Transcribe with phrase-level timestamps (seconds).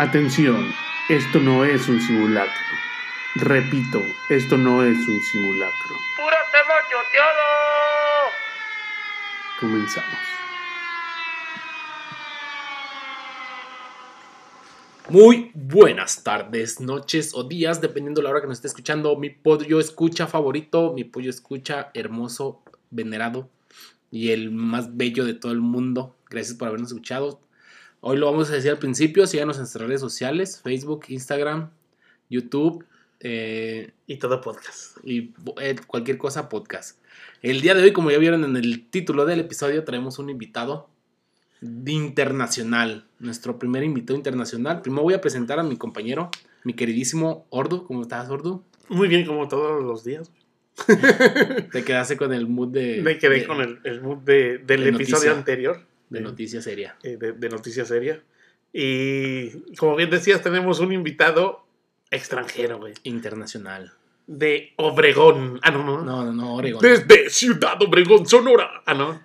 [0.00, 0.72] Atención,
[1.10, 2.54] esto no es un simulacro.
[3.34, 5.94] Repito, esto no es un simulacro.
[6.16, 7.42] ¡Pura tema choteado!
[9.60, 10.18] Comenzamos.
[15.10, 19.14] Muy buenas tardes, noches o días, dependiendo de la hora que nos esté escuchando.
[19.16, 23.50] Mi pollo escucha favorito, mi pollo escucha hermoso, venerado
[24.10, 26.16] y el más bello de todo el mundo.
[26.30, 27.38] Gracias por habernos escuchado.
[28.00, 29.26] Hoy lo vamos a decir al principio.
[29.26, 31.70] Síganos en nuestras redes sociales: Facebook, Instagram,
[32.28, 32.84] YouTube
[33.20, 34.96] eh, Y todo podcast.
[35.04, 36.98] y eh, cualquier cosa podcast.
[37.42, 40.88] El día de hoy, como ya vieron en el título del episodio, traemos un invitado
[41.86, 43.04] internacional.
[43.18, 44.80] Nuestro primer invitado internacional.
[44.80, 46.30] Primero voy a presentar a mi compañero,
[46.64, 47.84] mi queridísimo Ordu.
[47.86, 48.62] ¿Cómo estás, Ordu?
[48.88, 50.30] Muy bien, como todos los días.
[51.72, 54.84] Te quedaste con el mood de, Me quedé de- con el, el mood de- del
[54.84, 55.32] de episodio noticia.
[55.32, 55.86] anterior.
[56.10, 56.96] De noticia seria.
[57.02, 58.22] eh, de, de Noticia Seria.
[58.72, 61.64] Y como bien decías, tenemos un invitado
[62.10, 62.94] extranjero, güey.
[63.04, 63.92] Internacional.
[64.26, 65.58] De Obregón.
[65.62, 66.02] Ah, no, no.
[66.04, 66.80] No, no, no, Oregón.
[66.82, 68.82] Desde Ciudad Obregón, Sonora.
[68.86, 69.20] Ah, no.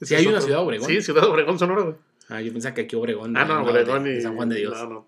[0.00, 0.40] Sí, hay una.
[0.40, 0.88] Ciudad Obregón.
[0.88, 1.94] Sí, Ciudad Obregón, Sonora, güey.
[2.28, 3.36] Ah, yo pensaba que aquí Obregón.
[3.36, 4.20] Ah, no, Obregón de- y.
[4.20, 4.74] San Juan de Dios.
[4.78, 5.06] No, no.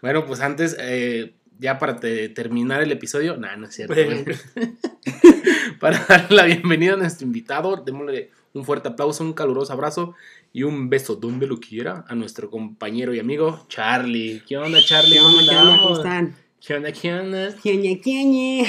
[0.00, 3.94] Bueno, pues antes, eh, ya para te- terminar el episodio, nah, no es cierto.
[5.80, 10.14] Para darle la bienvenida a nuestro invitado, démosle un fuerte aplauso, un caluroso abrazo
[10.52, 14.42] y un beso donde lo quiera a nuestro compañero y amigo Charlie.
[14.46, 15.14] ¿Qué onda, Charlie?
[15.14, 15.78] ¿Qué onda, qué onda?
[15.82, 16.36] ¿Cómo están?
[16.64, 17.54] ¿Qué onda, qué onda?
[17.60, 18.64] Quieñe, quieñe.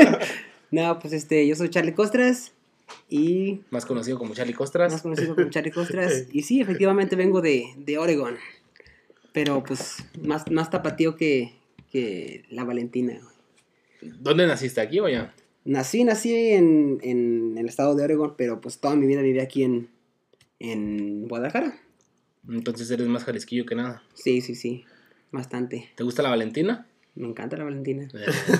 [0.70, 2.52] no, pues este, yo soy Charlie Costras
[3.10, 4.92] y Más conocido como Charlie Costras.
[4.92, 6.28] más conocido como Charlie Costras.
[6.32, 8.36] Y sí, efectivamente vengo de, de Oregon.
[9.32, 11.52] Pero pues más, más tapatío que,
[11.90, 13.20] que la Valentina.
[14.00, 14.80] ¿Dónde naciste?
[14.80, 15.34] ¿Aquí o allá?
[15.66, 19.64] Nací, nací en, en el estado de Oregon, pero pues toda mi vida viví aquí
[19.64, 19.88] en,
[20.60, 21.76] en Guadalajara.
[22.48, 24.00] Entonces eres más jalisquillo que nada.
[24.14, 24.84] Sí, sí, sí.
[25.32, 25.90] Bastante.
[25.96, 26.86] ¿Te gusta la Valentina?
[27.16, 28.08] Me encanta la Valentina.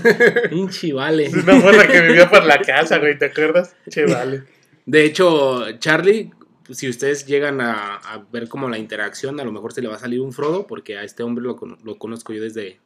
[0.51, 1.27] Pinche vale.
[1.27, 3.77] Es una morra que vivía por la casa, güey, ¿te acuerdas?
[3.89, 4.43] Che, vale.
[4.85, 6.33] De hecho, Charlie,
[6.71, 9.95] si ustedes llegan a, a ver como la interacción, a lo mejor se le va
[9.95, 12.81] a salir un Frodo, porque a este hombre lo conozco yo desde,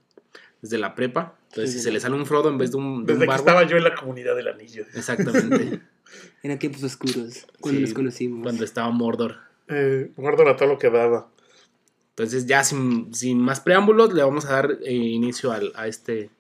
[0.63, 1.35] desde la prepa.
[1.51, 3.19] Entonces, Sí, si sí, se le sale un Frodo en vez de un, de un
[3.21, 4.85] Desde que estaba yo en la comunidad del anillo.
[4.95, 5.81] Exactamente.
[6.43, 8.43] Eran tiempos oscuros cuando Sí, nos conocimos.
[8.43, 9.37] Cuando estaba Mordor.
[9.69, 11.29] Eh, guardo a todo lo que daba.
[12.11, 16.31] Entonces, ya sin, sin más preámbulos, le vamos a dar eh, inicio al- a este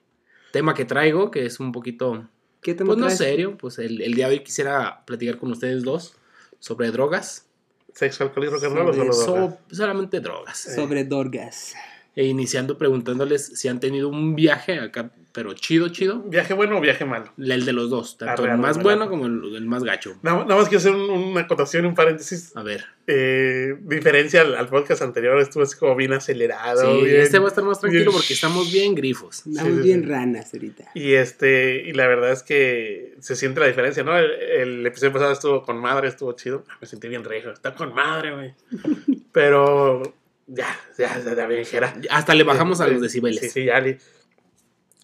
[0.52, 2.28] tema que traigo, que es un poquito
[2.60, 5.82] ¿Qué tema Pues no serio, pues el, el día de hoy quisiera platicar con ustedes
[5.82, 6.14] dos
[6.58, 7.46] sobre drogas.
[7.94, 9.50] ¿Sexo, alcohol y rock and roll o Sobre solo droga?
[9.70, 10.58] So- solamente drogas.
[10.74, 11.74] Sobre Dorgas.
[12.16, 16.18] E iniciando preguntándoles si han tenido un viaje acá, pero chido, chido.
[16.22, 17.32] ¿Viaje bueno o viaje malo?
[17.38, 18.82] El de los dos, tanto Arre, el más arre.
[18.82, 20.16] bueno como el, el más gacho.
[20.22, 22.50] Nada, nada más quiero hacer un- una acotación, un paréntesis.
[22.56, 22.84] A ver.
[23.06, 26.96] Eh, diferencia al, al podcast anterior, estuvo así como bien acelerado.
[26.98, 29.36] Sí, bien- este va a estar más tranquilo bien- porque estamos bien grifos.
[29.44, 30.08] Sí, bien sí.
[30.08, 30.90] ranas ahorita.
[30.94, 34.18] Y este, y la verdad es que se siente la diferencia, ¿no?
[34.18, 36.64] El, el episodio pasado estuvo con madre, estuvo chido.
[36.80, 38.54] Me sentí bien rejo, está con madre, güey.
[39.32, 40.02] Pero
[40.50, 41.94] ya, ya, ya, ya.
[42.10, 43.40] Hasta le bajamos a los Sí, decibeles.
[43.40, 43.80] Sí, sí, ya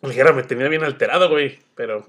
[0.03, 1.59] ligera me tenía bien alterado, güey.
[1.75, 2.07] Pero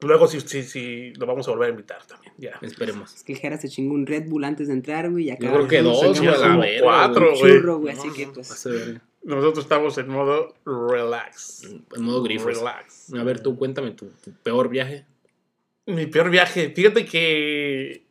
[0.00, 2.32] luego sí, sí, sí, lo vamos a volver a invitar también.
[2.38, 2.58] Ya.
[2.62, 3.14] Esperemos.
[3.14, 5.28] Es que el Jera se chingó un Red Bull antes de entrar, güey.
[5.28, 7.52] y Yo creo que dos, señor, güey, a la como verga, cuatro, güey.
[7.52, 7.94] churro, güey.
[7.94, 8.32] No, Así no, que no.
[8.32, 8.68] pues.
[9.24, 11.62] Nosotros estamos en modo relax.
[11.94, 12.58] En modo grifos.
[12.58, 13.14] Relax.
[13.14, 15.04] A ver, tú cuéntame tu, tu peor viaje.
[15.86, 16.70] Mi peor viaje.
[16.70, 18.02] Fíjate que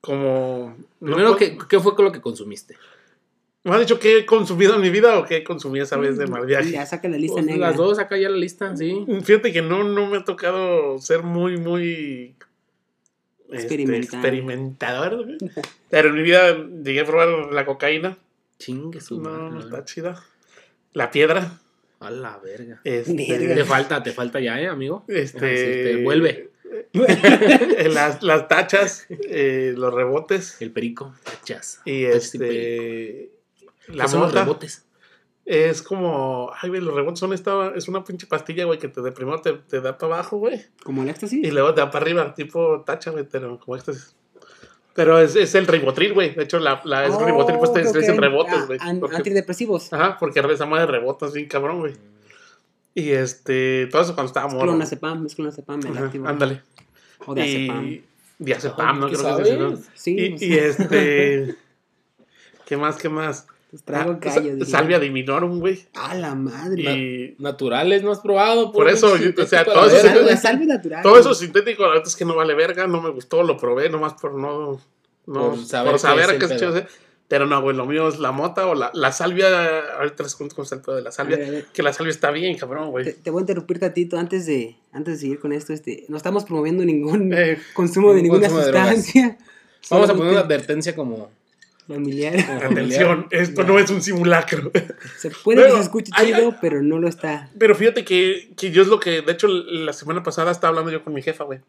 [0.00, 0.76] como...
[1.00, 2.76] no Primero, ¿qué, ¿qué fue con lo que consumiste?
[3.62, 6.26] ¿Me has dicho qué he consumido en mi vida o qué consumí esa vez de
[6.26, 6.70] mal viaje?
[6.70, 7.68] Ya saca la lista Pues, negra.
[7.68, 9.04] las dos, acá ya la lista, sí.
[9.22, 12.34] Fíjate que no, no me ha tocado ser muy, muy
[13.50, 15.26] este, experimentador.
[15.90, 18.16] Pero en mi vida llegué a probar la cocaína.
[18.58, 19.60] Chingue su No, madre, no ¿no?
[19.60, 20.24] está chida.
[20.94, 21.58] La piedra.
[22.00, 22.80] A la verga.
[22.84, 23.54] Este, Verga.
[23.56, 25.04] Te falta, te falta ya, ¿eh, amigo?
[25.06, 26.48] este, decirte, vuelve.
[27.90, 30.56] las, las tachas, eh, los rebotes.
[30.62, 31.82] El perico, tachas.
[31.84, 32.44] Y Tachas perico.
[32.54, 33.30] este.
[33.30, 33.39] ¿Qué
[33.94, 34.84] La son los rebotes?
[35.46, 36.50] Es como.
[36.60, 37.72] Ay, güey, los rebotes son esta.
[37.74, 40.64] Es una pinche pastilla, güey, que te de primero te, te da para abajo, güey.
[40.84, 41.44] Como el éxtasis.
[41.44, 43.92] Y luego te da para arriba, tipo tacha, güey, pero como este.
[44.94, 46.34] Pero es, es el ribotril, güey.
[46.34, 48.78] De hecho, la, la es Oh, ribotril, pues te dicen rebotes, Ah, güey.
[48.82, 49.92] an- Antidepresivos.
[49.92, 51.94] Ajá, porque esa madre rebotas bien cabrón, güey.
[52.94, 53.86] Y este.
[53.90, 54.66] Todo eso cuando estaba Es morro.
[54.68, 56.28] clonazepam, es clonazepam, el activo.
[56.28, 56.62] Ándale.
[57.26, 57.86] O de azepam.
[57.86, 58.04] Y.
[58.38, 59.08] Diazepam, ¿no?
[59.10, 59.70] ¿Qué Creo que es así, ¿no?
[59.70, 59.90] sabes?
[59.94, 61.54] Sí, Y, y este.
[62.66, 62.96] ¿Qué más?
[62.96, 63.46] ¿Qué más?
[63.70, 64.34] Pues traigo Ah, callo.
[64.34, 64.64] sa- diría.
[64.66, 65.86] salvia diminorum, güey.
[65.94, 66.82] A la madre.
[66.82, 68.66] Y Naturales, no has probado.
[68.72, 70.12] Por puro eso, o sea, todo eso verga.
[70.14, 71.02] Salve, salve natural.
[71.02, 73.88] todo eso sintético, la verdad es que no vale verga, no me gustó, lo probé
[73.88, 74.80] nomás por no.
[75.26, 76.84] no Por saber por saber qué es es.
[77.28, 79.46] Pero no, güey, lo mío es la mota o la, la salvia.
[79.98, 81.36] Ahorita les cuento cómo está el de la salvia.
[81.36, 81.66] A ver, a ver.
[81.72, 83.12] Que la salvia está bien, cabrón, güey.
[83.14, 85.72] te voy a interrumpir tantito antes de, antes de seguir con esto.
[85.72, 89.38] Este, no estamos promoviendo ningún Eh, consumo de ninguna consumo de sustancia.
[89.90, 91.30] Vamos a poner una advertencia como.
[92.60, 92.64] familiar.
[92.64, 94.70] atención, esto no es un simulacro.
[95.18, 97.50] Se puede Bueno, que se escuche chido, pero no lo está.
[97.58, 100.90] Pero fíjate que, que yo es lo que, de hecho, la semana pasada estaba hablando
[100.90, 101.60] yo con mi jefa, güey.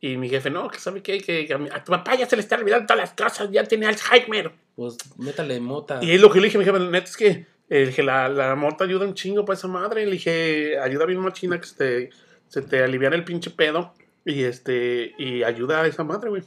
[0.00, 2.26] Y mi jefe, no, que sabe qué, que, que a, mi- a tu papá ya
[2.28, 4.52] se le está olvidando todas las cosas, ya tiene Alzheimer.
[4.76, 6.00] Pues métale mota.
[6.02, 8.28] Y es lo que le dije a mi jefe, neta, es que, eh, dije, la,
[8.28, 10.04] la mota ayuda un chingo para esa madre.
[10.04, 12.10] Le dije, ayuda bien machina que se te,
[12.48, 13.94] se te aliviara el pinche pedo.
[14.26, 16.42] Y este, y ayuda a esa madre, güey.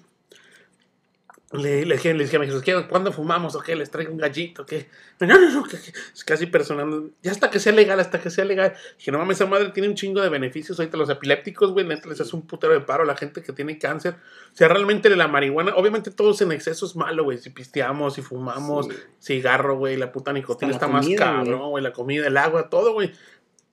[1.53, 2.85] Le, le dije, le dije a mi ¿qué?
[2.89, 3.73] ¿cuándo fumamos o qué?
[3.77, 4.65] ¿Les traigo un gallito?
[4.65, 4.89] ¿Qué?
[5.21, 7.09] No, no, no, que- que- es casi personal.
[7.23, 8.73] Ya hasta que sea legal, hasta que sea legal.
[8.97, 10.77] Dije, no mames, esa madre tiene un chingo de beneficios.
[10.77, 13.53] Ahorita los epilépticos, güey, neta les hace un putero de paro a la gente que
[13.53, 14.15] tiene cáncer.
[14.53, 17.37] O sea, realmente la marihuana, obviamente todos en exceso es malo, güey.
[17.37, 18.93] Si pisteamos, si fumamos, Sí.
[19.21, 23.13] cigarro, güey, la puta nicotina está más cabrón, güey, la comida, el agua, todo, güey.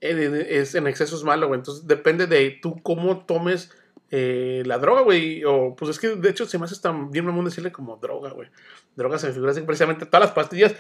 [0.00, 1.58] eh, Es en exceso es malo, güey.
[1.58, 3.72] Entonces depende de tú cómo tomes
[4.10, 5.44] eh, la droga, güey.
[5.44, 8.30] O pues es que de hecho se me hace tan bien mamón decirle como droga,
[8.30, 8.48] güey.
[8.96, 10.74] Droga se me figura así precisamente todas las pastillas.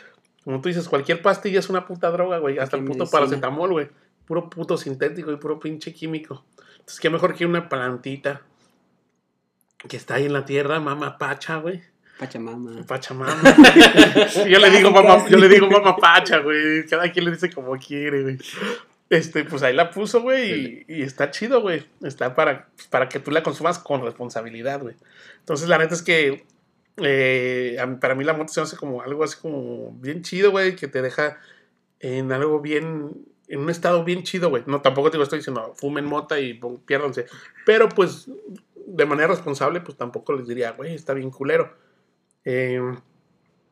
[0.44, 2.58] Como tú dices, cualquier pastilla es una puta droga, güey.
[2.58, 3.88] Hasta el puto paracetamol, güey.
[4.26, 6.44] Puro puto sintético y puro pinche químico.
[6.72, 8.42] Entonces, qué mejor que una plantita
[9.88, 11.82] que está ahí en la tierra, mama pacha, güey.
[12.18, 12.84] Pachamama.
[12.86, 13.42] Pachamama.
[14.48, 16.86] yo le digo mamá, yo le digo mamá pacha, güey.
[16.86, 18.38] Cada quien le dice como quiere, güey.
[19.10, 21.86] Este, pues ahí la puso, güey, y, y está chido, güey.
[22.02, 24.96] Está para, para que tú la consumas con responsabilidad, güey.
[25.40, 26.44] Entonces, la neta es que
[26.96, 30.74] eh, mí- para mí la moto se hace como algo así como bien chido, güey,
[30.74, 31.38] que te deja
[32.00, 33.12] en algo bien,
[33.48, 34.62] en un estado bien chido, güey.
[34.66, 37.26] No, tampoco te estoy diciendo, fumen mota y piérdanse.
[37.66, 38.28] Pero, pues,
[38.86, 41.74] de manera responsable, pues tampoco les diría, güey, está bien culero.
[42.44, 42.80] Eh,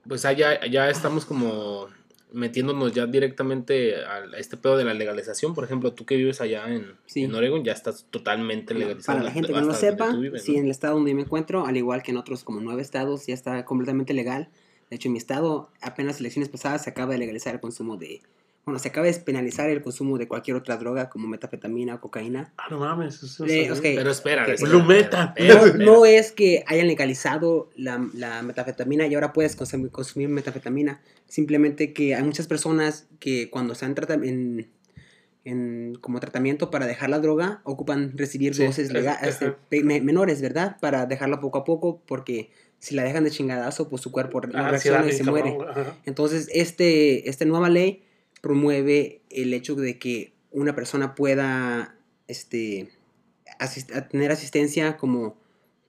[0.09, 1.89] Pues allá ya estamos como
[2.33, 5.55] metiéndonos ya directamente a este pedo de la legalización.
[5.55, 7.25] Por ejemplo, tú que vives allá en, Sí.
[7.25, 9.19] en Oregon, ya estás totalmente legalizado.
[9.19, 10.59] Para la gente que no lo sepa, vives, sí, ¿no?
[10.59, 13.35] en el estado donde me encuentro, al igual que en otros como nueve estados, ya
[13.35, 14.49] está completamente legal.
[14.91, 18.21] De hecho, en mi estado, apenas elecciones pasadas, se acaba de legalizar el consumo de...
[18.65, 22.53] Bueno, se acaba de despenalizar el consumo de cualquier otra droga como metafetamina o cocaína.
[22.59, 23.21] ah, no mames.
[23.21, 23.81] Eso, Eh, eso- ok.
[23.83, 24.49] Pero espera, Ok.
[24.55, 25.35] espera,
[25.79, 31.01] No, es que hayan legalizado la, la metafetamina y ahora puedes consumir, consumir metafetamina.
[31.27, 34.71] Simplemente que hay muchas personas que cuando están en,
[35.45, 38.91] en- como tratamiento para dejar la droga ocupan recibir Sí, dosis
[39.23, 40.77] este, me- menores, ¿verdad?
[40.81, 44.69] Para dejarla poco a poco porque si la dejan de chingadazo, pues su cuerpo Ah,
[44.71, 45.71] reacciona sí, y se cabrón, muere.
[45.81, 45.97] ajá.
[46.05, 48.05] Entonces, este, esta nueva ley
[48.43, 51.97] promueve el hecho de que una persona pueda
[52.29, 52.91] este,
[53.59, 55.41] asist- tener asistencia como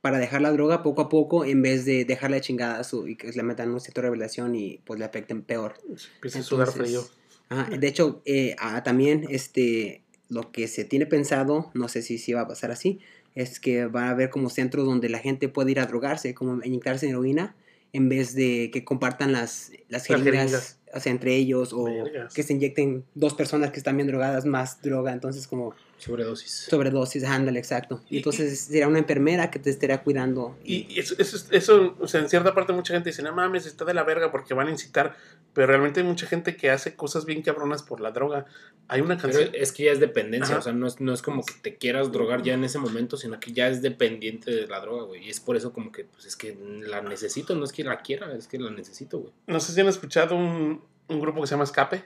[0.01, 3.31] para dejar la droga poco a poco en vez de dejarla de chingadazo y que
[3.31, 5.75] le metan un sector de revelación y pues le afecten peor.
[6.15, 7.05] Empieza a sudar frío.
[7.50, 12.17] ajá, de hecho, eh, ah, también este, lo que se tiene pensado, no sé si,
[12.17, 13.00] si va a pasar así,
[13.33, 16.61] es que va a haber como centros donde la gente puede ir a drogarse, como
[16.63, 17.55] inyectarse heroína,
[17.94, 20.79] en vez de que compartan las, las Las jeringas, jeringas.
[20.94, 22.34] O sea, entre ellos, o Vergas.
[22.34, 26.68] que se inyecten dos personas que están bien drogadas más droga, entonces como Sobredosis.
[26.69, 28.01] sobredosis, ándale, exacto.
[28.10, 30.57] Y- Y entonces sería una enfermera que te estaría cuidando.
[30.63, 33.66] Y y eso, eso, eso, o sea, en cierta parte mucha gente dice, no mames,
[33.66, 35.16] está de la verga porque van a incitar,
[35.54, 38.46] pero realmente hay mucha gente que hace cosas bien cabronas por la droga.
[38.89, 39.50] Hay una Pero canción...
[39.53, 40.60] es que ya es dependencia, Ajá.
[40.60, 43.15] o sea, no es, no es como que te quieras drogar ya en ese momento,
[43.15, 45.25] sino que ya es dependiente de la droga, güey.
[45.25, 48.01] Y es por eso como que, pues es que la necesito, no es que la
[48.01, 49.32] quiera, es que la necesito, güey.
[49.48, 50.82] No sé si han escuchado un,
[51.13, 52.03] un grupo que se llama Escape.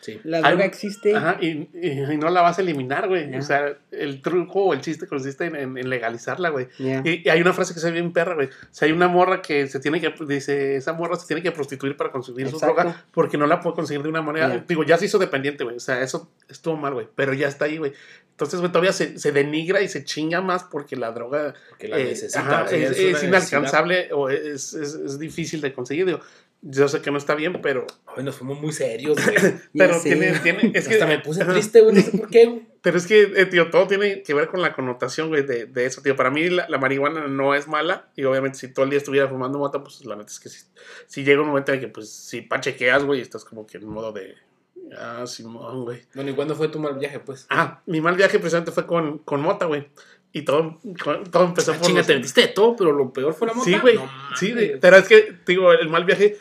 [0.00, 0.20] Sí.
[0.24, 1.14] La Hay- droga existe.
[1.14, 3.32] Ajá, y, y- y no la vas a eliminar, güey.
[3.36, 6.66] O sea, el truco o el chiste consiste en, en- en legalizarla, güey.
[6.80, 8.48] Y, y hay una frase que se ve bien perra, güey.
[8.48, 11.52] O sea, hay una morra que se tiene que, dice, esa morra se tiene que
[11.52, 14.64] prostituir para conseguir su droga porque no la puede conseguir de una manera.
[14.66, 15.76] Digo, ya se hizo dependiente, güey.
[15.76, 17.06] O sea, eso estuvo mal, güey.
[17.14, 17.92] Pero ya está ahí, güey.
[18.32, 21.98] Entonces, güey, todavía se, se denigra y se chinga más porque la droga Porque la
[21.98, 22.40] eh, necesita.
[22.40, 26.06] ajá, es, es inalcanzable o es, es- es difícil de conseguir.
[26.06, 26.18] Digo,
[26.64, 29.36] yo sé que no está bien, pero, Ay, nos fuimos muy serios, güey.
[29.76, 30.10] pero sé.
[30.10, 32.72] tiene, tiene, es que, Hasta me puse triste, güey, no sé por qué, güey.
[32.82, 35.86] Pero es que, eh, tío, todo tiene que ver con la connotación, güey, de, de
[35.86, 36.16] eso, tío.
[36.16, 38.08] Para mí la, la marihuana no es mala.
[38.16, 40.64] Y obviamente si todo el día estuviera fumando mota, pues la neta es que si,
[41.06, 44.10] si llega un momento en que, pues, si pachequeas, güey, estás como que en modo
[44.12, 44.34] de...
[44.98, 46.02] Ah, Simón, güey.
[46.12, 47.46] Bueno, ¿y cuándo fue tu mal viaje, pues?
[47.50, 49.86] Ah, mi mal viaje precisamente fue con, con mota, güey.
[50.32, 50.80] Y todo,
[51.30, 51.86] todo empezó Ah, por...
[51.86, 53.64] chinga, los- te metiste de todo, pero lo peor fue la mota.
[53.70, 53.94] Sí, güey.
[53.94, 54.80] No sí, güey.
[54.80, 56.36] Pero es que, digo, el mal viaje,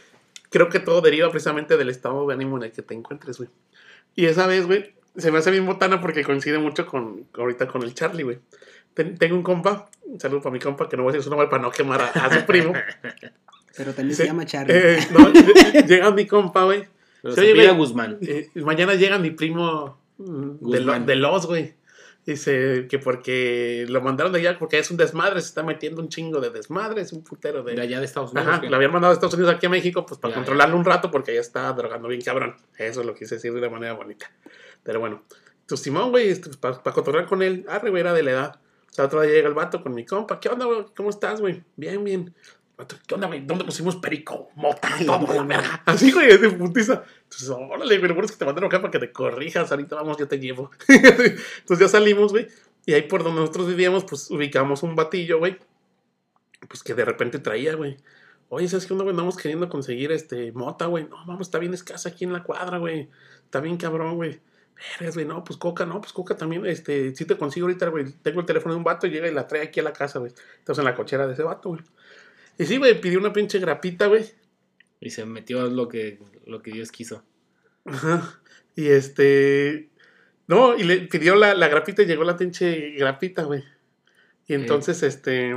[0.52, 3.50] creo que todo deriva precisamente del estado de ánimo en el que te encuentres, güey.
[4.16, 7.82] Y esa vez, güey, se me hace bien botana porque coincide mucho con ahorita con
[7.82, 8.38] el Charlie, güey.
[8.94, 11.30] Ten- tengo un compa, un saludo para mi compa, que no voy a decir su
[11.32, 12.74] nombre para no quemar a, a su primo.
[13.78, 14.74] Pero también se llama Charlie.
[14.76, 15.32] Eh, no,
[15.88, 16.84] llega mi compa, güey.
[17.22, 17.78] Pero Sí, se oye, pide güey.
[17.78, 18.18] Guzmán.
[18.22, 20.26] Eh, mañana llega mi primo mm,
[20.72, 21.06] de, lo- Guzmán.
[21.06, 21.74] de los, güey.
[22.26, 26.10] Dice que porque lo mandaron de allá porque es un desmadre, se está metiendo un
[26.10, 27.74] chingo de desmadre, es un putero de...
[27.74, 28.48] De allá de Estados Unidos.
[28.48, 30.86] Ajá, lo habían mandado a Estados Unidos aquí a México pues para Ya, controlarlo un
[30.86, 32.56] rato porque ya está drogando bien cabrón.
[32.78, 34.32] Eso lo quise decir de una manera bonita.
[34.84, 35.24] Pero bueno,
[35.66, 38.60] tu Simón, güey, para controlar con él, güey, era de la edad.
[38.92, 40.86] O sea, otro día llega el vato con mi compa, ¿qué onda, güey?
[40.96, 41.64] ¿Cómo estás, güey?
[41.76, 42.36] Bien, bien.
[43.08, 43.46] ¿Qué onda, güey?
[43.46, 44.50] ¿Dónde pusimos perico?
[44.56, 45.84] Mota, todo, la verga.
[45.86, 47.04] Así, güey, de putiza.
[47.24, 49.72] Entonces, órale, güey, lo bueno es que te mandaron acá para que te corrijas.
[49.72, 50.72] Ahorita vamos, yo te llevo.
[50.88, 52.48] Entonces ya salimos, güey.
[52.86, 55.58] Y ahí por donde nosotros vivíamos, pues ubicamos un batillo, güey.
[56.68, 57.98] Pues que de repente traía, güey.
[58.50, 59.14] Oye, ¿sabes qué onda, güey?
[59.14, 61.08] Andamos queriendo conseguir este mota, güey.
[61.08, 63.10] No, vamos, está bien escasa aquí en la cuadra, güey.
[63.46, 64.42] Está bien cabrón, güey.
[64.76, 65.26] Vergas, güey.
[65.26, 66.66] No, pues coca, no, pues coca también.
[66.66, 68.12] Este, sí te consigo ahorita, güey.
[68.22, 70.20] Tengo el teléfono de un vato y llega y la trae aquí a la casa,
[70.20, 70.34] güey.
[70.60, 71.82] Entonces en la cochera de ese vato, güey.
[72.58, 74.26] Y sí, güey, pidió una pinche grapita, güey.
[75.00, 77.24] Y se metió lo que, lo que Dios quiso.
[77.86, 78.40] Ajá.
[78.76, 79.90] Y este.
[80.48, 83.64] No, y le pidió la, la grapita y llegó la pinche grapita, güey.
[84.48, 85.56] Y entonces, este.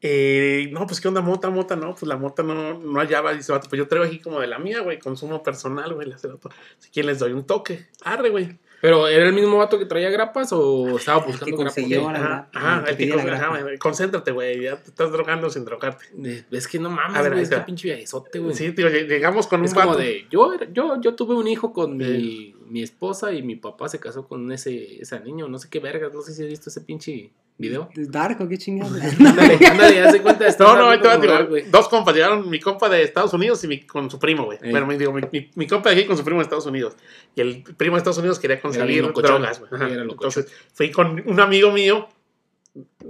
[0.00, 3.34] eh, no, pues qué onda, mota, mota, no, pues la mota no, no hallaba.
[3.34, 6.08] Dice, vato, pues yo traigo aquí como de la mía, güey, consumo personal, güey.
[6.10, 6.50] vato.
[6.78, 7.86] Si quieren les doy un toque.
[8.02, 8.58] Arre, güey.
[8.80, 11.78] ¿Pero era el mismo vato que traía grapas o estaba que buscando grapas?
[11.78, 14.62] Ajá, ajá, el que que ajá, concéntrate, güey.
[14.62, 16.04] Ya te estás drogando sin drogarte.
[16.24, 17.66] Eh, Es que no mames, A ver, güey, este está.
[17.66, 18.54] pinche viajezote, güey.
[18.54, 19.98] Sí, tío, lleg- llegamos con es un como vato.
[20.00, 23.98] de, yo, yo, yo tuve un hijo con mi, mi esposa y mi papá se
[23.98, 26.80] casó con ese, ese niño, no sé qué vergas, no sé si has visto ese
[26.82, 27.88] pinche video.
[27.96, 28.90] Dark, ¿o qué chingada?
[29.04, 30.46] Ándale, ándale, ya se cuenta.
[30.46, 31.64] está No, no, ahí te digo, moral, güey.
[31.70, 34.58] dos compas, llegaron mi compa de Estados Unidos y mi, con su primo, güey.
[34.62, 34.70] Ey.
[34.70, 36.94] Bueno, me digo, mi, mi- mi compa de aquí con su primo de Estados Unidos.
[37.34, 39.92] Y el primo de Estados Unidos quería conseguir drogas, güey.
[39.92, 42.08] Entonces, fui con un amigo mío,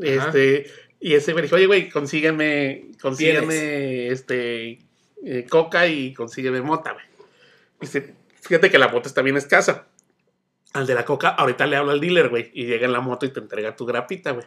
[0.00, 0.66] este,
[1.00, 4.78] y ese me dijo, oye, güey, consígueme, consígueme, este,
[5.24, 7.04] eh, coca y consígueme mota, güey.
[7.80, 8.14] Dice,
[8.48, 9.86] fíjate que la mota está bien escasa.
[10.74, 13.24] Al de la coca, ahorita le hablo al dealer, güey, y llega en la moto
[13.24, 14.46] y te entrega tu grapita, güey.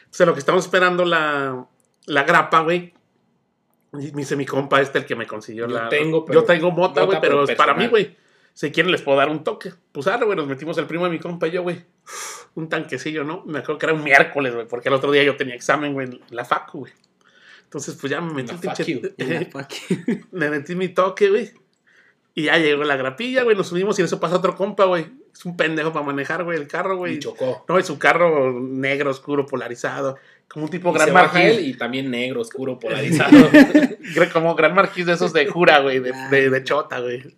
[0.00, 1.66] Entonces, lo que estamos esperando la,
[2.06, 2.92] la grapa, güey.
[3.92, 5.88] dice mi compa este el que me consiguió Yo la.
[5.88, 8.16] tengo, pero- yo tengo mota, güey, pero, es para mí, güey.
[8.54, 9.72] Si quieren les puedo dar un toque.
[9.92, 11.82] Pues arre, güey, nos metimos el primo de mi compa y yo, güey.
[12.54, 13.42] Un tanquecillo, ¿no?
[13.46, 16.06] Me acuerdo que era un miércoles, güey, porque el otro día yo tenía examen, güey,
[16.08, 16.92] en la facu, güey.
[17.64, 18.82] Entonces, pues ya me metí facu.
[20.32, 21.50] Me metí mi toque, güey.
[22.34, 23.56] Y ya llegó la grapilla, güey.
[23.56, 25.06] Nos subimos y en eso pasa otro compa, güey.
[25.34, 27.18] Es un pendejo para manejar, güey, el carro, Y güey.
[27.18, 27.64] chocó.
[27.68, 30.16] No, es su carro negro, oscuro, polarizado.
[30.48, 33.30] Como un tipo Y gran él y también negro, oscuro, polarizado.
[34.32, 37.34] Como gran marqués de esos de jura, güey, de, de, de chota, güey.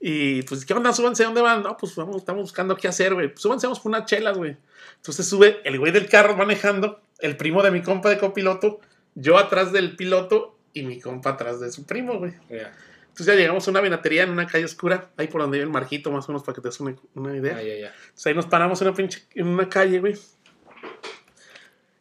[0.00, 0.92] Y pues, ¿qué onda?
[0.92, 1.62] Súbanse, ¿dónde van?
[1.62, 3.28] No, pues vamos, estamos buscando qué hacer, güey.
[3.28, 4.56] Pues súbanse, vamos por unas chelas, güey.
[4.96, 8.80] Entonces sube el güey del carro manejando, el primo de mi compa de copiloto,
[9.14, 12.32] yo atrás del piloto y mi compa atrás de su primo, güey.
[12.50, 12.72] Ya,
[13.18, 15.72] Entonces ya llegamos a una vinatería en una calle oscura, ahí por donde vive el
[15.72, 17.54] Marquito, más o menos, para que te des una, una idea.
[17.54, 17.86] ya, ya, ya.
[17.88, 20.16] Entonces ahí nos paramos en una, pinche, en una calle, güey.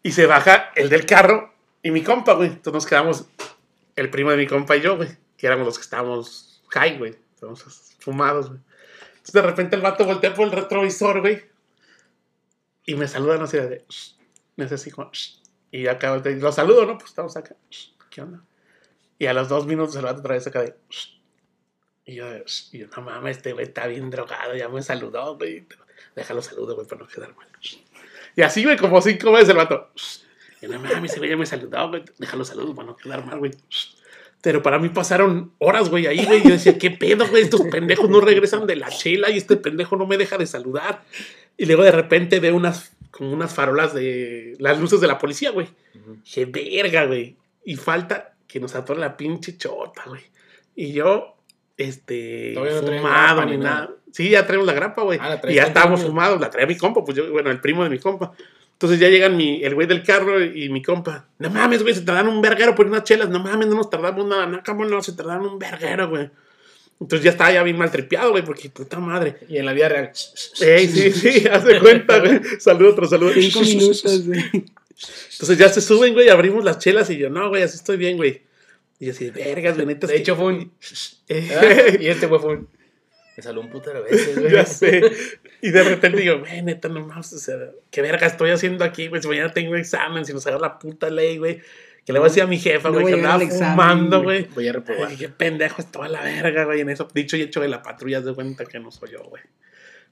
[0.04, 2.50] Y se baja el del carro y mi compa, güey.
[2.50, 3.26] Entonces nos quedamos
[3.96, 5.10] el primo de mi compa y yo, güey.
[5.38, 7.16] Que éramos los que estábamos high, güey.
[7.34, 7.64] Estábamos
[7.98, 8.60] fumados, güey.
[9.14, 11.44] Entonces de repente el vato voltea por el retrovisor, güey.
[12.86, 13.86] Y me saluda, no sé, de...
[14.56, 15.10] Me hace así como...
[15.72, 16.36] Y ya acabo de...
[16.36, 17.00] Lo saludo, ¿no?
[17.00, 17.56] Pues estamos acá.
[18.12, 18.44] ¿Qué onda?
[19.20, 20.76] Y a los dos minutos el vato otra vez acá de...
[22.06, 22.26] Y yo,
[22.72, 25.66] y yo, no mames, este güey está bien drogado, ya me saludó, güey.
[26.16, 27.48] Déjalo saludo, güey, para no quedar mal.
[28.36, 29.92] Y así, güey, como cinco veces el vato.
[30.62, 32.04] Y no mames, ese güey ya me saludó, güey.
[32.18, 33.52] Déjalo saludo para no quedar mal, güey.
[34.42, 36.44] Pero para mí pasaron horas, güey, ahí, güey.
[36.44, 37.44] Yo decía, ¿qué pedo, güey?
[37.44, 41.04] Estos pendejos no regresan de la chela y este pendejo no me deja de saludar.
[41.58, 45.50] Y luego de repente veo unas, como unas farolas de las luces de la policía,
[45.50, 45.68] güey.
[46.24, 47.36] Dije, verga, güey.
[47.66, 50.22] Y falta que nos atore la pinche chota, güey.
[50.76, 51.36] Y yo,
[51.78, 53.76] este, Todavía no fumado ni nada.
[53.82, 53.90] nada.
[54.12, 55.20] Sí, ya traemos la grapa, güey.
[55.22, 56.40] Ah, y ya estábamos fumados.
[56.40, 58.34] La traía mi compa, pues yo, bueno, el primo de mi compa.
[58.74, 61.26] Entonces ya llegan mi, el güey del carro y mi compa.
[61.40, 63.30] No mames, güey, se tardaron un verguero por unas chelas.
[63.30, 64.46] No mames, no nos tardamos nada.
[64.46, 66.30] No, cómo no, se tardaron un verguero, güey.
[67.00, 69.38] Entonces ya estaba ya bien maltripeado, güey, porque puta madre.
[69.50, 70.12] Y en la vida real.
[70.62, 72.40] Ey, sí, sí, haz de cuenta, güey.
[72.60, 73.34] Saludo, otro saludo.
[73.34, 74.44] Cinco minutos, güey.
[75.34, 78.18] Entonces ya se suben, güey, abrimos las chelas y yo, no, güey, así estoy bien,
[78.18, 78.42] güey.
[79.00, 80.08] Y yo así, vergas, güey, neta.
[80.08, 80.72] De que- hecho, fue un.
[82.00, 82.70] Y este güey fue un.
[83.36, 84.52] Me salió un putero de veces, güey.
[84.52, 85.02] ya sé.
[85.62, 87.56] Y de repente digo, güey, neta, no mames, o sea,
[87.92, 89.22] qué verga estoy haciendo aquí, güey.
[89.22, 91.62] Si mañana tengo examen, si nos agarra la puta ley, güey.
[92.04, 94.44] Que le voy a decir a mi jefa, güey, que andaba fumando, güey.
[94.44, 94.54] güey.
[94.56, 95.10] Voy a reprobar.
[95.10, 96.82] Ay, qué pendejo es toda la verga, güey.
[96.82, 99.44] En eso, dicho y hecho de la patrulla, de cuenta que no soy yo, güey.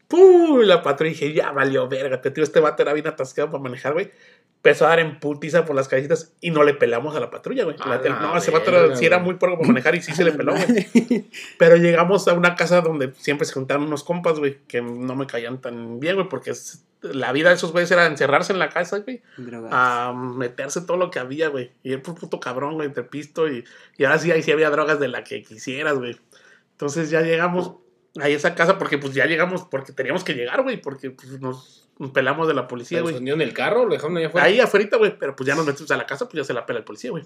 [0.08, 0.60] ¡Pum!
[0.62, 2.22] La patrulla dije, ya valió verga.
[2.22, 4.12] Te tío, este vato era bien atascado para manejar, güey.
[4.66, 7.66] Empezó a dar en putiza por las callecitas y no le pelamos a la patrulla,
[7.66, 7.76] güey.
[7.80, 10.24] A La- la no, ese vato sí era muy poco para manejar y sí se
[10.24, 11.30] le peló, güey.
[11.60, 15.28] Pero llegamos a una casa donde siempre se juntaban unos compas, güey, que no me
[15.28, 16.52] caían tan bien, güey, porque
[17.04, 19.22] la vida de esos güeyes era encerrarse en la casa, güey,
[19.72, 21.72] a meterse todo lo que había, güey.
[21.84, 23.64] Y un puto cabrón, güey, entre pisto y,
[23.98, 26.18] y ahora sí, ahí sí había drogas de la que quisieras, güey.
[26.72, 27.76] Entonces ya llegamos
[28.20, 31.85] a esa casa porque pues ya llegamos, porque teníamos que llegar, güey, porque pues, nos
[32.14, 33.30] pelamos de la policía, ¿Lo güey.
[33.30, 33.86] en el carro?
[33.86, 34.48] ¿Lo dejaron allá afuera?
[34.48, 36.66] Ahí afuera, güey, pero pues ya nos metimos a la casa, pues ya se la
[36.66, 37.24] pela el policía, güey.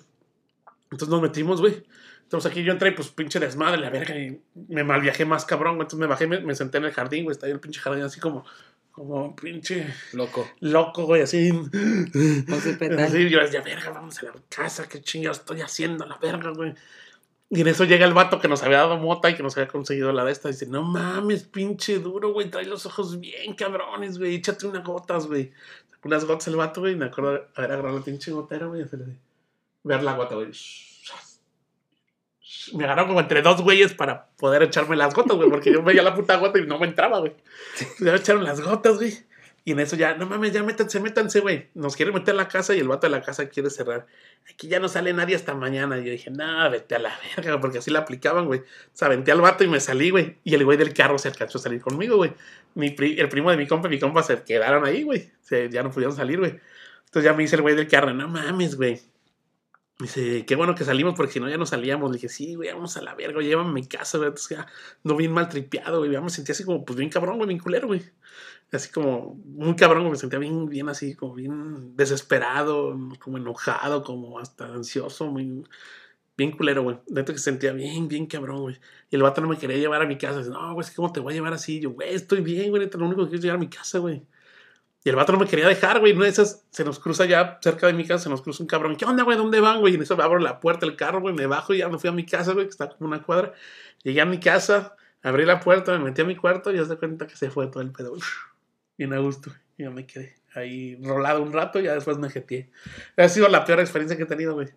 [0.92, 1.84] Entonces nos metimos, güey.
[2.24, 5.76] Entonces aquí yo entré, pues pinche desmadre, la verga, y me mal viajé más cabrón,
[5.76, 5.86] güey.
[5.86, 7.34] Entonces me bajé, me, me senté en el jardín, güey.
[7.34, 8.46] Está ahí el pinche jardín así como,
[8.92, 10.48] como pinche Loco.
[10.60, 11.50] loco, güey, así.
[12.48, 13.00] José Petal.
[13.00, 16.76] Así, yo decía, verga, vamos a la casa, qué chingados estoy haciendo, la verga, güey.
[17.52, 19.68] Y en eso llega el vato que nos había dado mota y que nos había
[19.68, 20.50] conseguido la de esta.
[20.50, 25.26] Dice, no mames, pinche duro, güey, trae los ojos bien cabrones, güey, échate unas gotas,
[25.26, 25.52] güey.
[26.04, 28.86] Unas gotas el vato, güey, y me acuerdo haber agarrado la pinche gotera, güey.
[29.84, 30.52] Ver la gota, güey.
[32.74, 36.04] Me agarró como entre dos güeyes para poder echarme las gotas, güey, porque yo veía
[36.04, 37.36] la puta gota y no me entraba, güey.
[38.00, 39.14] Ya me echaron las gotas, güey.
[39.70, 41.68] Y en eso ya, no mames, ya métanse, métanse, güey.
[41.76, 44.08] Nos quiere meter a la casa y el vato de la casa quiere cerrar.
[44.52, 46.00] Aquí ya no sale nadie hasta mañana.
[46.00, 48.62] Y yo dije, no, vete a la verga, porque así la aplicaban, güey.
[48.62, 50.38] O sea, aventé al vato y me salí, güey.
[50.44, 52.34] Y el güey del carro se alcanzó a salir conmigo, güey.
[52.78, 55.32] El primo de mi compa y mi compa se quedaron ahí, güey.
[55.70, 56.60] Ya no pudieron salir, güey.
[57.06, 59.00] Entonces ya me dice el güey del carro, no mames, güey.
[60.00, 62.10] Dice, qué bueno que salimos porque si no ya no salíamos.
[62.10, 64.30] Le dije, sí, güey, vamos a la verga, llévame a mi casa, güey.
[64.30, 64.68] Entonces ya
[65.04, 66.10] no bien mal tripeado, güey.
[66.22, 68.02] Me sentía así como, pues bien cabrón, güey, bien culero, güey.
[68.72, 74.04] Así como, muy cabrón, güey, me sentía bien, bien así, como bien desesperado, como enojado,
[74.04, 75.64] como hasta ansioso, muy,
[76.38, 76.98] bien culero, güey.
[77.08, 78.80] Dentro que se sentía bien, bien cabrón, güey.
[79.10, 80.40] Y el vato no me quería llevar a mi casa.
[80.40, 81.80] Dice, no, güey, ¿cómo te voy a llevar así?
[81.82, 84.24] Yo, güey, estoy bien, güey, lo único que quiero es llegar a mi casa, güey.
[85.04, 86.14] Y el vato no me quería dejar, güey.
[86.14, 88.96] No esas se nos cruza ya cerca de mi casa, se nos cruza un cabrón.
[88.98, 89.38] ¿Qué onda, güey?
[89.38, 89.94] ¿Dónde van, güey?
[89.94, 91.34] Y en eso abro la puerta del carro, güey.
[91.34, 93.54] Me bajo y ya me fui a mi casa, güey, que está como una cuadra.
[94.04, 96.98] Llegué a mi casa, abrí la puerta, me metí a mi cuarto y ya se
[96.98, 98.14] cuenta que se fue todo el pedo.
[98.14, 98.28] Uf,
[98.98, 99.52] bien a gusto.
[99.78, 102.70] Y ya me quedé ahí rolado un rato y ya después me jeteé.
[103.16, 104.68] Ha sido la peor experiencia que he tenido, güey.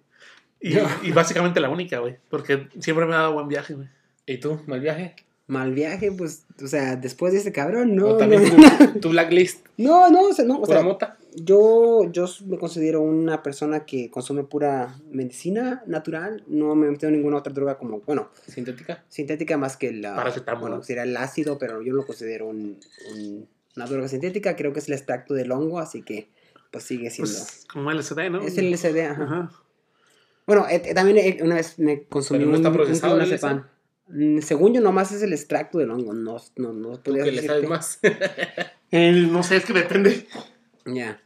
[0.61, 2.19] Y, y básicamente la única, güey.
[2.29, 3.89] Porque siempre me ha dado buen viaje, güey.
[4.25, 4.63] ¿Y tú?
[4.67, 5.17] ¿Mal viaje?
[5.49, 8.11] Mal viaje, pues, o sea, después de este cabrón, no.
[8.11, 9.67] ¿O también no, tu, tu blacklist?
[9.77, 11.19] no, no, o sea, no, o ¿Pura sea, mota?
[11.35, 17.09] yo, yo me considero una persona que consume pura medicina natural, no me he metido
[17.09, 19.05] en ninguna otra droga como, bueno, ¿Sintética?
[19.09, 22.79] sintética más que la, Paracetamol, sería el ácido, pero yo no lo considero un,
[23.13, 26.29] un- una droga sintética, creo que es el extracto del hongo, así que,
[26.71, 27.33] pues sigue siendo.
[27.33, 28.43] Pues como LSD, ¿no?
[28.43, 29.23] es el LSD, ajá.
[29.25, 29.53] Ajá.
[30.47, 33.21] Bueno, eh, eh, también eh, una vez me consumí Pero no un, está un procesado
[33.21, 33.31] el.
[33.33, 33.65] Mm,
[34.43, 37.43] Según yo, nomás es el extracto del hongo, no, no, no ¿Tú podría que le
[37.43, 37.99] sabes más?
[38.91, 40.27] El- no sé, es que depende.
[40.85, 41.21] Ya.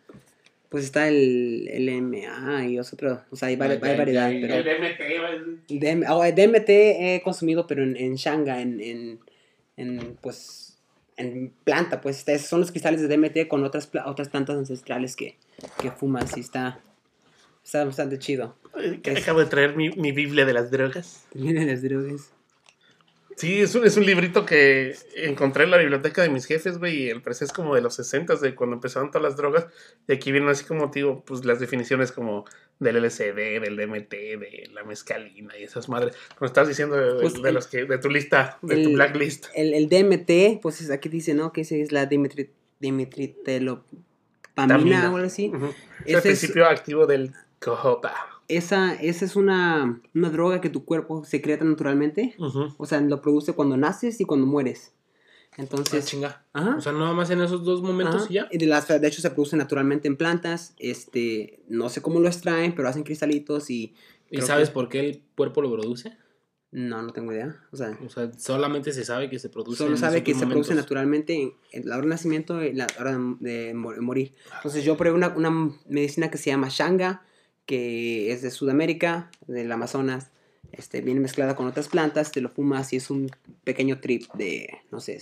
[0.69, 4.55] Pues está el, el MA y otro, o sea, hay, vari- hay variedad, ya, pero...
[4.55, 5.71] El DMT.
[5.71, 9.19] El DM oh, el DMT he consumido, pero en, en Shanga, en, en,
[9.77, 10.77] en, pues,
[11.17, 15.37] en planta, pues, son los cristales de DMT con otras, otras plantas ancestrales que,
[15.81, 16.81] que fumas y está,
[17.65, 18.57] está bastante chido.
[19.21, 21.25] Acabo de traer mi, mi Biblia de las drogas.
[21.35, 22.31] Miren las drogas.
[23.37, 27.03] Sí, es un, es un librito que encontré en la biblioteca de mis jefes, güey,
[27.03, 29.67] y el precio es como de los 60, de cuando empezaron todas las drogas.
[30.09, 32.47] Y aquí vienen así como, digo, pues las definiciones como
[32.79, 36.17] del LSD, del DMT, de la mescalina y esas madres.
[36.39, 39.47] Como estás diciendo de, Pues de el- los que, de tu lista, de tu blacklist.
[39.55, 41.53] El, el DMT, pues es- aquí dice, ¿no?
[41.53, 43.85] Que ese es la dimetri, dimetritelopamina
[44.55, 45.13] Tamina.
[45.13, 45.49] o algo así.
[45.55, 45.75] Ujú.
[46.05, 48.15] Es el principio activo del cojopa.
[48.49, 52.35] Esa, esa es una, una droga que tu cuerpo secreta naturalmente.
[52.39, 52.75] Ujú.
[52.79, 54.93] O sea, lo produce cuando naces y cuando mueres.
[55.53, 56.45] Ah, Entonces, chinga.
[56.53, 56.77] ajá.
[56.77, 58.27] O sea, nada más en esos dos momentos Ajá.
[58.31, 58.49] y ya.
[58.53, 60.75] De, las, de hecho se produce naturalmente en plantas.
[60.79, 63.95] Este, no sé cómo lo extraen, pero hacen cristalitos y...
[64.31, 66.17] ¿Y sabes que- por qué el cuerpo lo produce?
[66.73, 67.57] No, no tengo idea.
[67.73, 69.79] O sea, O sea, solamente se sabe que se produce.
[69.79, 70.85] solo en sabe que dos se produce momentos.
[70.85, 74.35] naturalmente en, la hora de nacimiento y la hora de, de mor- morir.
[74.57, 77.23] Entonces yo probé una, una medicina que se llama Shanga,
[77.67, 80.31] que es de Sudamérica, del Amazonas.
[80.73, 83.31] Este, viene mezclada con otras plantas, te lo fumas y es un
[83.65, 85.21] pequeño trip de, no sé,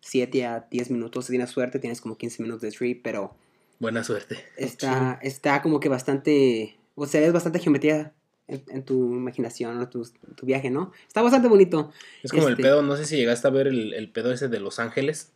[0.00, 1.26] 7 a 10 minutos.
[1.26, 3.34] Si tienes suerte, tienes como 15 minutos de trip, pero
[3.78, 4.38] Buena suerte.
[4.56, 8.12] está, está como que bastante, o sea, es bastante geometría
[8.46, 10.92] en, en tu imaginación, o tu, tu viaje, ¿no?
[11.08, 11.90] Está bastante bonito.
[12.22, 14.48] Es como el Este- pedo, no sé si llegaste a ver el, el pedo ese
[14.48, 15.32] de Los Ángeles,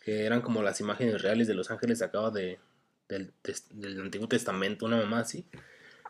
[0.00, 2.58] que eran como las imágenes reales de Los Ángeles sacadas de,
[3.08, 5.44] del, tes- del Antiguo Testamento, una mamá así,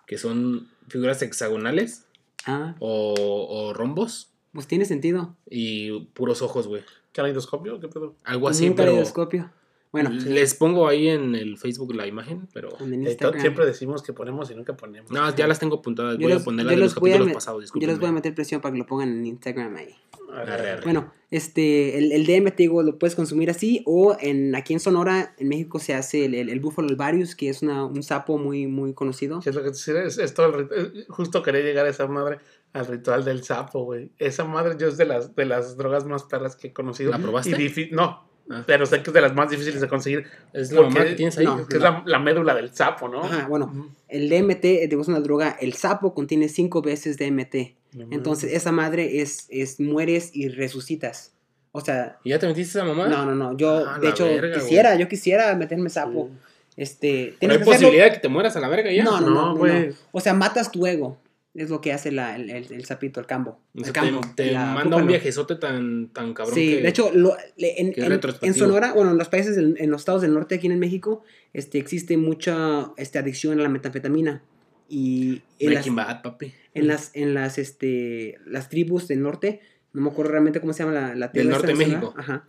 [0.06, 2.06] que son figuras hexagonales
[2.46, 3.14] Ah, o,
[3.48, 5.36] o rombos pues tiene sentido.
[5.48, 6.82] y puros ojos, güey.
[7.12, 7.78] ¿Caleidoscopio?
[7.80, 8.14] ¿Qué pedo?
[8.24, 9.50] Algo así, un pero, caleidoscopio.
[9.92, 12.70] Bueno, Les pongo ahí en el Facebook la imagen, pero.
[12.80, 13.06] en
[13.40, 15.10] siempre decimos que ponemos y nunca ponemos.
[15.10, 16.16] No, ya las tengo apuntadas.
[16.16, 18.12] Voy a poner yo las de los a capítulos me- pasados, Yo les voy a
[18.12, 19.94] meter presión para que lo pongan en Instagram ahí.
[20.32, 20.84] Arre, Arre, arre.
[20.84, 24.80] Bueno, este, el, el DM, te digo, lo puedes consumir así, o en, aquí en
[24.80, 28.38] Sonora, en México, se hace el, el, el Buffalo Alvarius, que es una, un sapo
[28.38, 29.40] muy, muy conocido.
[29.40, 30.06] ¿Qué es lo que te?
[30.06, 32.38] Es, es todo eh, Justo quería llegar a esa madre,
[32.72, 34.10] al ritual del sapo, güey.
[34.18, 37.10] Esa madre yo es de las, de las drogas más perras que he conocido.
[37.10, 37.62] ¿La probaste?
[37.62, 38.31] Y no.
[38.66, 40.26] Pero sé que es de las más difíciles de conseguir.
[40.52, 41.44] Es la mamá que tienes ahí.
[41.44, 41.66] no.
[41.66, 43.22] que es la, la médula del sapo, ¿no?
[43.24, 47.74] Ajá, bueno, el DMT, digo, es una droga, el sapo contiene cinco veces DMT.
[48.10, 51.32] Entonces, esa madre es, es mueres y resucitas.
[51.72, 53.06] O sea, ¿Y ya te metiste esa mamá?
[53.08, 56.28] no, no, no, yo, Ah, de hecho, verga, quisiera, yo quisiera meterme sapo.
[56.76, 59.04] Este, ¿Pero tienes hay que hacerlo- posibilidad de que te mueras a la verga ya?
[59.04, 59.94] No, no, no, no.
[60.10, 61.18] O sea, matas tu ego.
[61.54, 63.60] Es lo que hace la, el, el, el sapito, el cambo.
[63.74, 64.20] O El sea, cambo.
[64.34, 66.80] te, te manda un viajezote tan, tan cabrón Sí, que...
[66.82, 70.32] de hecho, lo- en, en- Sonora, bueno, en los países, del- en los estados del
[70.32, 74.42] norte, aquí en México, este, existe mucha este, adicción a la metanfetamina.
[74.88, 76.52] Y en las, Breaking Bad, papi.
[76.74, 79.60] en las, en las, este, las tribus del norte,
[79.92, 82.14] no me acuerdo realmente cómo se llama la, la Del norte de México.
[82.16, 82.46] Ajá.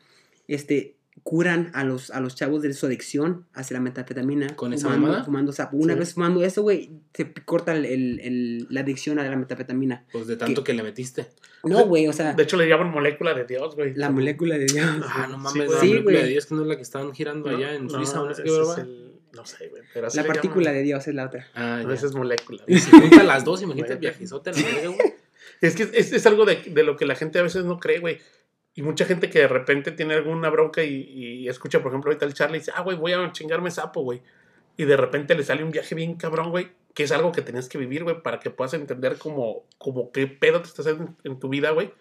[0.48, 4.56] Este, curan a los, a los chavos de su adicción hacia la metanfetamina.
[4.56, 5.24] ¿Con esa fumando, mamada?
[5.24, 5.78] Fumando sapo.
[5.78, 6.00] Una Sí.
[6.00, 10.06] vez fumando eso, güey, se corta el, el- el- la adicción a la metanfetamina.
[10.12, 11.28] Pues de tanto que le metiste.
[11.64, 13.94] No, güey, o sea, De hecho, le llaman molécula de Dios, güey.
[13.96, 14.86] la molécula de Dios.
[15.08, 15.70] Ah, no mames, güey.
[15.70, 16.24] la Sí, película güey.
[16.24, 18.34] de Dios que no es la que estaban girando No, allá en no, Suiza no
[18.34, 18.86] sé qué es
[19.34, 19.82] No sé, güey.
[19.94, 20.76] Pero así La partícula llaman.
[20.78, 21.48] de Dios es la otra.
[21.56, 21.88] Ah, A ya.
[21.88, 22.64] veces molécula.
[22.68, 24.60] Y si junta las dos, imagínate el viajezote la.
[25.62, 28.00] Es que es, es algo de, de lo que la gente a veces no cree,
[28.00, 28.20] güey.
[28.76, 32.26] Y mucha gente que de repente tiene alguna bronca y, y escucha, por ejemplo, ahorita
[32.26, 34.22] el Charlie y dice, ah, güey, voy a chingarme sapo, güey.
[34.78, 37.70] Y de repente le sale un viaje bien cabrón, güey, que es algo que tenías
[37.70, 41.32] que vivir, güey, para que puedas entender como, como qué pedo te estás haciendo en,
[41.34, 41.94] en tu vida, güey.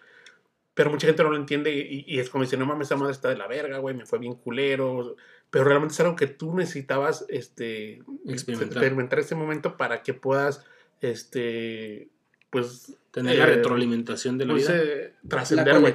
[0.74, 3.12] Pero mucha gente no lo entiende y, y es como dice, no mames, esa madre
[3.12, 5.16] está de la verga, güey, me fue bien culero.
[5.50, 8.78] Pero realmente es algo que tú necesitabas, este, Experimentar.
[8.78, 10.64] experimentar ese momento para que puedas,
[11.02, 12.08] este,
[12.52, 14.78] pues, Tener la eh, retroalimentación de la pues, vida.
[14.82, 15.92] eh, trascender, La güey.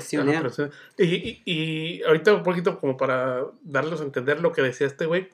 [0.98, 5.06] Y, y, y ahorita un poquito como para darles a entender lo que decía este
[5.06, 5.30] güey.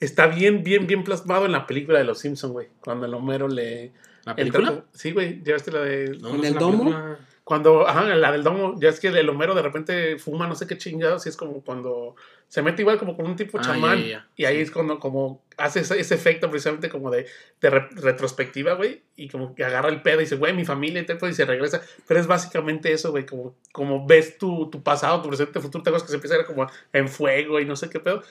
[0.00, 2.68] Está bien, bien, bien plasmado en la película de Los Simpsons, güey.
[2.82, 3.92] Cuando el Homero le...
[4.24, 4.84] ¿La película?
[4.92, 5.42] Sí, güey.
[5.44, 6.16] ¿Ya viste la de...
[6.20, 6.84] No, ¿En no el domo?
[6.84, 7.18] película.
[7.50, 7.84] Cuando...
[7.88, 8.76] Ajá, la del domo.
[8.78, 11.26] Ya es que el Homero de repente fuma no sé qué chingados.
[11.26, 12.14] Y es como cuando...
[12.46, 13.98] Se mete igual como con un tipo Ah, chamán.
[14.36, 17.26] Y ahí es cuando como hace ese, ese efecto precisamente como de,
[17.60, 19.02] de re- retrospectiva, güey.
[19.16, 21.34] Y como que agarra el pedo y dice, güey, mi familia y tal, pues, y
[21.34, 21.80] se regresa.
[22.06, 23.26] Pero es básicamente eso, güey.
[23.26, 25.82] Como, como ves tu, tu pasado, tu presente, futuro.
[25.82, 28.22] Te acuerdas que se empieza a ver como en fuego y no sé qué pedo.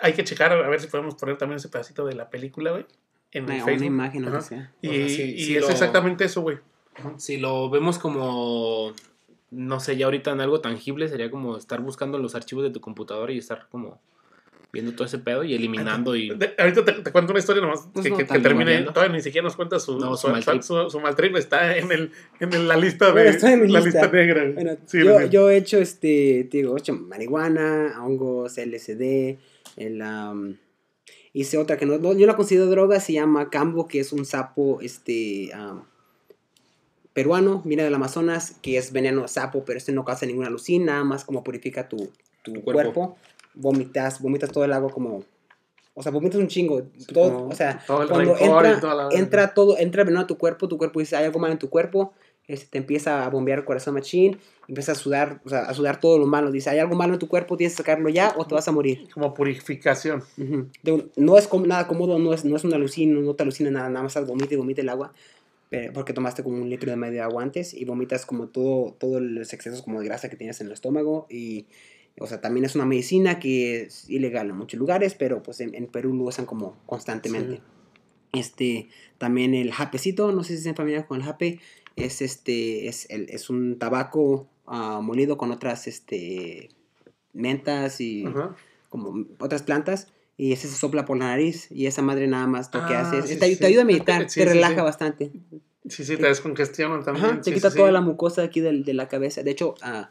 [0.00, 2.86] Hay que checar a ver si podemos poner también ese pedacito de la película, güey.
[3.32, 3.86] En el Una, una Facebook.
[3.86, 4.72] imagen o sea.
[4.80, 6.58] Y, O sea, sí, y sí es lo- exactamente eso, güey.
[7.18, 8.92] Si lo vemos como,
[9.50, 12.80] no sé, ya ahorita en algo tangible, sería como estar buscando los archivos de tu
[12.80, 14.00] computadora y estar como
[14.72, 16.30] viendo todo ese pedo y eliminando y...
[16.36, 18.82] De- ahorita te, te cuento una historia nomás Pues que, no que- que termine.
[18.82, 21.36] Todavía ni siquiera nos cuenta su, No, su, su mal su- su mal trip.
[21.36, 24.00] Está en, el, en el- la lista de Bueno, está en mi la lista.
[24.02, 24.42] lista negra.
[24.42, 24.54] güey.
[24.54, 24.98] Bueno, Sí,
[25.30, 29.38] yo, he hecho este, te digo, he hecho marihuana, hongos, LSD,
[29.76, 30.56] el, am,
[31.32, 34.24] hice otra que no, no- yo la considero droga, se llama cambo, que es un
[34.24, 35.52] sapo, este,
[37.14, 41.04] peruano, viene del Amazonas, que es veneno sapo, pero este no causa ninguna alucina, nada
[41.04, 41.96] más como purifica tu,
[42.42, 42.92] tu Tu cuerpo.
[42.92, 43.16] cuerpo.
[43.54, 45.22] vomitas, vomitas todo el agua como,
[45.94, 49.78] o sea, vomitas un chingo, todo, o sea, todo el cuando entra, la- entra todo,
[49.78, 52.12] entra veneno a tu cuerpo, tu cuerpo dice, hay algo mal en tu cuerpo,
[52.48, 56.00] este, te empieza a bombear el corazón machín, empieza a sudar, o sea, a sudar
[56.00, 58.44] todo lo malo, dice, hay algo malo en tu cuerpo, tienes que sacarlo ya o
[58.44, 59.08] te vas a morir.
[59.14, 60.22] Como purificación.
[60.82, 63.88] De- no es nada cómodo, no es, no es una alucina, no te alucina nada,
[63.88, 65.12] nada más vomita y vomita el agua,
[65.74, 68.92] pero- porque tomaste como un litro de medio de agua antes y vomitas como todo,
[68.98, 71.66] todos los excesos como de grasa que tienes en el estómago y,
[72.18, 75.74] o sea, también es una medicina que es ilegal en muchos lugares, pero pues en,
[75.74, 77.60] en Perú lo usan como constantemente.
[78.32, 81.60] Este, también el japecito, no sé si están familiares con el jape,
[81.96, 86.70] es este, es, el, es un tabaco ah, molido con otras, este,
[87.32, 88.56] mentas y Ajá.
[88.88, 92.70] como otras plantas y ese se sopla por la nariz y esa madre nada más
[92.74, 94.82] lo que Ah, hace es, sí, te, sí, te ayuda a meditar, Sí, te relaja
[94.82, 95.30] bastante.
[95.88, 97.26] Sí, sí, te descongestionan también.
[97.26, 99.42] Ajá, te quita toda la mucosa aquí del- de, la cabeza.
[99.42, 100.10] De hecho, ah,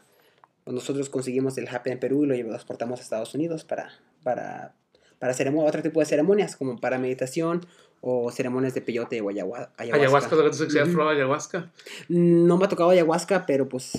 [0.66, 3.90] nosotros conseguimos el happy en Perú y lo exportamos a Estados Unidos para,
[4.22, 4.74] para,
[5.18, 7.66] para otro tipo de ceremonias, como para meditación
[8.00, 9.96] o ceremonias de peyote o ayahua- ayahuasca.
[9.96, 11.72] Ayahuasca, tú has probado ayahuasca.
[12.08, 13.98] No me ha tocado ayahuasca, pero pues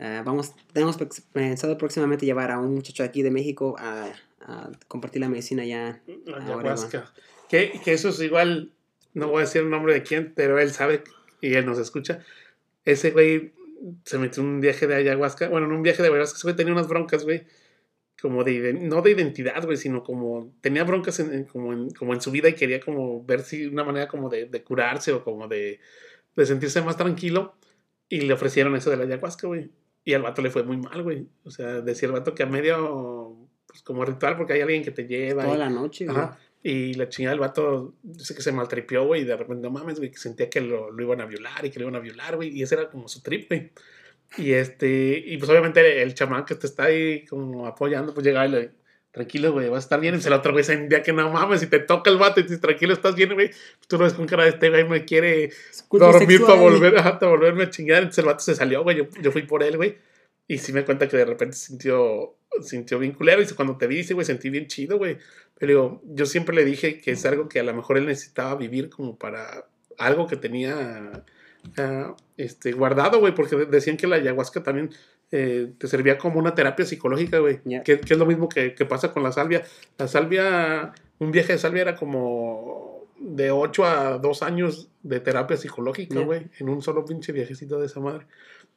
[0.00, 4.08] ah, vamos, tenemos pe- pensado próximamente llevar a un muchacho aquí de México a,
[4.46, 6.00] a compartir la medicina ya.
[6.34, 7.12] Ayahuasca.
[7.48, 8.72] Que, que eso es igual,
[9.14, 11.02] no voy a decir el nombre de quién, pero él sabe
[11.40, 12.20] y él nos escucha.
[12.84, 13.52] Ese güey
[14.04, 15.48] se metió en un viaje de ayahuasca.
[15.48, 17.44] Bueno, en un viaje de ayahuasca, ese güey tenía unas broncas, güey.
[18.22, 22.14] como de, no de identidad, güey, sino como tenía broncas en, en- como, en, como
[22.14, 25.22] en su vida y quería como ver si una manera como de, de curarse o
[25.22, 25.80] como de,
[26.34, 27.54] de sentirse más tranquilo
[28.08, 29.70] y le ofrecieron eso de la ayahuasca, güey.
[30.04, 31.26] Y al vato le fue muy mal, güey.
[31.44, 33.35] O sea, decía el vato que a medio,
[33.76, 35.44] pues como ritual, porque hay alguien que te lleva.
[35.44, 36.16] Toda y- la noche, güey.
[36.16, 36.38] Ajá.
[36.62, 39.98] Y la chingada del vato, dice que se maltripió, güey, y de repente, no mames,
[39.98, 42.34] güey, que sentía que lo, lo iban a violar y que lo iban a violar,
[42.34, 43.70] güey, y ese era como su trip, güey.
[44.38, 48.44] Y este, y pues obviamente el, chamán que te está ahí como apoyando, pues llega
[48.46, 48.70] y le,
[49.12, 50.16] tranquilo, güey, vas a estar bien.
[50.16, 52.42] Y se el otro güey sentía que no mames, si te toca el vato y
[52.42, 54.88] te dices, tranquilo, estás bien, güey, pues tú lo ves con cara de este güey,
[54.88, 55.52] me quiere
[55.92, 56.48] dormir sexual.
[56.48, 57.98] para volver, ajá, para volverme a chingar.
[57.98, 59.96] Entonces el vato se salió, güey, yo, yo fui por él, güey.
[60.48, 63.42] Y sí me cuenta que de repente sintió, sintió bien culero.
[63.42, 65.18] Y cuando te vi, dice, güey, sentí bien chido, güey.
[65.58, 68.90] Pero yo siempre le dije que es algo que a lo mejor él necesitaba vivir
[68.90, 69.66] como para
[69.98, 71.24] algo que tenía
[71.78, 74.90] ah, este, guardado, güey, porque de- decían que la ayahuasca también
[75.32, 78.84] eh, te servía como una terapia psicológica, güey, que, que es lo mismo que, que
[78.84, 79.64] pasa con la salvia.
[79.98, 85.56] La salvia, un viaje de salvia era como de 8 a 2 años de terapia
[85.56, 88.26] psicológica, güey, en un solo pinche viajecito de esa madre.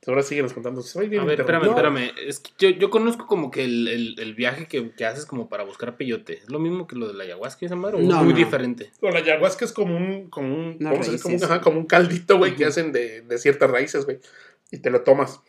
[0.07, 0.81] Ahora síguenos contando.
[0.81, 2.11] Soy bien A ver, espérame, espérame.
[2.25, 5.49] Es que yo, yo conozco como que el, el, el viaje que, que haces como
[5.49, 6.37] para buscar peyote.
[6.39, 7.97] ¿Es lo mismo que lo de la ayahuasca esa madre?
[7.97, 8.39] ¿O No, es muy no.
[8.39, 8.91] diferente?
[8.99, 11.23] Con la ayahuasca es como un, como un, Unas ¿cómo se dice?
[11.23, 11.51] como, un- raíces.
[11.51, 14.19] ajá, como un caldito, güey, que hacen de, de ciertas raíces, güey.
[14.71, 15.41] Y te lo tomas.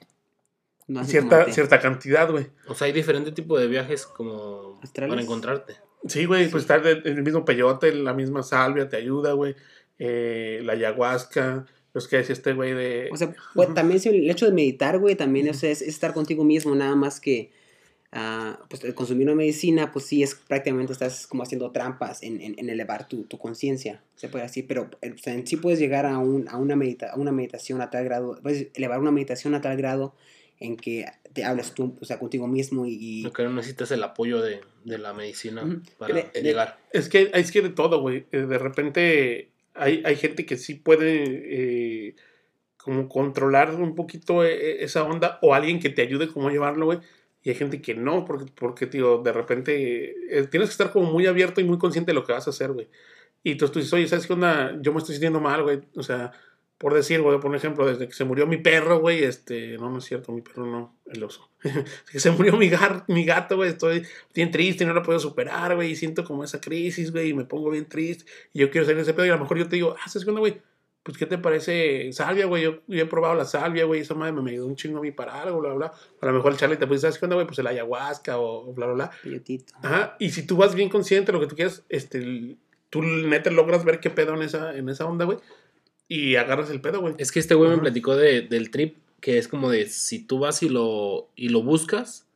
[0.88, 2.48] No Cierta, cierta cantidad, güey.
[2.66, 5.10] O sea, hay diferente tipo de viajes como ¿Astrales?
[5.12, 5.76] para encontrarte.
[6.08, 9.54] Sí, güey, pues está el, el mismo peyote, la misma salvia te ayuda, güey.
[10.00, 13.08] Eh, la ayahuasca, los que decía este güey de...
[13.12, 15.88] O sea, pues, también sí, el hecho de meditar, güey, también o sea, es, es
[15.88, 17.50] estar contigo mismo, nada más que
[18.12, 22.40] ah, pues, el consumir una medicina, pues sí, es prácticamente estás como haciendo trampas en,
[22.40, 25.56] en- en elevar tu, tu conciencia, se puede decir, pero eh, o sea, en sí
[25.56, 28.98] puedes llegar a, un, a, una medita, a una meditación a tal grado, puedes elevar
[29.00, 30.14] una meditación a tal grado
[30.58, 32.94] en que te hablas tú, o sea, contigo mismo y...
[33.00, 35.62] y- Lo que no necesitas el apoyo de, de la medicina
[35.96, 36.78] para De- de- llegar.
[36.92, 38.26] Es que es que de todo, güey.
[38.32, 42.16] Eh, De repente hay, hay gente que sí puede eh,
[42.76, 46.86] como controlar un poquito eh, esa onda o alguien que te ayude como a llevarlo,
[46.86, 47.00] güey.
[47.42, 51.10] Y hay gente que no, porque, porque tío, de repente eh, tienes que estar como
[51.10, 52.88] muy abierto y muy consciente de lo que vas a hacer, güey.
[53.42, 54.78] Y tú, tú dices, oye, ¿sabes qué onda?
[54.82, 55.80] Yo me estoy sintiendo mal, güey.
[55.96, 56.32] O sea,
[56.80, 59.98] por decir, güey, por ejemplo, desde que se murió mi perro, güey, este, no, no
[59.98, 61.50] es cierto, mi perro no, el oso.
[62.10, 65.74] que se murió mi, gar- mi gato, güey, estoy bien triste, no lo puedo superar,
[65.74, 68.86] güey, y siento como esa crisis, güey, y me pongo bien triste, y yo quiero
[68.86, 70.40] salir de ese pedo, y a lo mejor yo te digo, ah, ¿sabes qué onda,
[70.40, 70.62] güey?
[71.02, 72.62] Pues, ¿qué te parece salvia, güey?
[72.62, 75.02] Yo, yo he probado la salvia, güey, esa madre me, me ayudó un chingo a
[75.02, 75.92] mí para algo, bla, bla.
[76.22, 77.46] A lo mejor el Charlie te puede ¿sabes qué onda, güey?
[77.46, 79.10] Pues el ayahuasca o, o bla, bla, bla.
[79.82, 82.56] Ajá, y si tú vas bien consciente de lo que tú quieres, este,
[82.90, 85.38] tú neta logras ver qué pedo en esa, en esa onda, güey,
[86.10, 87.14] y agarras el pedo, güey.
[87.18, 90.40] Es que este güey me platicó de, del trip que es como de si tú
[90.40, 92.26] vas y lo, y lo buscas,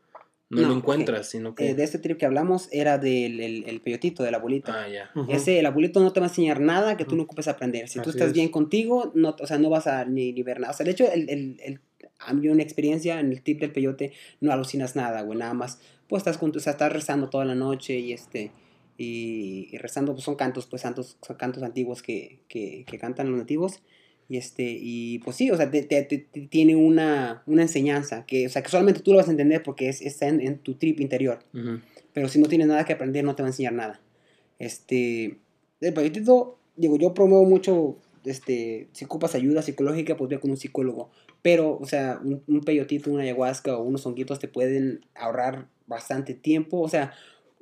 [0.48, 1.70] no, No, lo encuentras, sino que...
[1.70, 4.84] Eh, de este trip que hablamos era del el, el peyotito, de la bolita.
[4.84, 5.10] Ah, ya.
[5.28, 7.88] Ese, el abuelito no te va a enseñar nada que tú no ocupes aprender.
[7.88, 8.32] Si tú Así estás es.
[8.34, 10.72] bien contigo, no, o sea, no vas a ni, ni ver nada.
[10.72, 11.80] O sea, de hecho, el, el, el,
[12.20, 15.80] a mí una experiencia en el tip del peyote, no alucinas nada, güey, nada más.
[16.06, 18.52] Pues estás, con, o sea, estás rezando toda la noche y este...
[18.96, 23.30] Y, y rezando, pues son cantos, pues santos, son cantos antiguos que, que, que cantan
[23.30, 23.82] los nativos.
[24.28, 28.46] Y este, y pues sí, o sea, te, te- te- tiene una, una enseñanza que,
[28.46, 30.74] o sea, que solamente tú lo vas a entender porque es, está en, en tu
[30.76, 31.80] trip interior Ujú.
[32.14, 34.00] pero si no tienes nada que aprender no te va a enseñar nada.
[34.58, 35.36] Este,
[35.80, 40.56] el peyotito, digo, yo promuevo mucho, este, si ocupas ayuda psicológica, pues ve con un
[40.56, 41.10] psicólogo,
[41.42, 46.32] pero, o sea, un, un peyotito, una ayahuasca o unos honguitos te pueden ahorrar bastante
[46.34, 47.12] tiempo, o sea,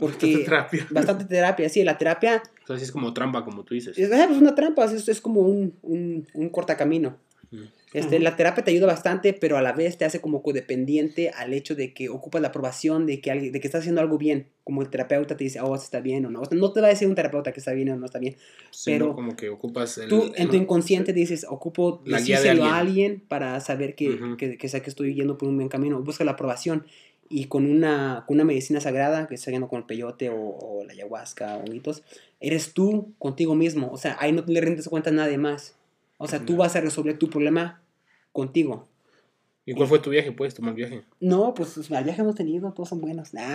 [0.09, 0.33] porque...
[0.33, 0.87] Esta terapia.
[0.91, 3.97] Bastante terapia, sí, la terapia O sea, sí es como trampa, como tú dices.
[3.99, 7.17] es, ah, pues una trampa, es, es como un, un, un cortacamino.
[7.53, 7.63] Ujú.
[7.93, 8.25] Este, Ujú.
[8.25, 11.75] La terapia te ayuda bastante, pero a la vez te hace como codependiente al hecho
[11.75, 14.47] de que ocupas la aprobación de que, alguien, de que estás haciendo algo bien.
[14.65, 16.41] Como el terapeuta te dice, oh, está bien o no.
[16.41, 18.19] O sea, no te va a decir un terapeuta que está bien o no está
[18.19, 18.37] bien.
[18.71, 20.09] Sino pero como que ocupas el...
[20.09, 23.07] Tú en tu el- inconsciente dices, ocupo La guía de decírselo a alguien.
[23.13, 24.37] alguien para saber que, Ujú.
[24.39, 26.01] que, que sé que estoy yendo por un buen camino.
[26.03, 26.87] Busca la aprobación.
[27.33, 30.93] Y con una, con una medicina sagrada, que yendo con el peyote o, o la
[30.93, 31.65] ayahuasca o
[32.41, 33.91] eres tú contigo mismo.
[33.91, 35.75] O sea, ahí no le rindes cuenta a nadie más.
[36.19, 36.59] O sea, tú Ya.
[36.61, 37.83] vas a resolver tu problema
[38.33, 38.87] contigo.
[39.65, 40.33] ¿Y cuál fue tu viaje?
[40.33, 41.05] ¿Puedes tomar viaje?
[41.21, 43.33] No, pues los viajes hemos tenido, todos son buenos.
[43.35, 43.55] Nah.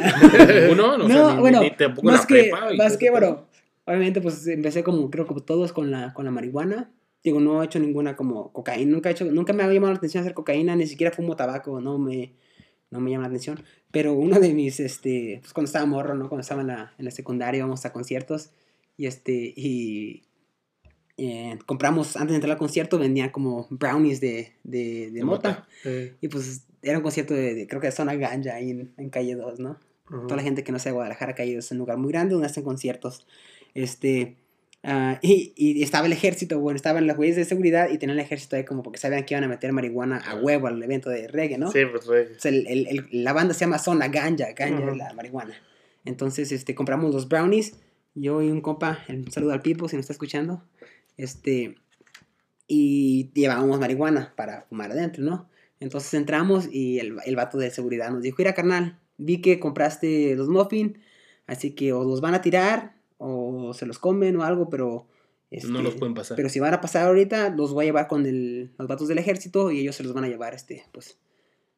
[0.61, 0.97] ¿Ninguno?
[0.97, 3.09] No, No, o sea, ni- bueno, ni tampoco más la que, prepa y más que
[3.11, 3.45] bueno,
[3.85, 6.89] obviamente pues empecé como, creo que todos con la, con la marihuana.
[7.23, 9.97] Digo, no he hecho ninguna como cocaína, nunca he hecho, nunca me ha llamado la
[9.97, 12.31] atención hacer cocaína, ni siquiera fumo tabaco, no me,
[12.91, 13.63] no me llama la atención.
[13.91, 16.29] Pero uno de mis, este, pues cuando estaba morro, ¿no?
[16.29, 18.51] Cuando estaba en la, en la secundaria íbamos a conciertos
[18.97, 20.23] y este, y
[21.17, 25.67] eh, compramos, antes de entrar al concierto vendían como brownies de, de, de De mota.
[25.85, 28.93] Eh, Y pues era un concierto de, de- creo que de Zona Ganja ahí en,
[28.97, 29.79] en Calle 2, ¿no?
[30.09, 32.31] Toda la gente que no sea de Guadalajara, ha ido, es un lugar muy grande
[32.33, 33.27] donde hacen conciertos.
[33.73, 34.37] Este,
[34.87, 38.25] ah, y, y estaba el ejército, bueno, estaban las güeyes de seguridad y tenían el
[38.25, 41.27] ejército ahí como porque sabían que iban a meter marihuana a huevo al evento de
[41.27, 41.71] reggae, ¿no?
[41.71, 45.53] Sí, pues, el- el- el- la banda se llama Zona Ganja, Ganja es la marihuana.
[46.05, 47.75] Entonces, este, compramos los brownies,
[48.15, 50.63] yo y un compa, un saludo al Pipo si nos está escuchando,
[51.17, 51.75] este,
[52.67, 55.49] y llevábamos marihuana para fumar adentro, ¿no?
[55.79, 60.35] Entonces entramos y el, el vato de seguridad nos dijo, mira carnal, vi que compraste
[60.35, 60.97] los muffins,
[61.45, 65.07] así que o los van a tirar o se los comen o algo, pero...
[65.51, 66.35] este, No los pueden pasar.
[66.35, 69.17] pero si van a pasar ahorita, los voy a llevar con el, los vatos del
[69.17, 71.17] ejército y ellos se los van a llevar, este, pues,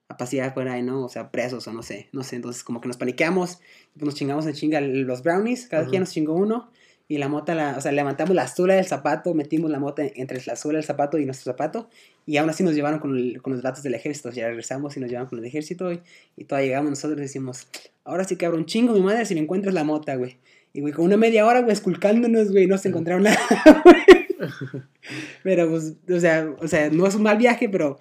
[0.07, 1.05] a pasear por ahí, ¿no?
[1.05, 2.35] O sea, presos o no sé, no sé.
[2.35, 3.59] Entonces, como que nos paniqueamos,
[3.93, 5.91] pues nos chingamos en chinga los brownies, cada Ujú.
[5.91, 6.71] quien nos chingó uno.
[7.11, 10.41] Y la mota, la, o sea, levantamos la suela del zapato, metimos la mota entre
[10.45, 11.89] la suela del zapato y nuestro zapato.
[12.27, 14.29] Y aún así nos llevaron con, el- con los vatos del ejército.
[14.31, 15.91] Ya regresamos y nos llevaron con el ejército.
[15.91, 16.01] Y,
[16.37, 17.67] y todavía llegamos nosotros y decimos,
[18.03, 20.37] ahora sí cabrón, chingo mi madre si me encuentras la mota, güey.
[20.73, 23.39] Y güey, con una media hora, güey, esculcándonos, güey, no se encontraron nada,
[23.83, 23.95] güey.
[25.43, 27.99] Pero, pues, o sea, o sea, no es un mal viaje, pero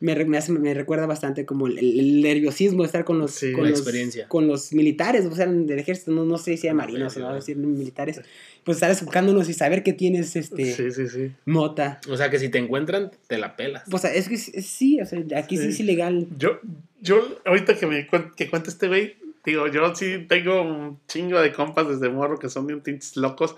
[0.00, 3.52] me, me, hace- me recuerda bastante como el, el nerviosismo de estar con los, Sí,
[3.52, 3.82] con, los
[4.28, 7.34] con los militares, o sea, del ejército, no, no sé si era marinos o no,
[7.34, 8.20] decir militares,
[8.64, 11.32] pues estar esculcándonos y saber que tienes este Sí, sí, sí.
[11.46, 12.00] mota.
[12.08, 13.84] O sea que si te encuentran, te la pelas.
[13.90, 15.68] Pues es que sí- o sea, aquí sí, Sí.
[15.70, 16.26] es ilegal.
[16.38, 16.60] Yo,
[17.00, 21.40] yo, ahorita que me cuen- que cuenta este güey, digo, yo sí tengo un chingo
[21.40, 23.56] de compas desde morro que son bien pinches locos.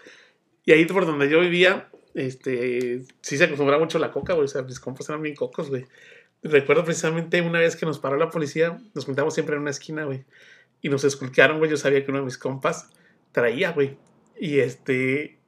[0.64, 4.44] Y ahí por donde yo vivía, este, sí se acostumbraba mucho la coca, güey.
[4.44, 5.86] O sea, mis compas eran bien cocos, güey.
[6.42, 10.04] Recuerdo precisamente una vez que nos paró la policía, nos juntamos siempre en una esquina,
[10.04, 10.24] güey.
[10.80, 11.70] Y nos esculquearon, güey.
[11.70, 12.90] Yo sabía que uno de mis compas
[13.32, 13.96] traía, güey.
[14.38, 15.38] Y este.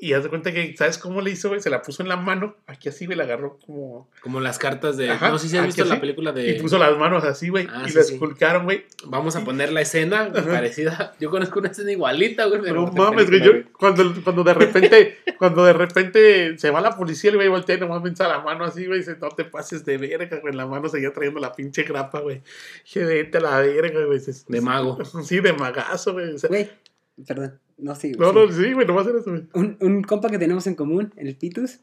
[0.00, 1.60] Y haz de cuenta que, ¿sabes cómo le hizo, güey?
[1.60, 4.10] Se la puso en la mano, aquí así, güey, la agarró como.
[4.20, 5.08] Como las cartas de.
[5.08, 6.50] Ajá, no sé si has visto la así, película de.
[6.50, 7.66] Y puso las manos así, güey.
[7.70, 8.14] Ah, y sí, sí.
[8.14, 8.84] esculcaron, güey.
[9.06, 10.42] Vamos a poner la escena Ajá.
[10.44, 11.14] parecida.
[11.20, 12.60] Yo conozco una escena igualita, güey.
[12.62, 13.42] pero No mames, güey.
[13.42, 17.76] Yo, cuando, cuando de repente, cuando de repente se va la policía, el güey voltea
[17.76, 18.98] y nomás me echa la mano así, güey.
[18.98, 20.50] y Dice, no te pases de verga, güey.
[20.50, 22.42] En la mano seguía trayendo la pinche grapa, güey.
[22.84, 24.20] Dije, vete a la verga, güey.
[24.48, 24.98] De mago.
[25.24, 26.34] Sí, de magazo, güey.
[26.34, 26.68] O sea, Güey,
[27.26, 28.12] perdón, no sé.
[28.12, 29.42] no, no, sí, güey, no va a ser eso, güey.
[29.54, 31.80] Un, un compa que tenemos en común, el Pitus,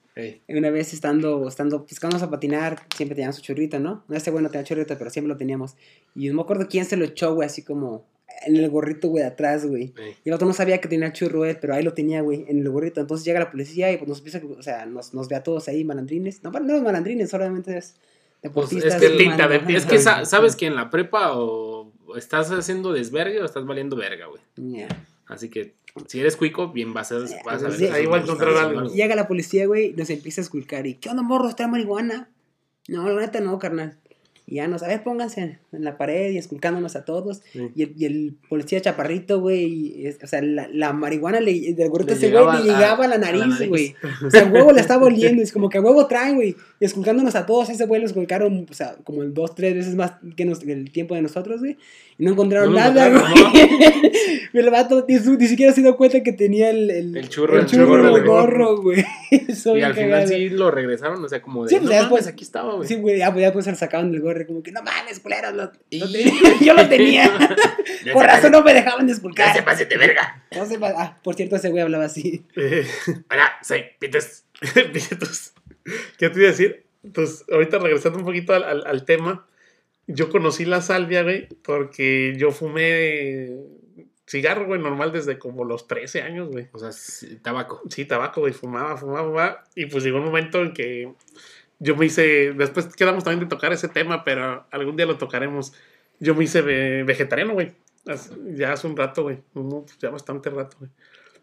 [0.47, 4.03] una vez estando, estando, pues cuando íbamos a patinar, siempre teníamos su churrito, ¿no?
[4.07, 5.75] No este güey no tenía churrito, pero siempre lo teníamos.
[6.15, 8.05] Y no me acuerdo quién se lo echó, güey, así como
[8.45, 9.93] en el gorrito, güey, de atrás, güey.
[9.97, 10.15] ey.
[10.23, 12.59] Y el otro no sabía que tenía churro él, pero ahí lo tenía, güey, en
[12.59, 13.01] el gorrito.
[13.01, 15.67] Entonces llega la policía y pues nos empieza, o sea, nos, nos ve a todos
[15.67, 16.41] ahí malandrines.
[16.43, 17.95] No, no malandrines, solamente es
[18.41, 18.95] deportistas.
[18.95, 19.75] Pues, es que pinta, fumando, de.
[19.75, 23.95] Es que sa- sabes que en la prepa o estás haciendo desvergue o estás valiendo
[23.97, 24.41] verga, güey.
[24.55, 24.87] Ya.
[25.27, 25.75] Así que
[26.07, 27.73] si eres cuico, bien vas a, vas a pues ver.
[27.73, 28.93] sí, que ahí son va a encontrar sustancias, algo.
[28.93, 30.87] Llega la policía, güey, nos empieza a esculcar.
[30.87, 31.55] ¿Y qué onda, morros?
[31.55, 32.29] ¿Trae marihuana?
[32.87, 34.00] No, la neta no, carnal.
[34.51, 37.41] Y ya nos, a ver, pónganse en la pared y esculcándonos a todos.
[37.53, 37.69] Sí.
[37.73, 42.11] Y, el, y el policía chaparrito, güey, o sea, la, la marihuana le, del gorrito
[42.13, 43.95] ese güey le llegaba a, la nariz, güey.
[44.27, 46.57] O sea, el huevo le estaba oliendo, es como que a huevo traen, güey.
[46.81, 50.15] Y esculcándonos a todos, ese güey lo esculcaron, o sea, como dos, tres veces más
[50.35, 51.77] que, nos- que el tiempo de nosotros, güey.
[52.17, 53.23] Y no encontraron No nada, güey.
[54.53, 57.61] el vato ni, ni siquiera se dio cuenta que tenía el, el, El churro, el
[57.61, 58.23] el churro churro, en el güey.
[58.25, 59.05] gorro, güey.
[59.31, 60.27] Y al final cagado.
[60.27, 61.69] sí lo regresaron, o sea, como de.
[61.69, 62.87] Sí, pues, no ya mames, después- aquí estaba, güey.
[62.87, 65.19] Sí, güey, ya, pues, ya pues se lo sacaban del gorro, como que no mames,
[65.19, 66.41] culeros, lo, lo Y- tenía.
[66.61, 67.31] yo lo tenía.
[68.13, 70.43] Por razón no me dejaban de Ya se pase de verga.
[70.55, 72.45] No se pa- ah, por cierto, ese güey hablaba así.
[72.55, 72.85] Eh,
[73.29, 74.45] Hola, soy Pites.
[74.75, 75.53] Entonces,
[76.17, 76.85] ¿Qué te iba a decir?
[77.03, 79.47] Entonces, ahorita regresando un poquito al, al- al tema,
[80.07, 83.49] yo conocí la salvia, güey, porque yo fumé
[84.27, 86.67] cigarro, güey, normal desde como los 13 años, güey.
[86.73, 86.91] O sea,
[87.41, 87.81] tabaco.
[87.89, 89.63] Sí, tabaco, güey, fumaba, fumaba, fumaba.
[89.75, 91.11] Y pues llegó un momento en que
[91.83, 95.73] yo me hice, después quedamos también de tocar ese tema, pero algún día lo tocaremos.
[96.19, 97.73] Yo me hice ve- vegetariano, güey.
[98.55, 99.39] Ya hace un rato, güey.
[99.53, 100.91] Pues, ya bastante rato, güey.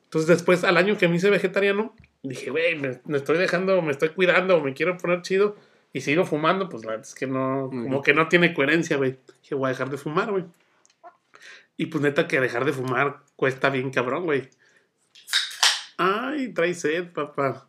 [0.04, 3.90] Entonces después, al año que me hice vegetariano, dije, güey, me, me estoy dejando, me
[3.90, 5.56] estoy cuidando, me quiero poner chido.
[5.92, 9.18] Y sigo fumando, pues la verdad es que no, como que no tiene coherencia, güey.
[9.42, 10.44] Dije, voy a dejar de fumar, güey.
[11.76, 14.48] Y pues neta que dejar de fumar cuesta bien cabrón, güey.
[15.96, 17.66] Ay, trae sed, papá.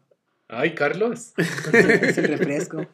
[0.51, 1.33] Ay, Carlos.
[1.37, 2.85] Es el refresco.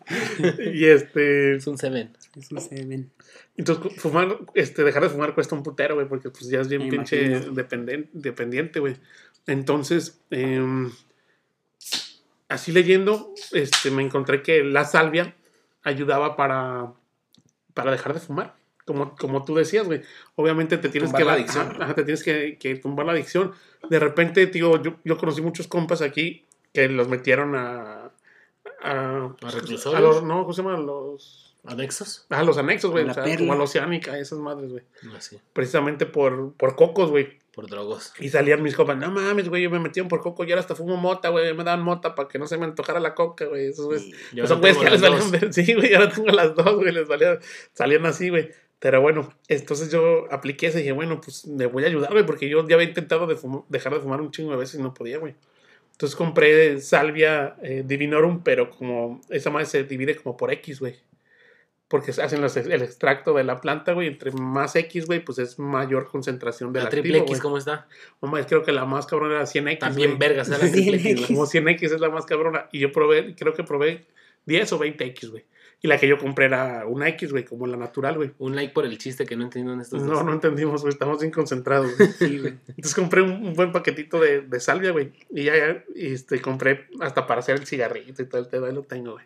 [0.74, 1.56] Y este.
[1.56, 2.12] Es un seven.
[2.36, 3.12] Es un seven.
[3.58, 6.84] Entonces, fumar, este, dejar de fumar cuesta un putero, güey, porque pues ya es bien
[6.84, 8.97] Me pinche dependen- dependiente, güey.
[9.47, 10.91] Entonces, em,
[12.49, 15.34] así leyendo, este, me encontré que la salvia
[15.84, 16.91] ayudaba para,
[17.74, 18.56] para dejar de fumar.
[18.86, 20.01] Como, como tú decías, güey.
[20.36, 21.68] Obviamente te tienes Tumbar que la la- adicción.
[21.72, 23.53] ajá, ajá, te tienes que, que tumbar la adicción.
[23.89, 26.45] De repente, tío, yo, yo conocí muchos compas aquí
[26.76, 28.11] que los metieron a.
[28.84, 29.95] a, ¿A reclusorios?
[29.95, 30.78] a los, no, ¿cómo se llama?
[30.78, 32.28] Los ¿Anexos?
[32.30, 33.09] Ah, los anexos, güey.
[33.09, 33.39] O sea, perla.
[33.39, 34.84] como a la oceánica, esas madres, güey.
[35.17, 37.39] Así, Precisamente por, por cocos, güey.
[37.55, 38.13] por drogos.
[38.19, 40.76] Y salían mis copas, no mames, güey, yo me metí por coco y ahora hasta
[40.76, 43.67] fumo mota, güey, me daban mota para que no se me antojara la coca, güey.
[43.69, 44.05] Esos güeyes.
[44.09, 46.76] Yo Pues no son güeyes que les valían ver- Sí, güey, ahora tengo las dos,
[46.76, 47.39] güey, les valían,
[47.73, 48.51] salían así, güey.
[48.78, 52.26] Pero bueno, entonces yo apliqué ese y dije, bueno, pues me voy a ayudar, güey,
[52.28, 54.84] porque yo ya había intentado de fum- dejar de fumar un chingo de veces y
[54.84, 55.34] no podía, güey.
[55.96, 60.96] Entonces compré salvia eh, divinorum, pero como esa madre se divide como por X, güey.
[61.88, 64.08] Porque hacen los- el extracto de la planta, güey.
[64.08, 67.39] Entre más X, güey, pues es mayor concentración del La activo, triple X.
[67.39, 67.88] ¿cómo está?
[68.22, 69.80] Mames, creo que la más cabrona era 100X.
[69.80, 70.20] También güey.
[70.20, 71.06] vergas, era la triple X.
[71.12, 71.28] X.
[71.28, 72.68] Como 100X es la más cabrona.
[72.74, 74.06] Y yo probé, creo que probé
[74.48, 75.46] 10 o 20X, güey.
[75.82, 78.32] Y la que yo compré era una X, güey, como la natural, güey.
[78.39, 80.26] Un like por el chiste que no entiendo en estos No, dos.
[80.26, 80.91] no entendimos, güey.
[80.93, 81.95] Estamos bien concentrados.
[81.97, 82.09] güey.
[82.17, 82.41] Sí.
[82.69, 85.11] Entonces compré un, un buen paquetito de, de salvia, güey.
[85.30, 88.67] Y ya, ya, este, compré hasta para hacer el cigarrito y todo el tema.
[88.67, 89.26] Ahí lo tengo, güey.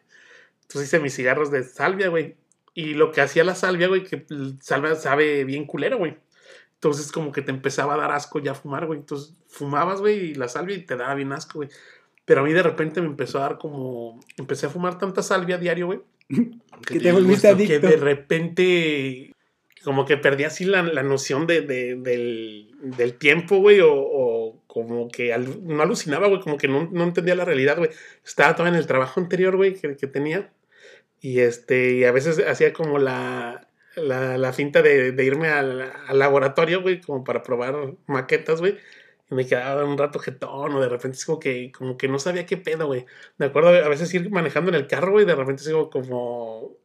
[0.64, 2.36] Entonces hice mis cigarros de salvia, güey.
[2.74, 4.26] Y lo que hacía la salvia, güey, que
[4.62, 6.18] salvia sabe bien culero, güey.
[6.76, 9.00] Entonces como que te empezaba a dar asco ya fumar, güey.
[9.00, 11.70] Entonces fumabas, güey, y la salvia y te daba bien asco, güey.
[12.26, 14.20] Pero a mí de repente me empezó a dar como...
[14.38, 16.02] Empecé a fumar tanta salvia diario, güey.
[16.88, 17.58] Que te volviste gusto.
[17.68, 17.88] Que adicto.
[17.88, 19.36] de repente
[19.84, 24.62] como que perdí así la, la noción de, de- del, del tiempo, güey, o, o
[24.68, 27.90] como que al- no alucinaba, güey, como que no, no entendía la realidad, güey.
[28.26, 30.52] Estaba todavía en el trabajo anterior, güey, que, que tenía.
[31.22, 35.82] Y este, y a veces hacía como la, la, la finta de, de irme al,
[36.08, 38.78] al laboratorio, güey, como para probar maquetas, güey.
[39.32, 42.18] Y me quedaba un rato jetón, o de repente es como que, como que no
[42.20, 43.06] sabía qué pedo, güey.
[43.38, 46.76] Me acuerdo a veces ir manejando en el carro, güey, y de repente sigo como,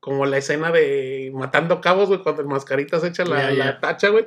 [0.00, 4.24] como la escena de matando cabos, güey, cuando el mascarita se echa la, tacha, güey.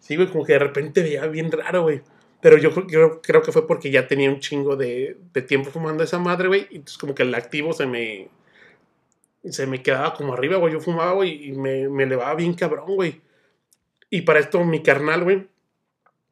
[0.00, 2.02] Sí, güey, como que de repente veía bien raro, güey.
[2.40, 6.18] Pero yo creo, que fue porque ya tenía un chingo de, de tiempo fumando esa
[6.18, 6.66] madre, güey.
[6.70, 8.28] Y entonces como que el activo se me...
[9.44, 10.72] Se me quedaba como arriba, güey.
[10.72, 13.20] Yo fumaba, güey, y me, me elevaba bien cabrón, güey.
[14.08, 15.46] Y para esto mi carnal, güey,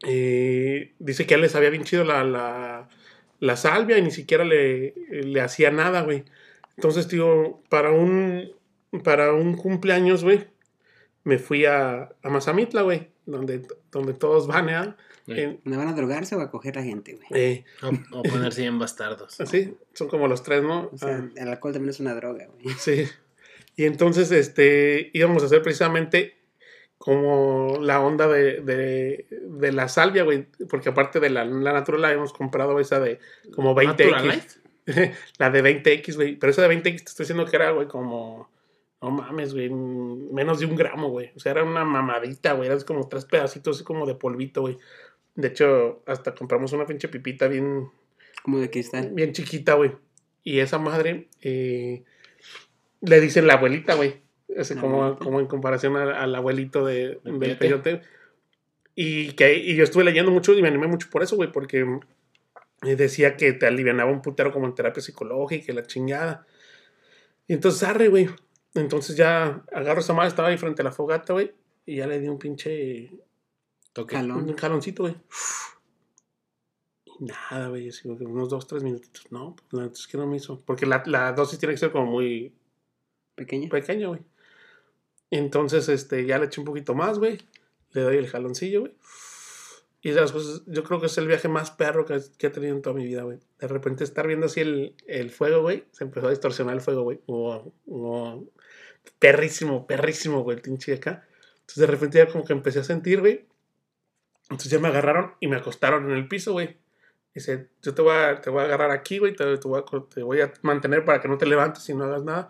[0.06, 2.88] eh, dice que a él le sabía bien chido la, la,
[3.38, 6.24] la salvia y ni siquiera le, le hacía nada, güey.
[6.76, 8.50] Entonces, tío, para un,
[9.04, 10.46] para un cumpleaños, güey,
[11.24, 14.94] me fui a, a Mazamitla, güey, donde, donde todos van, ¿eh?
[15.62, 17.26] ¿Me van a drogarse o a coger la gente, güey?
[17.40, 19.40] eh, O, o ponerse bien bastardos.
[19.40, 20.88] así, son como los tres, ¿no?
[20.92, 22.74] O sea, Ah, el alcohol también es una droga, güey.
[22.78, 23.04] Sí.
[23.76, 26.39] Y entonces, este, íbamos a hacer precisamente
[27.00, 30.46] como la onda de, de, de la salvia, güey.
[30.68, 33.18] Porque aparte de la, la natural, la hemos comprado esa de
[33.54, 33.86] como 20X.
[33.86, 34.50] Natural Light.
[35.38, 36.36] la de 20X, güey.
[36.36, 38.50] Pero esa de 20X te estoy diciendo que era, güey, como.
[39.00, 39.70] No mames, güey.
[39.70, 41.32] Menos de un gramo, güey.
[41.34, 42.68] O sea, era una mamadita, güey.
[42.68, 44.76] Eran como tres pedacitos así como de polvito, güey.
[45.36, 47.88] De hecho, hasta compramos una pinche pipita bien,
[48.42, 49.08] Como de cristal.
[49.14, 49.92] bien chiquita, güey.
[50.44, 52.04] Y esa madre eh,
[53.00, 54.20] le dicen la abuelita, güey.
[54.56, 58.02] Ese como, como en comparación al, al abuelito de, Del peyote.
[58.94, 61.86] Y, que, y yo estuve leyendo mucho y me animé mucho por eso, güey, porque
[62.82, 66.46] eh, decía que te alivianaba un putero como en terapia psicológica y la chingada.
[67.46, 68.28] Y entonces, arre, güey.
[68.74, 71.52] Entonces ya agarro esa madre, estaba ahí frente a la fogata, güey.
[71.86, 73.10] Y ya le di un pinche
[73.92, 74.16] Toque.
[74.16, 74.48] Jalón.
[74.48, 75.16] un jaloncito, güey.
[77.06, 79.30] Y nada, güey, así, como que unos dos, tres minutitos.
[79.30, 80.60] No, pues la es que no me hizo.
[80.64, 82.54] Porque la, la dosis tiene que ser como muy
[83.34, 83.68] Pequeña.
[83.68, 84.20] pequeña, güey.
[85.30, 87.38] Entonces, este, ya le eché un poquito más, güey.
[87.92, 88.92] Le doy el jaloncillo, güey.
[90.02, 92.82] Y esas cosas, yo creo que es el viaje más perro que, he tenido en
[92.82, 93.38] toda mi vida, güey.
[93.58, 95.84] De repente estar viendo así el, el fuego, güey.
[95.92, 97.18] Se empezó a distorsionar el fuego, güey.
[97.26, 98.44] Como- como
[99.18, 101.26] perrísimo, perrísimo, güey, el pinche acá.
[101.60, 103.46] Entonces de repente ya como que empecé a sentir, güey.
[104.44, 106.76] Entonces ya me agarraron y me acostaron en el piso, güey.
[107.34, 109.34] Dice, yo te voy a, te voy a agarrar aquí, güey.
[109.36, 112.24] Te, voy a, te voy a mantener para que no te levantes y no hagas
[112.24, 112.48] nada.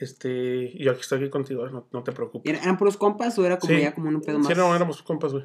[0.00, 2.50] Este, y yo aquí estoy aquí contigo, no, no te preocupes.
[2.50, 3.82] ¿Eran, puros compas o era como Sí.
[3.82, 4.48] ya como un pedo más?
[4.48, 5.44] Sí, no, éramos compas, güey.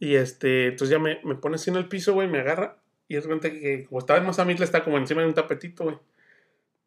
[0.00, 2.78] Y este, entonces ya me, me pone así en el piso, güey, me agarra.
[3.06, 5.96] Y es cuenta que como estaba en Mazamitla, está como encima de un tapetito, güey.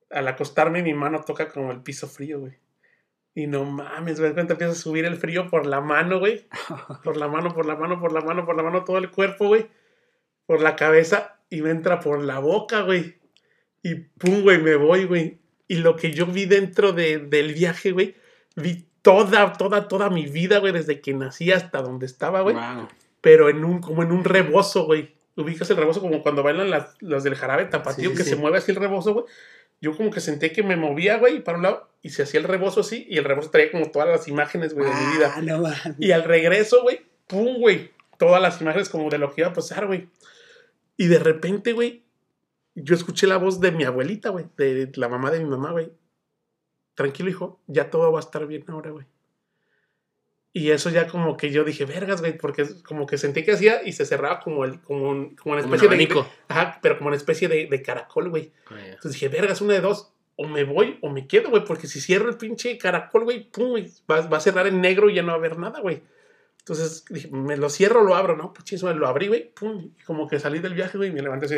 [0.09, 2.53] Al acostarme, mi mano toca como el piso frío, güey.
[3.33, 6.45] Y no mames, güey, de repente empieza a subir el frío por la mano, güey.
[7.05, 9.47] Por la mano, por la mano, por la mano, por la mano, todo el cuerpo,
[9.47, 9.67] güey.
[10.45, 13.15] Por la cabeza y me entra por la boca, güey.
[13.81, 15.39] Y pum, güey, me voy, güey.
[15.67, 18.15] Y lo que yo vi dentro de- del viaje, güey,
[18.55, 22.55] vi toda, toda, toda mi vida, güey, desde que nací hasta donde estaba, güey.
[22.55, 22.87] Wow.
[23.21, 25.15] Pero en un, como en un rebozo, güey.
[25.35, 28.31] Ubicas el rebozo como cuando bailan las, los del jarabe tapatío, Sí, que sí.
[28.31, 29.25] se mueve así el rebozo, güey.
[29.79, 32.47] Yo como que sentí que me movía, güey, para un lado, y se hacía el
[32.47, 35.33] rebozo así, y el rebozo traía como todas las imágenes, güey, de mi vida.
[35.35, 35.95] Ah, no mames.
[35.99, 37.91] Y al regreso, güey, pum, güey.
[38.17, 40.07] Todas las imágenes como de lo que iba a pasar, güey.
[40.97, 42.01] Y de repente, güey,
[42.83, 44.45] yo escuché la voz de mi abuelita, güey.
[44.57, 45.91] De la mamá de mi mamá, güey.
[46.95, 49.05] tranquilo, hijo, ya todo va a estar bien ahora, güey.
[50.53, 53.83] Y eso ya como que yo dije, vergas, güey, porque como que sentí que hacía
[53.83, 55.97] y se cerraba como, el, como, un- como una Como especie un de.
[56.47, 58.51] Ajá, pero como una especie de, de caracol, güey.
[58.71, 58.75] Ah.
[58.87, 60.11] Entonces dije, vergas, una de dos.
[60.39, 63.83] O me voy o me quedo, güey, porque si cierro el pinche caracol, güey, pum,
[64.09, 66.01] va a cerrar en negro y ya no va a haber nada, güey.
[66.67, 68.53] Entonces dije, me lo cierro lo abro, ¿no?
[68.81, 71.45] Güey, lo abrí, güey, pum, y como que salí del viaje, güey, y me levanté
[71.45, 71.55] así,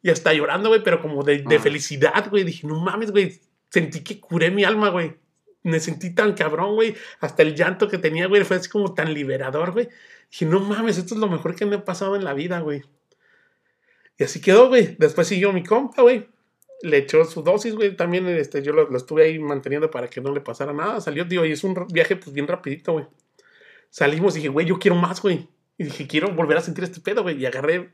[0.00, 1.60] y hasta llorando, güey, pero como de, de Ah.
[1.60, 2.42] felicidad, güey.
[2.42, 5.16] Dije, no mames, güey, sentí que curé mi alma, güey.
[5.64, 6.94] Me sentí tan cabrón, güey.
[7.20, 9.90] Hasta el llanto que tenía, güey, fue así como tan liberador, güey.
[10.30, 12.82] Dije, no mames, esto es lo mejor que me ha pasado en la vida, güey.
[14.18, 14.96] Y así quedó, güey.
[14.98, 16.26] Después siguió mi compa, güey.
[16.80, 17.94] Le echó su dosis, güey.
[17.96, 21.02] También este, yo lo, lo estuve ahí manteniendo para que no le pasara nada.
[21.02, 23.06] Salió, digo, y es un viaje pues bien rapidito, güey.
[23.92, 25.46] Salimos y dije, güey, yo quiero más, güey.
[25.76, 27.38] Y dije, quiero volver a sentir este pedo, güey.
[27.38, 27.92] Y agarré...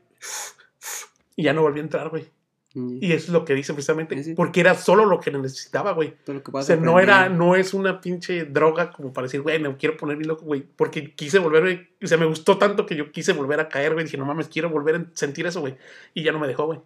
[1.35, 2.31] Y ya no volví a entrar, güey.
[2.73, 4.23] Y Y eso es lo que dice precisamente.
[4.23, 4.33] Sí.
[4.33, 6.13] Porque era solo lo que necesitaba, güey.
[6.23, 9.41] todo lo que O sea, no era, no es una pinche droga como para decir,
[9.41, 10.61] güey, me quiero poner bien loco, güey.
[10.61, 11.89] Porque quise volver, güey.
[12.01, 14.05] O sea, me gustó tanto que yo quise volver a caer, güey.
[14.05, 15.75] Dije, no mames, quiero volver a sentir eso, güey.
[16.13, 16.79] Y ya no me dejó, güey.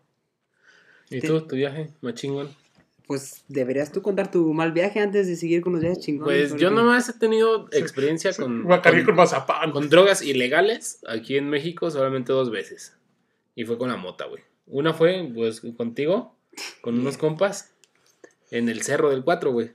[1.11, 1.91] ¿Y tú, tu viaje?
[2.01, 2.49] Más chingón.
[3.07, 6.49] Pues deberías tú contar tu mal viaje antes de seguir con los viajes chingones.
[6.49, 9.71] Pues yo nomás he tenido experiencia con, con con, mazapán.
[9.71, 12.95] con drogas ilegales aquí en México solamente dos veces.
[13.55, 14.41] Y fue con la mota, güey.
[14.67, 16.35] Una fue, pues, contigo,
[16.81, 17.73] con unos compas,
[18.51, 19.71] en el Cerro del 4, güey.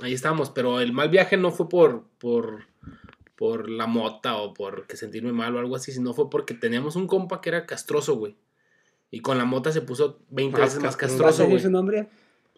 [0.00, 2.66] Ahí estábamos, pero el mal viaje no fue por, por,
[3.36, 6.96] por la mota o por que sentirme mal o algo así, sino fue porque teníamos
[6.96, 8.36] un compa que era castroso, güey.
[9.10, 11.22] Y con la mota se puso 20 Más veces más castroso.
[11.22, 11.62] ¿Vas a castroso, decir güey.
[11.62, 12.08] su nombre?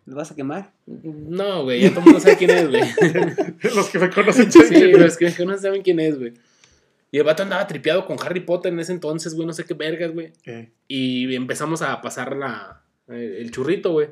[0.08, 0.72] ¿Lo vas a quemar?
[0.86, 2.82] No, güey, ya todo el mundo sabe quién es, güey.
[3.74, 6.32] Los que me conocen, Sí, es que no saben quién es, güey.
[7.10, 9.74] Y el vato andaba tripeado con Harry Potter en ese entonces, güey, no sé qué
[9.74, 10.32] vergas, güey.
[10.46, 14.08] Eh, Y empezamos a pasar la, eh, el churrito, güey.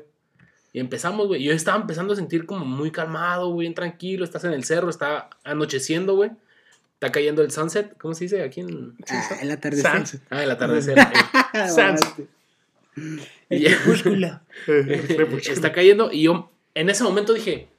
[0.71, 1.43] Y empezamos, güey.
[1.43, 4.23] Yo estaba empezando a sentir como muy calmado, güey, bien tranquilo.
[4.23, 6.29] Estás en el cerro, está anocheciendo, güey.
[6.93, 7.97] Está cayendo el sunset.
[7.97, 8.93] ¿Cómo se dice aquí en...?
[9.09, 9.83] Ah, el atardecer.
[9.91, 10.17] Sans.
[10.29, 10.97] Ah, el atardecer.
[11.53, 11.67] eh.
[11.69, 12.01] Sans.
[12.01, 12.36] mamaste.
[13.49, 14.41] El Y- crepúsculo.
[14.67, 17.69] eh, está cayendo y yo en ese momento dije,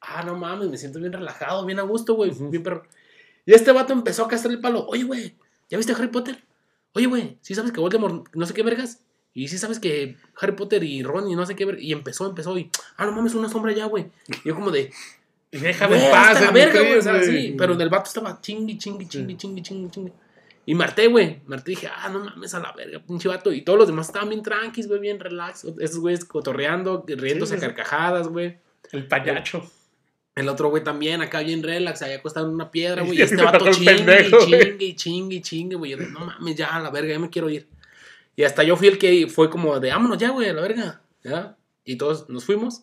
[0.00, 2.82] ah, no mames, me siento bien relajado, bien a gusto, güey, bien perro.
[3.44, 5.34] Y este vato empezó a castar el palo, oye, güey,
[5.68, 6.38] ¿ya viste Harry Potter?
[6.94, 9.00] Oye, güey, ¿sí sabes que Voldemort no sé qué vergas?
[9.34, 11.84] Y sí sabes que Harry Potter y Ron y no sé qué vergas.
[11.84, 14.06] Y empezó, empezó y, ah, no mames, una sombra ya, güey.
[14.44, 14.90] Y yo como de,
[15.52, 16.40] déjame en paz.
[16.40, 17.54] la verga, güey, o sea, sí.
[17.56, 20.12] Pero el vato estaba chingui, chingui, chingui, chingui, chingui, chingui.
[20.68, 21.40] Y Marté, güey.
[21.46, 23.50] Marté dije, ah, no mames a la verga, pinche vato.
[23.50, 25.64] Y todos los demás estaban bien tranquis, güey, bien relax.
[25.64, 28.58] Esos güeyes cotorreando, riéndose Sí, a carcajadas, güey.
[28.92, 29.62] El payacho.
[30.34, 33.16] El otro güey también, acá bien relax, ahí acostado en una piedra, güey.
[33.18, 35.92] Y este vato chingue, pendejo, y chingue, y chingue, y chingue, güey.
[35.92, 37.66] Yo no mames, ya, a la verga, ya me quiero ir.
[38.36, 41.00] Y hasta yo fui el que fue como de, vámonos ya, güey, a la verga.
[41.24, 41.56] ¿Ya?
[41.82, 42.82] Y todos nos fuimos.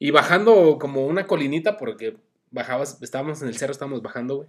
[0.00, 2.16] Y bajando como una colinita, porque
[2.50, 4.48] bajabas, estábamos en el cerro, estábamos bajando, güey.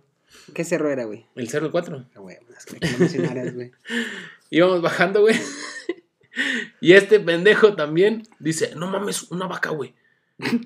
[0.54, 1.26] ¿Qué cerro era, güey?
[1.36, 2.06] El cerro del 4.
[2.16, 3.72] Ah, güey, es que no mencionaras, güey.
[4.50, 5.36] Íbamos bajando, güey.
[6.80, 9.94] Y este pendejo también dice, no mames, una vaca, güey.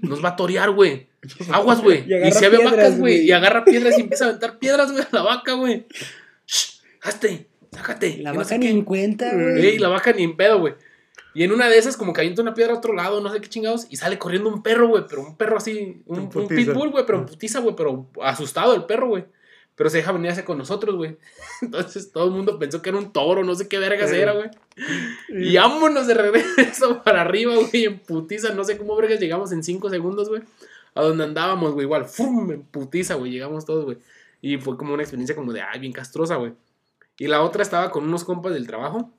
[0.04, 1.08] Nos va a torear, güey.
[1.52, 2.06] Aguas, güey.
[2.08, 3.22] Y Y si había vacas, güey.
[3.26, 5.88] Y agarra piedras y empieza a aventar piedras, güey, a la vaca, güey.
[6.46, 8.18] Shh, hazte, sácate.
[8.20, 8.72] La no vaca sé ni qué.
[8.74, 9.66] en cuenta, güey.
[9.66, 10.76] Ey, la vaca ni en pedo, güey.
[11.34, 13.42] Y en una de esas, como que avienta una piedra a otro lado, no sé
[13.42, 16.30] qué chingados, y sale corriendo un perro, güey, pero un perro así, un, Un un
[16.30, 16.72] putiza.
[16.72, 19.26] pitbull, güey, pero putiza, güey, pero asustado el perro, güey.
[19.76, 21.18] Pero se deja venir hacia con nosotros, güey.
[21.62, 24.50] Entonces todo el mundo pensó que era un toro, no sé qué vergas era, güey.
[25.30, 29.64] Y vámonos de regreso para arriba, güey, en putiza, no sé cómo vergas llegamos en
[29.64, 30.42] 5 segundos, güey.
[30.94, 32.52] A donde andábamos, güey, igual, ¡fum!
[32.52, 33.98] En putiza, güey, llegamos todos, güey.
[34.42, 36.54] Y fue como una experiencia como de, ay, bien castrosa, güey.
[37.18, 39.12] Y la otra estaba con unos compas del trabajo.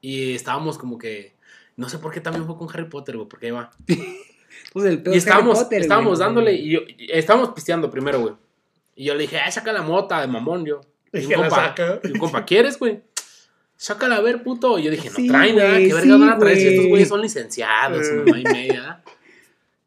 [0.00, 1.34] Y estábamos como que.
[1.76, 3.70] No sé por qué también fue con Harry Potter, güey, porque ahí va.
[4.72, 6.52] Pues el pedo Y es Harry estábamos, Potter, estábamos dándole.
[6.52, 8.34] Y yo, y estábamos pisteando primero, güey.
[8.98, 10.80] Y yo le dije, ay, saca la mota de mamón, yo.
[11.12, 12.00] Y Y un compa, saca.
[12.04, 13.00] y un compa, ¿quieres, güey?
[13.76, 14.76] Sácala a ver, puto.
[14.78, 16.78] Y yo dije, no Sí, traen nada, qué verga sí, van a traer si estos
[16.80, 16.88] güey.
[16.90, 18.12] güeyes son licenciados, Eh.
[18.26, 19.02] mamá y media.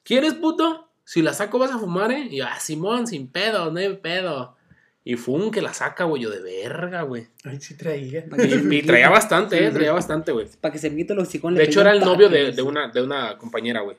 [0.03, 0.87] ¿Quieres, puto?
[1.03, 2.27] Si la saco vas a fumar, ¿eh?
[2.31, 4.55] Y yo, ah, Simón, sin pedo, no hay pedo.
[5.03, 7.27] Y fum, que la saca, güey, yo de verga, güey.
[7.43, 8.23] Ay, sí traía.
[8.37, 10.47] Y, y traía bastante, eh, traía bastante, güey.
[10.61, 11.57] Para que se me quite los hocicones.
[11.57, 13.97] De hecho, era el novio de, de una, de una compañera, güey.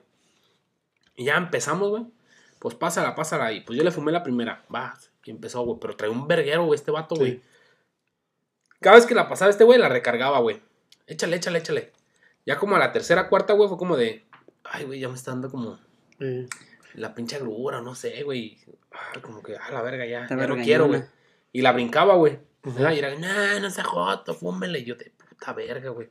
[1.16, 2.04] Y ya empezamos, güey.
[2.62, 3.52] Pues pásala, pásala.
[3.52, 4.64] Y pues yo le fumé la primera.
[4.72, 5.80] Va, y empezó, güey.
[5.80, 7.32] Pero traía un verguero, güey, este vato, güey.
[7.32, 7.42] Sí.
[8.80, 10.62] Cada vez que la pasaba este güey, la recargaba, güey.
[11.08, 11.92] Échale, échale, échale.
[12.46, 14.24] Ya como a la tercera, cuarta, güey, fue como de.
[14.62, 15.80] Ay, güey, ya me está dando como
[16.94, 18.56] la pinche agrura, no sé, güey.
[18.92, 21.02] Ah, como que, a la verga, ya, ya no quiero, güey.
[21.50, 22.38] Y la brincaba, güey.
[22.64, 24.78] Y era, no, no se joto, fúmele.
[24.78, 26.10] Y yo, de puta verga, güey.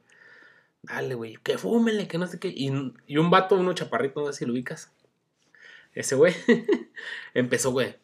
[0.82, 2.50] Dale, güey, que fúmele, que no sé qué.
[2.50, 2.74] Y,
[3.08, 4.92] y un vato, uno chaparrito, no sé si lo ubicas.
[5.94, 6.34] Ese güey
[7.34, 7.96] empezó, güey.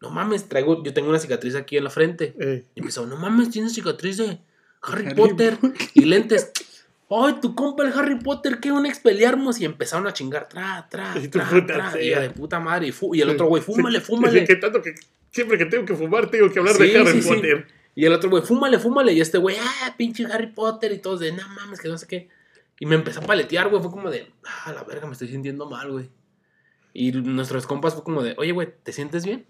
[0.00, 2.34] No mames, traigo, yo tengo una cicatriz aquí en la frente.
[2.40, 4.38] Eh, Y empezó, no mames, tienes cicatriz de
[4.82, 5.58] Harry, Harry Potter
[5.94, 6.50] y lentes.
[7.08, 9.60] Ay, tu compa el Harry Potter, que un expeliarmos.
[9.60, 11.46] Y empezaron a chingar, tra, tra, Y tra,
[12.00, 12.88] y de puta madre.
[12.88, 14.40] Y, fu- y el otro güey, fúmale, fúmale.
[14.40, 14.94] sí, que tanto que
[15.30, 17.28] siempre que tengo que fumar tengo que hablar Sí, de Harry sí.
[17.28, 17.66] Potter.
[17.94, 19.12] Y el otro güey, fúmale, fúmale.
[19.12, 20.90] Y este güey, ah, pinche Harry Potter.
[20.90, 22.28] Y todos de, no mames, que no sé qué.
[22.80, 23.82] Y me empezó a paletear, güey.
[23.82, 26.08] Fue como de, ah, la verga, me estoy sintiendo mal, güey.
[26.94, 29.44] Y nuestros compas fue como de, oye, güey, ¿te sientes bien?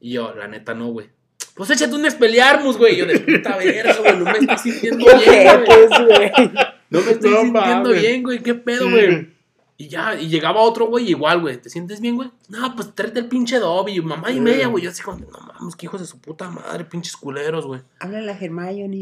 [0.00, 1.08] Y yo, la neta, no, güey.
[1.54, 2.96] Pues échate un espelearmus, güey.
[2.96, 4.16] Yo de puta verga, güey.
[4.16, 6.30] No me estoy sintiendo bien, güey.
[6.90, 8.00] No me estoy No sintiendo mames.
[8.00, 8.38] bien, güey.
[8.40, 9.30] ¿Qué pedo, güey?
[9.80, 11.56] Y ya, y llegaba otro güey igual, güey.
[11.56, 12.32] ¿Te sientes bien, güey?
[12.48, 14.00] No, pues tráete el pinche Dobby.
[14.00, 14.82] Mamá y media, güey.
[14.82, 17.80] Yo así como, no mames, qué hijos de su puta madre, pinches culeros, güey.
[18.00, 18.96] Habla la Hermione.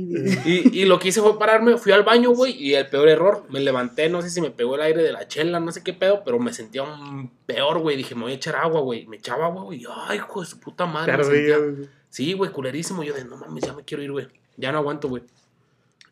[0.44, 3.46] Y, y lo que hice fue pararme, fui al baño, güey, y el peor error,
[3.48, 5.94] me levanté, no sé si me pegó el aire de la chela, no sé qué
[5.94, 7.96] pedo, pero me sentía un peor, güey.
[7.96, 9.06] Dije, me voy a echar agua, güey.
[9.06, 9.82] Me echaba agua, güey.
[10.08, 11.10] Ay, hijo de su puta madre.
[11.16, 11.88] me Claro, sentía-.
[12.10, 13.02] Sí, güey, culerísimo.
[13.02, 14.28] Yo de, no mames, ya me quiero ir, güey.
[14.58, 15.22] Ya no aguanto, güey.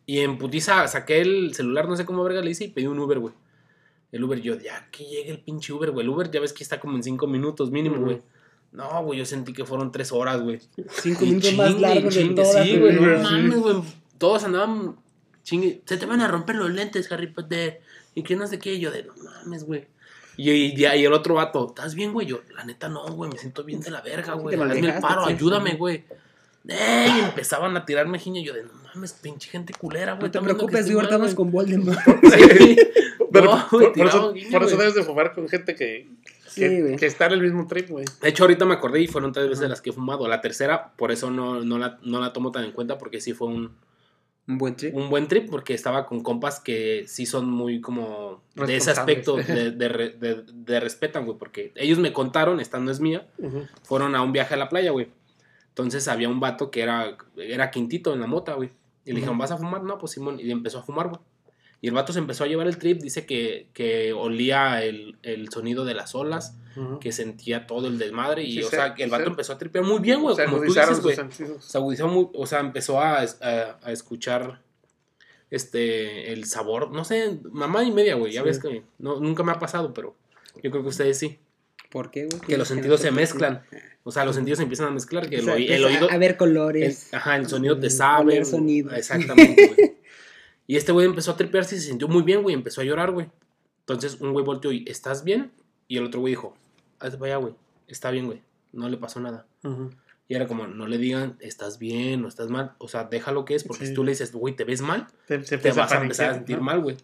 [0.07, 2.99] Y en putiza saqué el celular, no sé cómo verga le hice, y pedí un
[2.99, 3.35] Uber, güey.
[4.15, 6.07] El Uber, yo, ya que llegue el pinche Uber, güey.
[6.07, 8.23] El Uber ya ves que está como en cinco minutos mínimo, güey.
[8.71, 10.61] No, güey, yo sentí que fueron tres horas, güey.
[10.89, 12.65] Cinco Y minutos más chingue, largos de todas.
[12.65, 13.77] Sí, güey, no mames, güey.
[14.17, 14.95] Todos andaban
[15.43, 15.83] chingue.
[15.85, 17.81] Se te van a romper los lentes, Harry Potter.
[18.15, 18.79] Y que no sé qué.
[18.79, 19.89] Yo de, no mames, güey.
[20.37, 22.29] Y, y, y el otro vato, ¿estás bien, güey?
[22.29, 23.33] Yo, la neta, no, güey.
[23.33, 24.55] Me siento bien de la verga, güey.
[24.55, 26.05] Hazme el paro, ayúdame, güey.
[26.67, 28.41] Ey, y empezaban a tirarme jiña.
[28.41, 30.25] Y yo de, no mames, pinche gente culera, güey.
[30.27, 31.99] No te preocupes, digo, ahorita con Voldemort.
[32.05, 32.43] güey".
[32.59, 32.77] Sí.
[33.33, 36.09] Pero No, por, güey, por eso, guiño, por eso debes de fumar con gente que,
[36.47, 38.05] Sí, que, que está en el mismo trip, güey.
[38.23, 40.29] De hecho, ahorita me acordé y fueron tres veces las que he fumado.
[40.29, 43.33] La tercera, por eso no, no, la, no la tomo tan en cuenta, porque sí
[43.33, 43.75] fue un,
[44.47, 44.95] Un buen trip.
[44.95, 49.37] un buen trip porque estaba con compas que sí son muy como de ese aspecto
[49.39, 53.27] de, de, de- de respetan, güey, porque ellos me contaron, esta no es mía,
[53.83, 55.09] fueron a un viaje a la playa, güey.
[55.75, 58.71] Entonces había un vato que era, era quintito en la mota, güey.
[59.05, 59.83] Y le dijeron, ¿vas a fumar?
[59.83, 60.39] No, pues Simón.
[60.41, 61.21] Y empezó a fumar, güey.
[61.81, 65.51] Y el vato se empezó a llevar el trip, dice que, que olía el, el
[65.51, 66.57] sonido de las olas,
[67.01, 68.43] que sentía todo el desmadre.
[68.45, 70.35] Y, Sí, o se- sea, que el vato se- empezó a tripear muy bien, güey.
[70.35, 71.17] Se Como tú dices, güey
[71.61, 74.61] se agudizó muy, o sea, empezó a, a- a escuchar
[75.51, 78.47] este el sabor, no sé, mamá y media, güey, ya Sí.
[78.47, 80.17] ves que no, nunca me ha pasado, pero
[80.63, 81.39] yo creo que ustedes sí,
[81.95, 82.41] ¿Por qué, güey?
[82.41, 83.63] que los sentidos se mezclan,
[84.03, 86.19] o sea, los sentidos se empiezan a mezclar, que O el, sea, el oído, A
[86.19, 87.15] ver el- colores.
[87.15, 88.91] ajá, el sonido te Mm, sabe, oler sonido.
[88.95, 89.95] exactamente, güey.
[90.67, 93.13] Y este güey empezó a tripearse y se sintió muy bien, güey, empezó a llorar,
[93.13, 93.29] güey.
[93.81, 95.53] Entonces un güey volteó y, ¿estás bien?
[95.89, 96.57] Y el otro güey dijo,
[97.01, 97.55] hazte para allá, güey,
[97.87, 98.43] está bien, güey,
[98.73, 99.47] no le pasó nada.
[100.27, 102.73] Y era como, no le digan, estás bien o estás mal.
[102.79, 103.89] O sea, déjalo que es, porque Sí.
[103.91, 105.07] si tú le dices, güey, ¿te ves mal?
[105.29, 106.63] Te, vas a empezar a sentir ¿no?
[106.65, 106.97] mal, güey.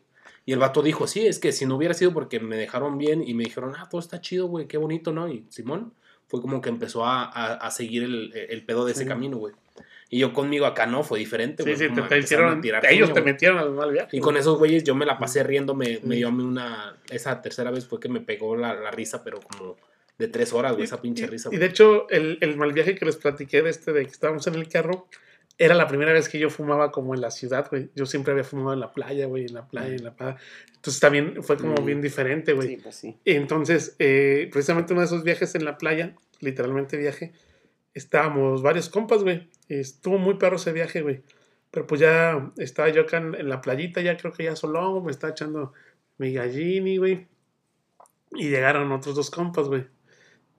[0.46, 3.22] Y el vato dijo, sí, es que si no hubiera sido porque me dejaron bien
[3.26, 5.28] y me dijeron, ah, todo está chido, güey, qué bonito, ¿no?
[5.28, 5.92] Y Simón
[6.26, 9.08] fue como que empezó a, a- a seguir el, el pedo de ese Sí.
[9.08, 9.54] camino, güey.
[10.12, 11.76] Y yo conmigo acá no, fue diferente, Sí, güey.
[11.78, 12.60] sí, como te, te hicieron.
[12.60, 13.32] tirar Ellos te güey.
[13.32, 14.16] metieron al mal viaje.
[14.16, 16.16] Y con esos güeyes yo me la pasé riendo, me, me Sí.
[16.16, 16.96] dio a mí una...
[17.10, 19.76] Esa tercera vez fue que me pegó la, la risa, pero como
[20.18, 22.96] de tres horas, güey, esa pinche Y- risa, Y, de hecho, el, el mal viaje
[22.96, 25.06] que les platiqué de este, de que estábamos en el carro,
[25.62, 27.90] era la primera vez que yo fumaba como en la ciudad, güey.
[27.94, 30.36] Yo siempre había fumado en la playa, güey, en la playa, en la playa.
[30.74, 31.84] Entonces también fue como Mm.
[31.84, 32.68] bien diferente, güey.
[32.68, 33.16] Sí, pues sí.
[33.26, 37.32] Entonces, eh, precisamente uno de esos viajes en la playa, literalmente viaje,
[37.92, 39.50] estábamos varios compas, güey.
[39.68, 41.20] Estuvo muy perro ese viaje, güey.
[41.70, 45.02] Pero pues ya estaba yo acá en, en la playita, ya creo que ya solo,
[45.02, 45.74] me estaba echando
[46.16, 47.26] mi gallini, güey.
[48.32, 49.84] Y llegaron otros dos compas, güey.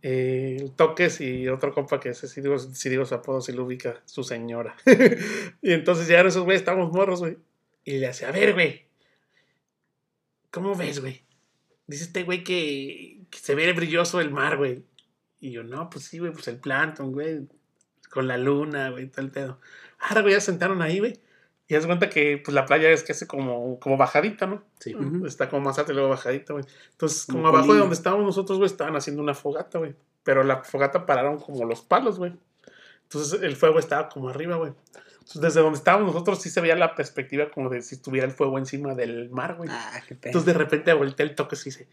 [0.03, 3.65] Eh, Toques y otro compa que ese, si digo, si digo su apodo, si lo
[3.65, 4.75] ubica, su señora.
[5.61, 7.37] y entonces llegaron esos güeyes, estábamos morros, güey.
[7.83, 8.85] Y le hacía, a ver, güey.
[10.49, 11.23] ¿Cómo ves, güey?
[11.87, 14.83] Dice este güey que, se ve brilloso el mar, güey.
[15.39, 17.47] Y yo, no, pues sí, güey, pues el plancton, güey.
[18.09, 19.59] Con la luna, güey, todo el pedo.
[19.99, 21.19] Ahora, güey, ya se sentaron ahí, güey.
[21.71, 24.61] Y das cuenta que pues la playa es que hace como, como bajadita, ¿no?
[24.77, 24.93] Sí.
[24.93, 25.25] Ujú.
[25.25, 26.65] Está como más alta y luego bajadita, güey.
[26.91, 29.95] Entonces, Como como abajo de donde estábamos nosotros, güey, estaban haciendo una fogata, güey.
[30.23, 32.33] Pero la fogata pararon como los palos, güey.
[33.03, 34.73] Entonces, el fuego estaba como arriba, güey.
[35.13, 38.33] Entonces, desde donde estábamos nosotros sí se veía la perspectiva como de si estuviera el
[38.33, 39.69] fuego encima del mar, güey.
[39.71, 40.01] Ah.
[40.09, 41.87] Entonces de repente voltea el toque y dice,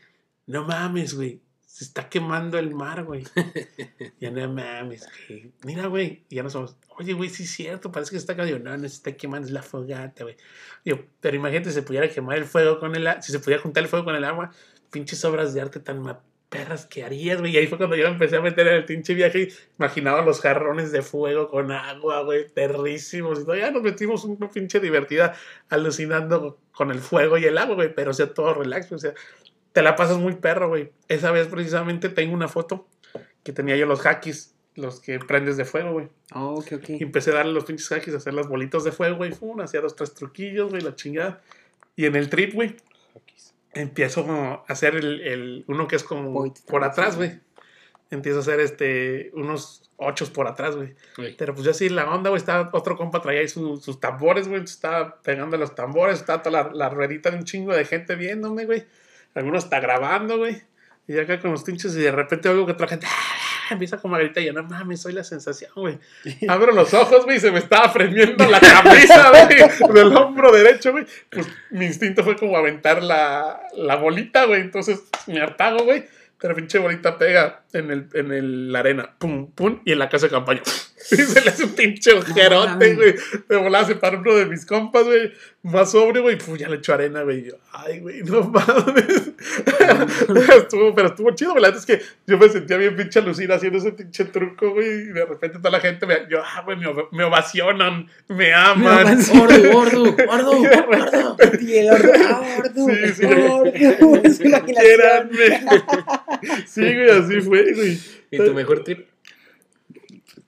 [0.46, 1.40] no mames, güey,
[1.70, 3.24] se está quemando el mar, güey.
[4.20, 5.52] ya no mames, güey.
[5.64, 6.24] Mira, güey.
[6.30, 8.58] Y ya nos vamos, oye, güey, sí es cierto, parece que se está quemando.
[8.70, 10.36] No, no se está quemando, es la fogata, güey.
[10.82, 13.62] Yo, pero imagínate si se pudiera quemar el fuego con el a- si se pudiera
[13.62, 14.50] juntar el fuego con el agua,
[14.90, 16.02] pinches obras de arte tan
[16.48, 17.52] perras que harías, güey.
[17.52, 19.48] Y ahí fue cuando yo empecé a meter en el pinche viaje
[19.78, 23.40] imaginaba los jarrones de fuego con agua, güey, perrísimos.
[23.40, 25.34] Y ya nos metimos una pinche divertida
[25.68, 29.12] alucinando con el fuego y el agua, güey, pero o sea, todo relax, o sea,
[29.72, 30.90] te la pasas muy perro, güey.
[31.08, 32.86] Esa vez precisamente tengo una foto
[33.44, 36.08] que tenía yo los hackis, los que prendes de fuego, güey.
[36.34, 36.88] Oh, ok, ok.
[36.90, 39.32] Y empecé a darle los pinches hackis, a hacer las bolitas de fuego, güey.
[39.32, 41.40] Fum, hacía dos, tres truquillos, güey, la chingada.
[41.96, 42.76] Y en el trip, güey,
[43.74, 46.58] empiezo a hacer el, el- uno que es como Point.
[46.66, 47.40] por atrás, güey.
[48.10, 50.94] Empiezo a hacer este, unos ochos por atrás, güey.
[51.36, 54.48] Pero pues yo así la onda, güey, estaba otro compa traía ahí su- sus tambores,
[54.48, 58.14] güey, estaba pegando los tambores, estaba toda la, la ruedita de un chingo de gente
[58.16, 58.86] viéndome, güey.
[59.34, 60.62] Algunos está grabando, güey.
[61.06, 63.38] Y acá con los pinches y de repente oigo que otra gente ¡ah!
[63.70, 65.98] empieza como a gritar y yo, no mames, soy la sensación, güey.
[66.48, 70.92] Abro los ojos, güey, y se me estaba prendiendo la camisa, güey, del hombro derecho,
[70.92, 71.06] güey.
[71.30, 74.60] Pues mi instinto fue como aventar la, la bolita, güey.
[74.60, 76.04] Entonces me apago, güey.
[76.40, 79.14] Pero pinche bolita pega en, el, en el, la arena.
[79.18, 79.80] Pum, pum.
[79.84, 80.62] Y en la casa de campaña.
[81.12, 83.14] Y se le hace un pinche ojerote, güey.
[83.49, 85.32] De volada se para uno de mis compas, güey.
[85.62, 86.36] Más sobrio, güey.
[86.38, 87.44] Pues ya le echo arena, güey.
[87.44, 89.32] Yo, ay, güey, no mames.
[90.59, 91.62] estuvo, pero estuvo chido, güey.
[91.62, 94.86] La neta es que yo me sentía bien pinche alucina haciendo ese pinche truco, güey.
[94.88, 98.53] Y de repente toda la gente me, yo, ah, güey, me, ov- me ovacionan, me
[98.55, 99.18] aman.
[99.32, 101.36] Gordo, gordo, gordo, gordo.
[101.61, 102.12] Y el gordo,
[102.57, 103.26] gordo, Sí, sí.
[103.26, 103.72] gordo.
[106.66, 107.99] Sí, güey, así fue, güey.
[108.30, 109.07] ¿Y tu mejor trip?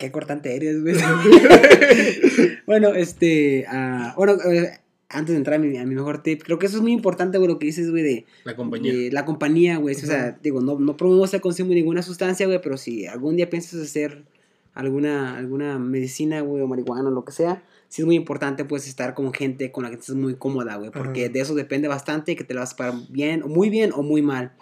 [0.01, 0.95] Qué cortante eres, güey.
[2.67, 3.67] bueno, este.
[3.69, 4.81] ah, bueno, eh,
[5.11, 7.37] antes de entrar a mi, a mi mejor tip, creo que eso es muy importante,
[7.37, 8.95] güey, lo que dices, güey, de, La compañía.
[8.95, 9.95] de la compañía, güey.
[9.95, 13.37] O sea, digo, no, no promovemos el consumo de ninguna sustancia, güey, pero si algún
[13.37, 14.25] día piensas hacer
[14.73, 18.89] alguna, alguna medicina, güey, o marihuana o lo que sea, sí es muy importante, pues,
[18.89, 22.37] estar con gente con la que estés muy cómoda, güey, porque de eso depende bastante
[22.37, 24.53] que te la vas a parar bien, o muy bien o muy mal.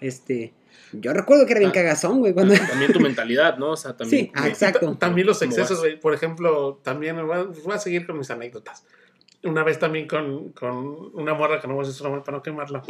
[0.00, 0.52] Este.
[1.00, 1.74] Yo recuerdo que era bien Ah.
[1.74, 2.54] cagazón, güey, cuando.
[2.70, 3.70] También tu mentalidad, ¿no?
[3.72, 4.26] O sea, también.
[4.26, 4.92] Sí, ah, exacto.
[4.92, 5.98] ta- También los ¿Cómo excesos, güey.
[6.00, 8.84] Por ejemplo, también voy a, voy a seguir con mis anécdotas.
[9.44, 12.38] Una vez también con, con una morra que no voy a decir su nombre para
[12.38, 12.82] no quemarla.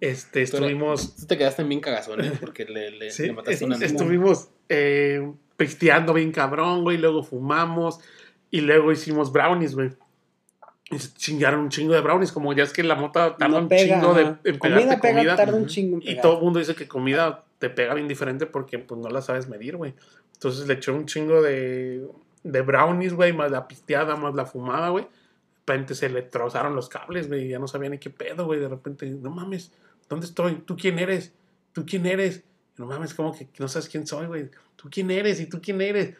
[0.00, 1.16] Este, estuvimos.
[1.16, 2.32] Tú te quedaste bien cagazón, ¿eh?
[2.40, 3.86] Porque le, le, sí, le mataste est- una amiga.
[3.90, 6.96] estuvimos eh, pisteando bien cabrón, güey.
[6.98, 7.98] Luego fumamos.
[8.50, 9.90] Y luego hicimos brownies, güey.
[10.90, 12.32] Y se chingaron un chingo de brownies.
[12.32, 15.14] Como ya es que la mota tarda No un pega, chingo de, en comida pega,
[15.14, 15.36] comida.
[15.36, 18.46] tarda un chingo en Y todo el mundo dice que comida te pega bien diferente
[18.46, 19.94] porque pues no la sabes medir, güey.
[20.34, 22.06] Entonces le echó un chingo de,
[22.42, 25.04] de brownies, güey, más la pisteada, más la fumada, güey.
[25.04, 28.58] De repente se le trozaron los cables, güey, ya no sabía ni qué pedo, güey.
[28.58, 29.70] De repente, no mames,
[30.08, 30.54] ¿dónde estoy?
[30.66, 31.32] ¿Tú quién eres?
[31.72, 32.42] ¿Tú quién eres?
[32.76, 34.50] No mames, como que no sabes quién soy, güey.
[34.74, 35.38] ¿Tú quién eres?
[35.38, 36.16] ¿Y tú quién eres?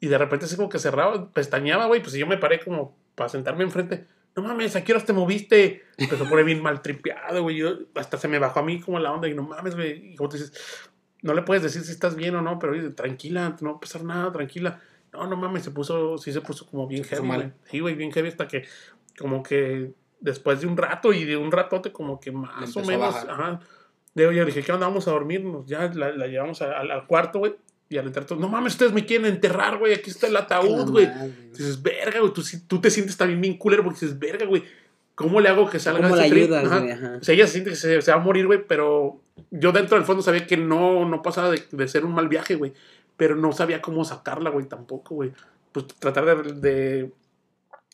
[0.00, 3.28] Y de repente así como que cerraba, pestañaba, güey, pues yo me paré como para
[3.28, 4.06] sentarme enfrente.
[4.34, 5.82] No mames, ¿a qué horas te moviste?
[5.98, 7.56] Empezó a poner bien mal tripeado, güey.
[7.56, 10.12] Yo, hasta se me bajó a mí como la onda y no mames, güey.
[10.12, 10.54] Y como tú dices,
[11.20, 13.80] no le puedes decir si estás bien o no, pero oye, tranquila, no va a
[13.80, 14.80] pasar nada, tranquila.
[15.12, 17.52] No, no mames, se puso, sí se puso como bien heavy, güey.
[17.70, 18.64] Sí, güey, bien heavy hasta que
[19.18, 23.14] como que después de un rato y de un ratote como que más o menos,
[23.28, 23.60] ajá.
[24.14, 24.86] Yo dije, ¿qué onda?
[24.86, 25.66] Vamos a dormirnos.
[25.66, 27.54] Ya la, la llevamos a- al cuarto, güey.
[27.90, 29.92] Y al entrar todos, no mames, ustedes me quieren enterrar, güey.
[29.92, 31.08] Aquí está el ataúd, güey.
[31.50, 32.32] Dices, verga, güey.
[32.32, 34.62] Tú, tú te sientes también bien cooler porque dices, verga, güey.
[35.16, 36.78] ¿Cómo le hago que salga ¿Cómo la trip?" ayudas, Ajá.
[36.78, 36.92] güey?
[36.92, 37.18] Ajá.
[37.20, 39.20] O sea, ella se siente que se, se va a morir, güey, pero
[39.50, 42.54] yo dentro del fondo sabía que no, no pasaba de, de ser un mal viaje,
[42.54, 42.72] güey.
[43.16, 45.32] Pero no sabía cómo sacarla, güey, tampoco, güey.
[45.72, 47.10] Pues tratar de, de,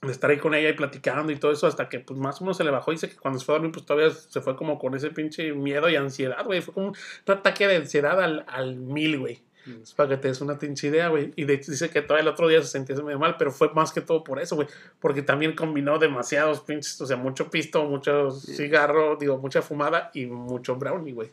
[0.02, 2.44] de estar ahí con ella y platicando y todo eso hasta que pues más o
[2.44, 2.90] menos se le bajó.
[2.90, 5.52] Dice que cuando se fue a dormir, pues todavía se fue como con ese pinche
[5.54, 6.60] miedo y ansiedad, güey.
[6.60, 9.40] Fue como un ataque de ansiedad al, al mil, güey.
[9.82, 11.32] Es para que te des una pinche idea, güey.
[11.36, 13.72] Y de hecho dice que todavía el otro día se sentía medio mal, pero fue
[13.74, 14.68] más que todo por eso, güey.
[15.00, 20.26] Porque también combinó demasiados pinches, o sea, mucho pisto, mucho cigarro, digo, mucha fumada y
[20.26, 21.30] mucho brownie, güey.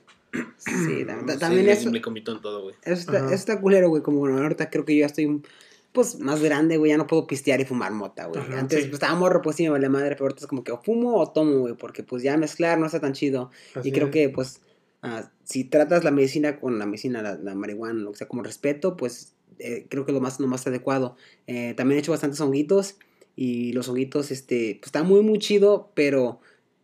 [0.57, 2.75] Sí, ta- ta- Sí, también le- eso, Le comitó en todo, güey.
[2.83, 3.25] eso está, Ajá.
[3.27, 4.01] eso está culero, güey.
[4.01, 5.41] Como bueno, ahorita creo que yo ya estoy
[5.91, 6.89] pues más grande, güey.
[6.89, 8.41] Ya no puedo pistear y fumar mota, güey.
[8.41, 8.85] Ajá, Antes sí.
[8.85, 11.17] pues, estaba morro, pues sí me vale madre, pero ahorita es como que o fumo
[11.21, 11.75] o tomo, güey.
[11.75, 13.51] Porque pues ya mezclar no está tan chido.
[13.75, 14.11] Así y creo es.
[14.11, 14.59] que pues
[15.03, 18.41] ah, si tratas la medicina con la medicina, la, la marihuana, lo que sea, como
[18.43, 21.15] respeto, pues eh, creo que lo más, lo más adecuado.
[21.47, 22.97] Eh, también he hecho bastantes honguitos
[23.35, 26.39] y los honguitos, este, pues está muy, muy chido, pero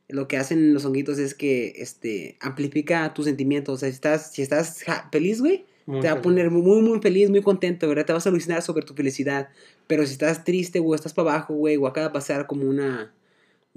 [0.07, 3.75] lo que hacen los honguitos es que, este, amplifica tus sentimientos.
[3.75, 6.23] O sea, si estás, si estás feliz, güey, Muy te va a feliz.
[6.23, 8.05] poner muy, muy feliz, muy contento, ¿verdad?
[8.05, 9.49] Te vas a alucinar sobre tu felicidad.
[9.87, 13.13] Pero si estás triste, güey, estás para abajo, güey, o acaba de pasar como una,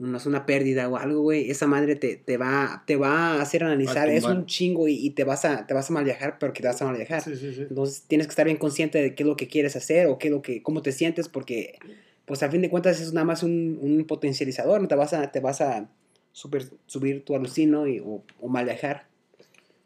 [0.03, 3.65] una, una pérdida o algo, güey, esa madre te, te, va, te va a hacer
[3.65, 6.53] analizar, es un chingo y, y te, vas a, te vas a mal viajar, pero
[6.53, 7.23] que te vas a mal viajar.
[7.23, 7.63] Sí, sí, sí.
[7.69, 10.29] Entonces tienes que estar bien consciente de qué es lo que quieres hacer o qué
[10.29, 11.79] es lo que, cómo te sientes, porque
[12.25, 15.31] pues al fin de cuentas es nada más un, un potencializador, no te vas a,
[15.31, 15.89] te vas a
[16.33, 19.07] super- subir tu alucino y, o, o mal viajar.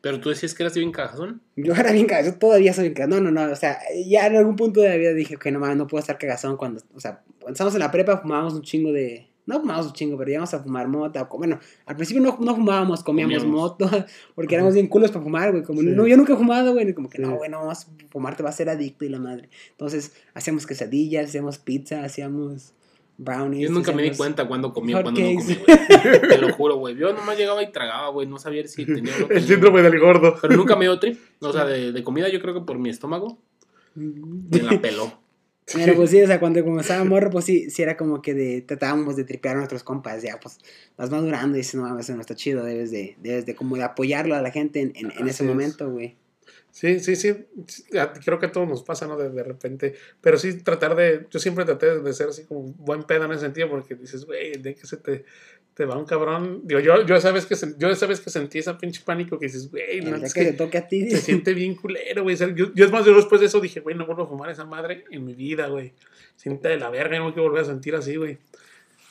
[0.02, 1.40] Pero tú decías que eras bien cagazón.
[1.56, 3.24] Yo era bien cagazón, todavía soy bien cagazón.
[3.24, 5.58] No, no, no, o sea, ya en algún punto de la vida dije que no
[5.58, 8.62] mames, no puedo estar cagazón cuando, o sea, cuando estábamos en la prepa fumábamos un
[8.62, 11.24] chingo de, No fumábamos un chingo, pero íbamos a fumar mota.
[11.32, 13.60] Bueno, al principio no, no fumábamos, comíamos, Comíamos.
[13.78, 13.88] moto,
[14.34, 15.62] porque éramos bien culos para fumar, güey.
[15.62, 15.86] Como, Sí.
[15.86, 16.92] no, yo nunca he fumado, güey.
[16.94, 19.20] Como que no, güey, no, vas a fumar, te va a hacer adicto y la
[19.20, 19.48] madre.
[19.70, 22.72] Entonces, hacíamos quesadillas, hacíamos pizza, hacíamos
[23.18, 23.68] brownies.
[23.68, 26.20] Yo nunca me di cuenta cuando comía cuando no comía, güey.
[26.28, 26.96] Te lo juro, güey.
[26.96, 28.26] Yo nomás llegaba y tragaba, güey.
[28.26, 30.36] No sabía si tenía o no El síndrome del gordo.
[30.42, 31.18] Pero nunca me dio trip.
[31.40, 33.38] O sea, de, de comida yo creo que por mi estómago
[33.94, 35.12] me la peló.
[35.72, 38.62] Pero pues sí, o sea, cuando comenzaba morro, pues sí, sí era como que de,
[38.62, 40.58] tratábamos de tripear a nuestros compas, ya pues
[40.96, 43.82] vas madurando y dices, no, eso no está chido, debes de, debes de como de
[43.82, 45.48] apoyarlo a la gente en, en, ese es.
[45.48, 46.16] momento, güey.
[46.70, 47.34] Sí, sí, sí.
[48.24, 49.16] Creo que a todos nos pasa, ¿no?
[49.16, 49.94] De, de repente.
[50.20, 51.26] Pero sí tratar de.
[51.30, 54.58] Yo siempre traté de ser así como buen pedo en ese sentido, porque dices, güey,
[54.58, 55.24] de que se te,
[55.76, 56.62] te va un cabrón.
[56.64, 59.44] Digo, yo, yo, esa vez que, yo esa vez que sentí ese pinche pánico que
[59.44, 62.34] dices, güey, no, es que te que toque a ti, se siente bien culero, güey.
[62.34, 64.64] Yo, yo es más, yo después de eso dije, güey, no vuelvo a fumar esa
[64.64, 65.92] madre en mi vida, güey.
[66.34, 68.38] Siente de la verga, no quiero volver a sentir así, güey.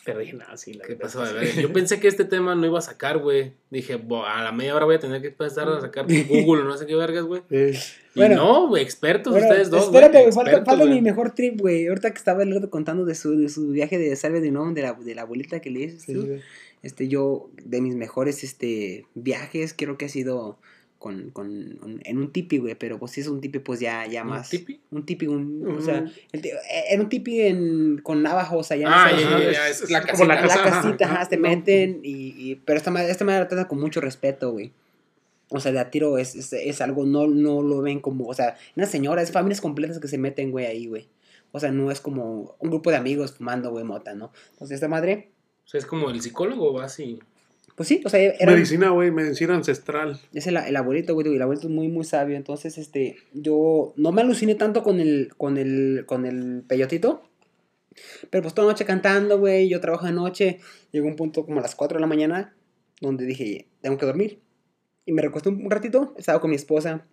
[0.06, 1.34] Pero dije, nada, sí, la ¿Qué pasó sí.
[1.34, 1.56] ver?
[1.62, 3.54] Yo pensé que este tema no iba a sacar, güey.
[3.72, 6.66] Dije, "Bo- a la media hora voy a tener que empezar a sacar Google o
[6.66, 7.42] no sé qué vergas, güey.
[7.50, 7.72] Y
[8.16, 8.36] Bueno.
[8.36, 10.32] no, güey, expertos Bueno, ustedes dos, espérate, güey.
[10.32, 11.88] güey, falta, falta mi mejor trip, güey.
[11.88, 14.94] Ahorita que estaba el otro contando de su, de su viaje de Salve de la,
[14.94, 16.22] de la abuelita que le dices sí, tú.
[16.22, 16.40] sí.
[16.84, 20.60] Este, yo, de mis mejores este, viajes, creo que ha sido
[21.06, 22.74] con, con, un- en un tipi, güey.
[22.74, 24.50] Pero pues sí es un tipi, pues ya, ya ¿Un más.
[24.50, 24.82] tipi?
[24.90, 26.12] Un tipi, un, o sea, Ujú.
[26.32, 29.52] el ti- eh, era un tipi en, con navajo, o sea, ya Ah, no ya,
[29.52, 30.26] ya, es- es la como casita.
[30.28, 31.44] la la casa, ajá, casita, ajá, ajá, te no.
[31.44, 34.72] meten y, y- pero esta madre, esta madre la trata con mucho respeto, güey.
[35.50, 38.34] O sea, de a tiro es, es, es algo, no, no lo ven como, o
[38.34, 41.08] sea, una señora, es familias completas que se meten, güey, ahí, güey.
[41.52, 44.32] O sea, no es como un grupo de amigos fumando, güey, mota, ¿no?
[44.54, 45.30] Entonces, esta madre,
[45.64, 47.20] O sea, es como el psicólogo, vas y...
[47.76, 50.20] pues sí, o sea, era, Medicina, güey, medicina ancestral.
[50.34, 52.38] es el, el abuelito, güey, y el abuelito es muy, muy sabio.
[52.38, 57.30] Entonces, este, yo no me aluciné tanto con el, con el, con el peyotito.
[58.30, 60.60] Pero pues toda noche cantando, güey, yo trabajo de noche.
[60.92, 62.56] Llegó un punto como a las 4 de la mañana
[63.02, 64.40] donde dije, tengo que dormir.
[65.06, 67.06] Y me recosté un ratito, estaba con mi esposa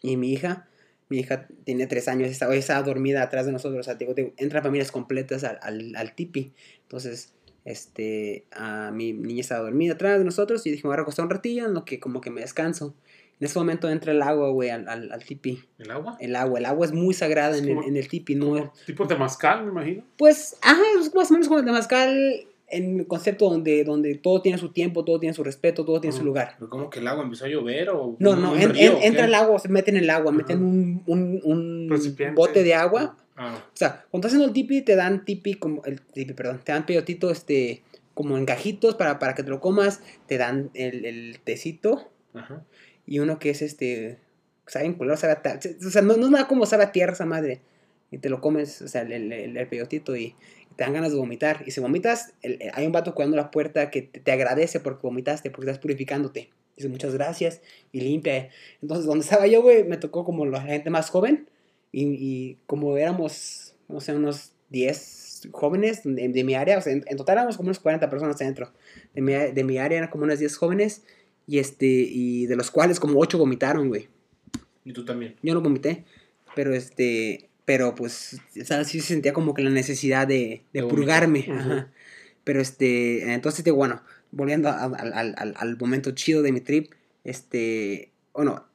[0.00, 0.68] y mi hija.
[1.08, 3.80] Mi hija tiene 3 años, estaba, estaba dormida atrás de nosotros.
[3.80, 6.52] O sea, digo, digo, entran familias completas al, al, al tipi.
[6.82, 7.35] Entonces,
[7.66, 11.24] este, a mi niña estaba dormida atrás de nosotros y dije, me voy a recostar
[11.26, 12.94] un ratillo en lo que como que me descanso.
[13.38, 15.62] En ese momento entra el agua, güey, al, al, al tipi.
[15.78, 16.16] ¿El agua?
[16.20, 18.72] El agua, el agua es muy sagrada Es en el, en el tipi, ¿no?
[18.86, 20.04] Tipo temazcal, me imagino.
[20.16, 24.40] Pues, ajá, es más o menos como el Temazcal en el concepto donde, donde todo
[24.42, 26.54] tiene su tiempo, todo tiene su respeto, todo tiene su lugar.
[26.58, 28.16] ¿Pero cómo que el agua empezó a llover o...?
[28.18, 31.02] No, no, en- río en- entra el agua, se meten en el agua, meten un,
[31.06, 31.88] un, un
[32.34, 33.16] bote de agua.
[33.36, 36.60] Ah, O sea, cuando estás haciendo el tipi, te dan tipi como, el tipi, perdón,
[36.64, 37.82] te dan peyotito, este,
[38.14, 42.64] como en cajitos para, para que te lo comas, te dan el, el tecito ajá.
[43.06, 44.18] y uno que es este,
[44.66, 47.12] sabe en color, sabe a o sea, no, no es nada como sabe a tierra
[47.12, 47.60] esa madre.
[48.10, 50.34] Y te lo comes, o sea, el, el, el- el peyotito y
[50.76, 51.64] te dan ganas de vomitar.
[51.66, 54.78] Y si vomitas, el- el- hay un vato cuidando la puerta que te, te agradece
[54.80, 56.50] porque vomitaste, porque estás purificándote.
[56.76, 57.60] Dice muchas gracias
[57.92, 58.48] y limpia.
[58.80, 61.50] Entonces, donde estaba yo, güey, me tocó como la gente más joven.
[61.98, 66.92] Y, y como éramos, no sé, unos 10 jóvenes de, de mi área, o sea,
[66.92, 68.70] en, en total éramos como unos 40 personas adentro.
[69.14, 71.04] De mi, de mi área eran como unas 10 jóvenes.
[71.46, 74.08] Y este, y de los cuales como 8 vomitaron, güey.
[74.84, 75.36] Y tú también.
[75.42, 76.04] Yo no vomité,
[76.54, 80.82] pero este, pero pues, o sea, sí sentía como que la necesidad de, de De
[80.82, 80.88] vomitar.
[80.98, 81.46] purgarme.
[81.50, 81.92] Ajá.
[82.44, 86.92] Pero este, entonces, digo, bueno, volviendo a- al- al momento chido de mi trip,
[87.24, 88.65] este, bueno,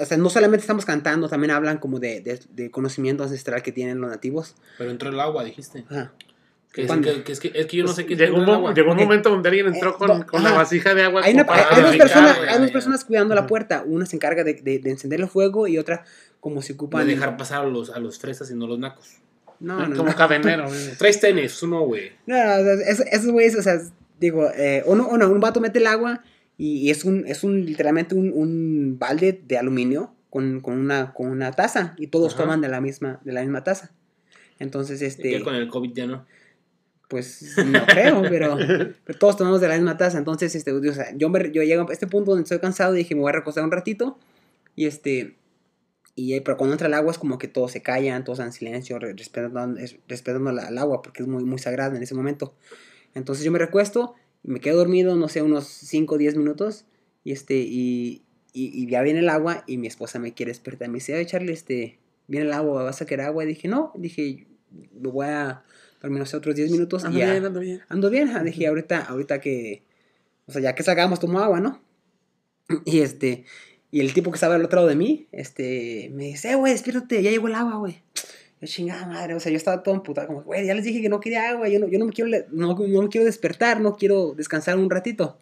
[0.00, 3.72] o sea, no solamente estamos cantando, también hablan como de, de, de conocimiento ancestral que
[3.72, 4.54] tienen los nativos.
[4.78, 5.84] Pero entró el agua, dijiste.
[5.90, 6.12] Ajá.
[6.72, 8.92] Que es, que, que es, que, es que yo no sé qué llegó un, llegó
[8.92, 9.02] un Ok.
[9.02, 11.22] momento donde alguien entró Eh, con, no, con la vasija de agua.
[11.24, 13.82] Hay, una, hay- hay dos personas, hay dos personas cuidando la puerta.
[13.84, 16.04] Una se encarga de, de, de encender el fuego y otra
[16.38, 17.08] como si De ocupan...
[17.08, 19.16] dejar pasar a los, a los fresas y no los nacos.
[19.58, 20.16] No, no, como no.
[20.16, 20.68] cadenero.
[20.98, 22.12] Tres tenis, uno, güey.
[22.26, 22.70] No, no,
[23.10, 23.80] esos güeyes, o sea,
[24.20, 26.22] digo, eh, uno, uno- un vato mete el agua
[26.62, 31.28] y, es un, es un, literalmente un, un balde de aluminio con, con una, con
[31.28, 32.42] una taza y todos Ajá.
[32.42, 33.92] toman de la misma, de la misma taza.
[34.58, 36.26] Entonces, este, con el COVID ya no.
[37.08, 38.56] pues, no creo, pero,
[39.04, 40.18] pero todos tomamos de la misma taza.
[40.18, 42.98] Entonces, este, o sea, yo, me, yo llego a este punto donde estoy cansado y
[42.98, 44.18] dije, me voy a recostar un ratito
[44.76, 45.36] y este...
[46.16, 48.98] Y, pero cuando entra el agua es como que todos se callan, todos en silencio,
[48.98, 52.54] re- respetando, es- respetando el agua porque es muy, muy sagrada en ese momento.
[53.14, 56.86] Entonces yo me recuesto me quedo dormido, no sé, unos 5 o 10 minutos.
[57.24, 60.88] Y, este, y, y, y ya viene el agua y mi esposa me quiere despertar.
[60.88, 61.98] Me dice, "Ay, Charlie, este,
[62.30, 63.44] viene el agua, ¿vas a querer agua?
[63.44, 63.92] Y dije, no.
[63.96, 65.62] Dije, me voy a
[66.00, 67.04] dormir, no sé, otros 10 minutos.
[67.10, 67.34] y ya.
[67.34, 67.80] ando bien.
[67.88, 69.82] Ando bien, ajá, dije, ahorita, ahorita que,
[70.46, 71.82] o sea, ya que salgamos, tomo agua, ¿no?
[72.84, 73.44] Y este,
[73.90, 76.72] y el tipo que estaba al otro lado de mí, este, me dice, eh, güey,
[76.72, 78.00] despiértate, ya llegó el agua, güey.
[78.60, 81.08] Yo, chingada madre, o sea, yo estaba todo emputado, como, güey, ya les dije que
[81.08, 83.96] no quería agua, yo no, yo no me quiero, no, no me quiero despertar, no
[83.96, 85.38] quiero descansar un ratito.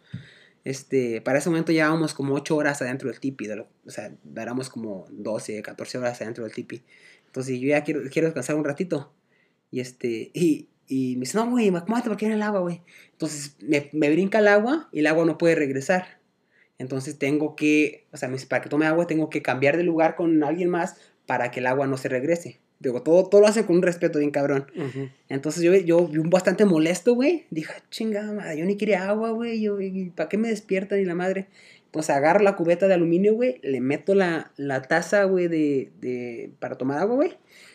[0.65, 5.07] Este, para ese momento llevábamos como 8 horas adentro del tipi, o sea, éramos como
[5.11, 6.85] 12, 14 horas adentro del tipi.
[7.27, 9.13] Entonces yo ya quiero, quiero descansar un ratito.
[9.71, 12.83] Y este, y, y me dice, no, güey, acomódate porque viene el agua, güey.
[13.13, 16.21] Entonces me, brinca el agua y el agua no puede regresar.
[16.79, 20.43] Entonces tengo que, o sea, para que tome agua tengo que cambiar de lugar con
[20.43, 20.97] alguien más
[21.27, 22.61] para que el agua no se regrese.
[22.81, 24.67] Digo, todo, todo lo hacen con un respeto bien cabrón.
[25.29, 27.47] Entonces yo, yo, bastante molesto, güey.
[27.51, 29.61] Dije, "Ah, chingada madre, yo ni quería agua, güey.
[29.61, 29.79] Yo,
[30.15, 31.49] ¿Para qué me despiertan y la madre?
[31.87, 33.59] Entonces agarro la cubeta de aluminio, güey.
[33.63, 37.33] Le meto la, la taza, güey, de, de, para tomar agua, güey.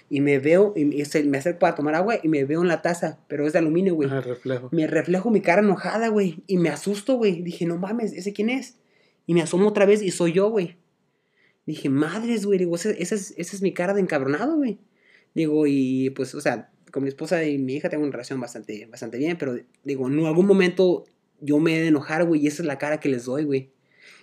[0.09, 2.67] Y me veo, y me, se- me acerco para tomar agua y me veo en
[2.67, 4.09] la taza, pero es de aluminio, güey.
[4.09, 4.69] El reflejo.
[4.71, 6.43] Me reflejo mi cara enojada, güey.
[6.47, 7.41] Y me asusto, güey.
[7.41, 8.77] Dije, no mames, ¿ese quién es?
[9.25, 10.77] Y me asomo otra vez y soy yo, güey.
[11.65, 12.59] Dije, madres, güey.
[12.59, 14.77] Digo, esa, esa es, esa es mi cara de encabronado, güey.
[15.35, 18.85] Digo, y pues, o sea, con mi esposa y mi hija tengo una relación bastante,
[18.85, 21.05] bastante bien, pero digo, en algún momento
[21.41, 23.71] yo me he de enojar, güey, y esa es la cara que les doy, güey.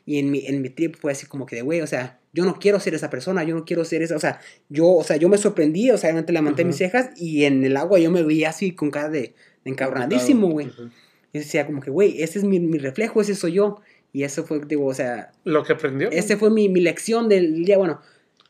[0.06, 2.44] Y en mi, en mi trip fue así como que de, güey, o sea, yo
[2.44, 5.16] no quiero ser esa persona, yo no quiero ser esa, o sea, yo, o sea,
[5.16, 6.66] yo me sorprendí, o sea, obviamente levanté Ajá.
[6.68, 9.20] mis cejas y en el agua yo me veía así con cara de,
[9.64, 10.68] de encabronadísimo, güey.
[10.68, 10.90] Ujú.
[11.32, 13.80] Y decía como que, güey, ese es mi, mi reflejo, ese soy yo.
[14.12, 16.10] Y eso fue, digo, o sea, Lo que aprendió.
[16.10, 17.78] ese fue mi, mi lección del día.
[17.78, 18.00] Bueno,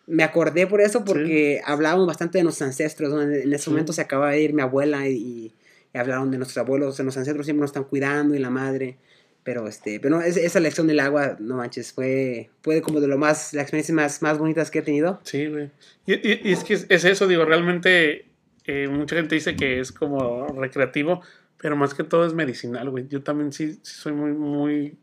[0.06, 3.10] me acordé por eso porque hablábamos bastante de nuestros ancestros.
[3.12, 3.22] ¿no?
[3.22, 3.70] En, ese Sí.
[3.70, 5.52] momento se acaba de ir mi abuela y,
[5.94, 6.98] y hablaron de nuestros abuelos.
[6.98, 8.96] O nuestros ancestros siempre nos están cuidando y la madre.
[9.42, 13.08] Pero, este, pero no, es- esa lección del agua, no manches, fue, fue como de
[13.08, 15.18] lo más, las experiencias más, más bonitas que he tenido.
[15.24, 15.70] Sí, güey.
[16.06, 18.26] Y, y- y es que es, es eso, digo, realmente
[18.66, 21.22] eh, mucha gente dice que es como recreativo,
[21.56, 23.08] pero más que todo es medicinal, güey.
[23.08, 24.98] Yo también sí, sí soy muy, muy,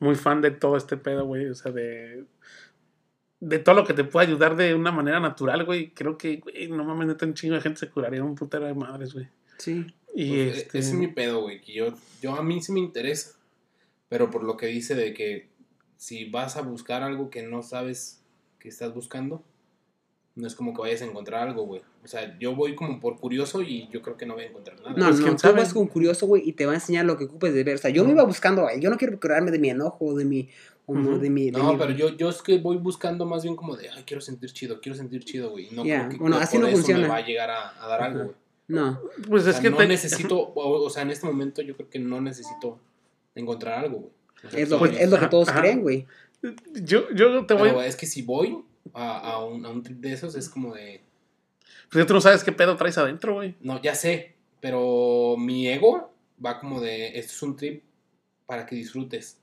[0.00, 1.46] muy fan de todo este pedo, güey.
[1.46, 2.24] O sea, de,
[3.40, 5.90] de todo lo que te puede ayudar de una manera natural, güey.
[5.92, 8.74] Creo que, güey, no mames, neta, un chingo de gente se curaría un putero de
[8.74, 9.28] madres, güey.
[9.58, 9.86] Sí.
[10.14, 10.78] Y Pues, este...
[10.78, 11.60] Ese es mi pedo, güey.
[11.60, 13.32] Que yo, yo a mí sí me interesa.
[14.08, 15.48] Pero por lo que dice de que
[15.96, 18.22] si vas a buscar algo que no sabes
[18.58, 19.42] que estás buscando,
[20.36, 21.82] no es como que vayas a encontrar algo, güey.
[22.04, 24.76] O sea, yo voy como por curioso y yo creo que no voy a encontrar
[24.78, 24.90] nada.
[24.90, 25.54] No, Pues, no, quién tú sabe.
[25.60, 27.74] vas con curioso, güey, y te va a enseñar lo que ocupes de ver.
[27.74, 28.18] O sea, yo no Ujú.
[28.18, 30.48] iba buscando, güey, yo no quiero curarme de mi enojo, de mi,
[30.86, 31.18] o no, Ujú.
[31.18, 33.76] de mi, de No, mi- pero yo, yo es que voy buscando más bien como
[33.76, 35.68] de, ay, quiero sentir chido, quiero sentir chido, güey.
[35.72, 37.02] No creo que bueno, así por no eso funciona.
[37.02, 38.36] me va a llegar a, a dar algo, güey.
[38.68, 41.76] No, Pues O es que no te- necesito, o, o sea, en este momento yo
[41.76, 42.78] creo que no necesito
[43.34, 44.10] encontrar algo, güey.
[44.44, 45.60] O sea, es lo, que- es lo que Ajá, todos ajá.
[45.60, 46.06] creen, güey.
[46.82, 47.68] Yo, yo te voy...
[47.70, 48.62] Pero es que si voy
[48.92, 51.00] a, a un, a un trip de esos es como de,
[51.90, 53.54] Pues tú no sabes qué pedo traes adentro, güey.
[53.60, 56.12] no, ya sé, pero mi ego
[56.44, 57.82] va como de, esto es un trip
[58.46, 59.38] para que disfrutes.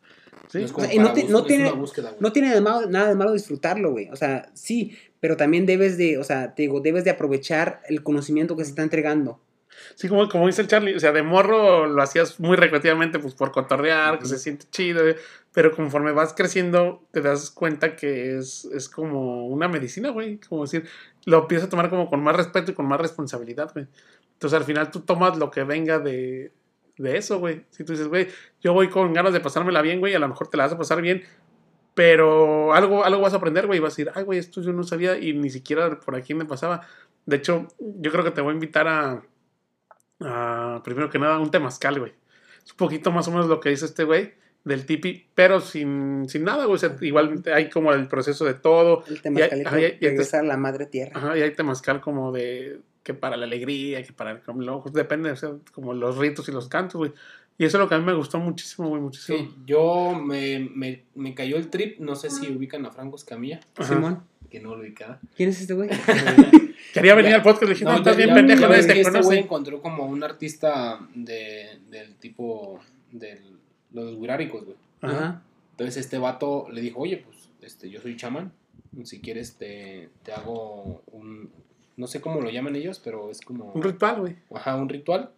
[0.50, 0.60] Sí.
[0.60, 2.10] No es como O sea, y no para te- bus- no es tiene- una búsqueda,
[2.10, 2.22] güey.
[2.22, 4.10] No tiene de malo- nada de malo disfrutarlo, güey.
[4.10, 8.04] O sea, sí, pero también debes de, o sea, te digo, debes de aprovechar el
[8.04, 9.40] conocimiento que se está entregando.
[9.96, 13.34] Sí, como, como dice el Charlie, o sea, de morro lo hacías muy recreativamente, pues
[13.34, 15.16] por cotorrear, que se siente chido, eh,
[15.52, 20.62] pero conforme vas creciendo te das cuenta que es, es como una medicina, güey, como
[20.64, 20.88] decir,
[21.26, 23.88] lo empiezas a tomar como con más respeto y con más responsabilidad, güey.
[24.34, 26.52] Entonces al final tú tomas lo que venga de,
[26.98, 27.66] de eso, güey.
[27.70, 28.28] Si tú dices, güey,
[28.62, 30.78] yo voy con ganas de pasármela bien, güey, a lo mejor te la vas a
[30.78, 31.24] pasar bien,
[31.94, 34.74] pero algo, algo vas a aprender, güey, y vas a decir, ay, güey, esto yo
[34.74, 36.82] no sabía y ni siquiera por aquí me pasaba.
[37.26, 39.24] De hecho, yo creo que te voy a invitar a,
[40.22, 42.14] a, primero que nada, un temazcal, güey.
[42.66, 44.34] Es un poquito más o menos lo que dice este güey
[44.64, 46.76] del tipi, pero sin, sin nada, güey.
[46.76, 49.04] O sea, igual hay como el proceso de todo.
[49.08, 51.12] El tema Y- ajá, y- y entonces- regresar a la madre tierra.
[51.16, 55.32] Ajá, y hay temazcal como de que para la alegría, que para como lo- depende,
[55.32, 57.12] o sea, como los ritos y los cantos, güey.
[57.58, 59.38] Y eso es lo que a mí me gustó muchísimo, güey, muchísimo.
[59.38, 63.60] Sí, yo me, me, me cayó el trip, no sé si ubican a Franco Escamilla.
[63.80, 65.20] Simón, que no lo ubicaba.
[65.36, 65.90] ¿quién es este güey?
[66.94, 67.38] Quería venir Ya.
[67.38, 68.94] al podcast, le dije, no, No, estás ya- bien ya- pendejo, ya nadie ves te
[68.94, 72.80] que este güey encontró como un artista de, del tipo,
[73.12, 73.40] de
[73.92, 74.78] los guiráricos, güey.
[75.02, 75.16] Ajá.
[75.18, 75.42] Ajá.
[75.72, 78.52] Entonces este vato le dijo, oye, pues este, yo soy chamán,
[79.04, 81.50] si quieres te, te hago un,
[81.98, 84.36] no sé cómo lo llaman ellos, pero es como, Un ritual, güey.
[84.54, 85.32] ajá, un ritual.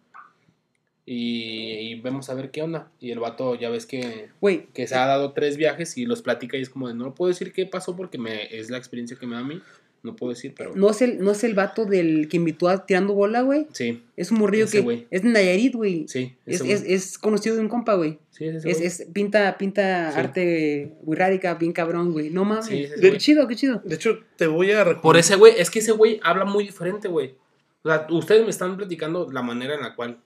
[1.08, 2.90] Y, y vemos a ver qué onda.
[2.98, 6.20] Y el vato ya ves que, Güey, que se ha dado tres viajes y los
[6.22, 9.16] platica y es como de, no puedo decir qué pasó porque me, es la experiencia
[9.16, 9.60] que me da a mí.
[10.06, 10.72] No puedo decir, pero...
[10.74, 13.66] ¿no es, el, ¿no es el vato del que invitó a Tirando Bola, güey?
[13.72, 15.06] Sí, Es un morrillo Ese que güey.
[15.10, 16.06] es de Nayarit, güey.
[16.08, 16.36] sí.
[16.46, 16.72] Es, ese güey.
[16.74, 18.18] es, es conocido de un compa, güey.
[18.30, 18.86] Sí, es ese Es, güey.
[18.86, 20.18] es, pinta, pinta Sí.
[20.18, 22.30] arte wixárika, bien cabrón, güey.
[22.30, 22.66] No mames.
[22.66, 23.18] Sí, ese qué güey.
[23.18, 23.82] chido, qué chido.
[23.84, 25.00] De hecho, te voy a.
[25.00, 27.34] Por ese güey, es que ese güey habla muy diferente, güey.
[27.82, 30.18] O sea, ustedes me están platicando la manera en la cual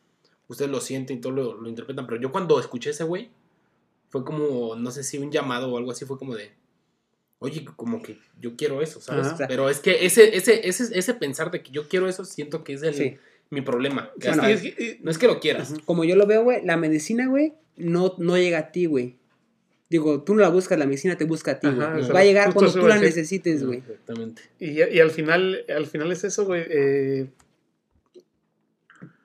[0.48, 3.30] ustedes lo sienten y todo lo, lo interpretan, pero yo cuando escuché ese güey,
[4.08, 6.50] fue como, no sé si un llamado o algo así, fue como de,
[7.40, 9.26] oye, como que yo quiero eso, ¿sabes?
[9.26, 9.46] Ajá.
[9.48, 12.74] Pero es que ese, ese, ese, ese pensar de que yo quiero eso, siento que
[12.74, 13.16] es el, Sí.
[13.50, 14.10] mi problema.
[14.20, 15.74] Que Bueno, hasta- es que- no es que lo quieras.
[15.84, 19.16] Como yo lo veo, güey, la medicina, güey, no, no llega a ti, güey.
[19.88, 21.78] Digo, tú no la buscas, la medicina te busca a ti, güey.
[22.10, 23.08] Va a llegar cuando tú la decir.
[23.16, 23.78] necesites, güey.
[23.80, 24.42] Exactamente.
[24.60, 26.62] Y, y al final, al final es eso, güey.
[26.68, 27.26] eh,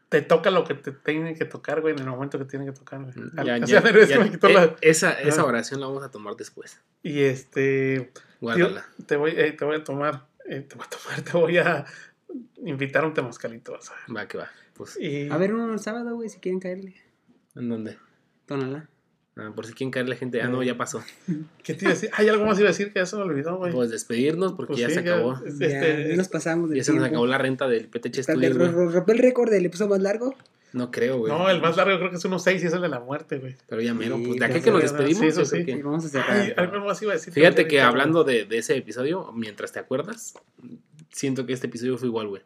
[0.10, 2.72] te toca lo que te tiene que tocar, güey, en el momento que tiene que
[2.72, 3.14] tocar, güey.
[3.38, 6.36] Al- Ya, ya, ya- me quitó eh, la- esa, esa oración la vamos a tomar
[6.36, 6.80] después.
[7.04, 8.12] Y este.
[8.40, 8.70] tío,
[9.08, 10.28] te, voy, eh, te voy a tomar.
[10.48, 11.86] eh, te voy a tomar, te voy a
[12.58, 14.16] invitar a un temazcalito, vas a ver.
[14.18, 14.50] Va que va.
[14.76, 16.96] Pues, Y, A ver uno el sábado, güey, si quieren caerle.
[17.56, 17.98] ¿en dónde?
[18.46, 18.90] Tónala.
[19.38, 20.42] Ah, por si quieren caer la gente.
[20.42, 21.04] Ah, no, ya pasó.
[21.64, 22.10] ¿Qué te iba a decir?
[22.14, 23.74] Hay algo más iba a decir que ya se me olvidó, güey.
[23.74, 25.38] Pues despedirnos porque Pues ya sí, se acabó.
[25.46, 29.14] Este, ya, ya nos pasamos Ya se nos acabó la renta del PTH Studios, ¿Rompió
[29.14, 30.34] el récord del episodio más largo?
[30.72, 31.32] No creo, güey.
[31.32, 33.56] No, el más largo creo que es 1.6 y es el de la muerte, güey.
[33.68, 34.18] Pero ya mero.
[34.18, 35.20] Sí, Pues de aquí que nos despedimos.
[35.22, 35.64] sí, eso sí.
[35.66, 36.74] que- Y vamos a Ay, cerrar.
[36.74, 37.34] algo más iba a decir.
[37.34, 40.34] Fíjate que hablando de, de ese episodio, mientras te acuerdas,
[41.12, 42.42] siento que este episodio fue igual, güey.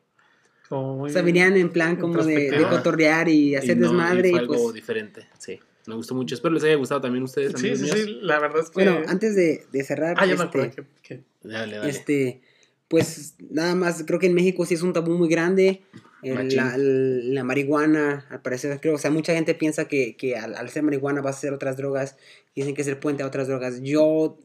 [0.70, 3.80] Como muy- O sea, venían en plan como de, de cotorrear y Y hacer y
[3.82, 4.30] desmadre.
[4.32, 5.60] fue Y, pues, algo diferente, sí.
[5.90, 6.36] Me gustó mucho.
[6.36, 7.54] Espero les haya gustado también a ustedes.
[7.58, 7.98] Sí, sí, míos.
[8.00, 8.74] sí, la verdad es que.
[8.76, 10.84] bueno, antes de, de cerrar, Ah, ya me este, que.
[11.02, 11.90] que- Dale, dale.
[11.90, 12.42] este,
[12.88, 15.82] pues nada más, creo que en México sí es un tabú muy grande.
[16.22, 16.58] el- Machín.
[16.58, 20.54] la, el- la marihuana, al parecer, creo, o sea, mucha gente piensa que, que al,
[20.56, 22.18] al ser marihuana vas a hacer otras drogas,
[22.56, 23.82] dicen que es el puente a otras drogas.
[23.82, 24.38] Yo,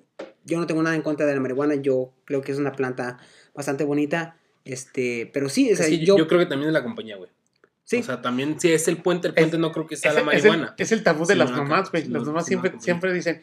[0.44, 3.18] yo no tengo nada en contra de la marihuana, yo creo que es una planta
[3.54, 6.72] bastante bonita, este, pero sí, o sea, Es que yo, yo, creo que también es
[6.74, 7.28] la compañía, güey.
[7.84, 10.14] Sí, O sea, también si es el puente, el puente no creo que sea es,
[10.16, 10.74] la es marihuana.
[10.76, 12.06] el, es el tabú de Sí, las mamás, güey.
[12.08, 13.42] Las mamás siempre, siempre dicen.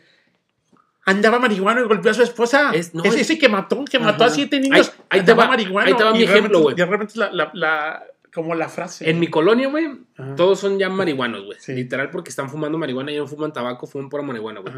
[1.06, 2.72] Andaba marihuana y golpeó a su esposa.
[2.74, 4.92] Es- no, es es- ese que mató, que mató a siete niños.
[5.10, 5.88] Ahí- ahí te va- marihuano.
[5.88, 6.76] ahí te va mi ejemplo, güey.
[6.78, 9.10] Y realmente la, la, la- como la frase.
[9.10, 9.89] En mi colonia, güey,
[10.38, 11.58] todos son ya marihuanos, güey.
[11.60, 11.74] Sí.
[11.74, 14.74] Literal porque están fumando marihuana y no fuman tabaco, fuman pura marihuana, güey.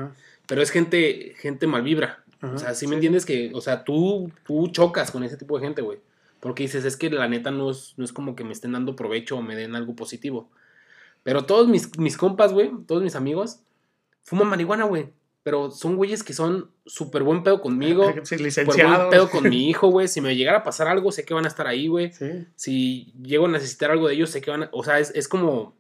[0.48, 2.24] Pero es gente, gente mal vibra.
[2.42, 2.88] ajá, O sea, ¿sí sí.
[2.88, 3.26] me entiendes?
[3.26, 6.00] Que, o sea, tú, tú chocas con ese tipo de gente, güey.
[6.44, 8.98] Porque dices, es que la neta no es, no es como que me estén dando
[8.98, 10.50] provecho o me den algo positivo.
[11.24, 13.62] Pero todos mis, mis compas, güey, todos mis amigos,
[14.24, 15.08] fuman marihuana, güey.
[15.44, 18.12] Pero son güeyes que son súper buen pedo conmigo.
[18.26, 19.10] Sí, Súper buen licenciados.
[19.10, 20.10] pedo con mi hijo, güey.
[20.10, 22.12] Si me llegara a pasar algo, sé que van a estar ahí, güey.
[22.12, 22.46] Sí.
[22.58, 24.70] Si llego a necesitar algo de ellos, sé que van a...
[24.74, 25.78] O sea, es, es como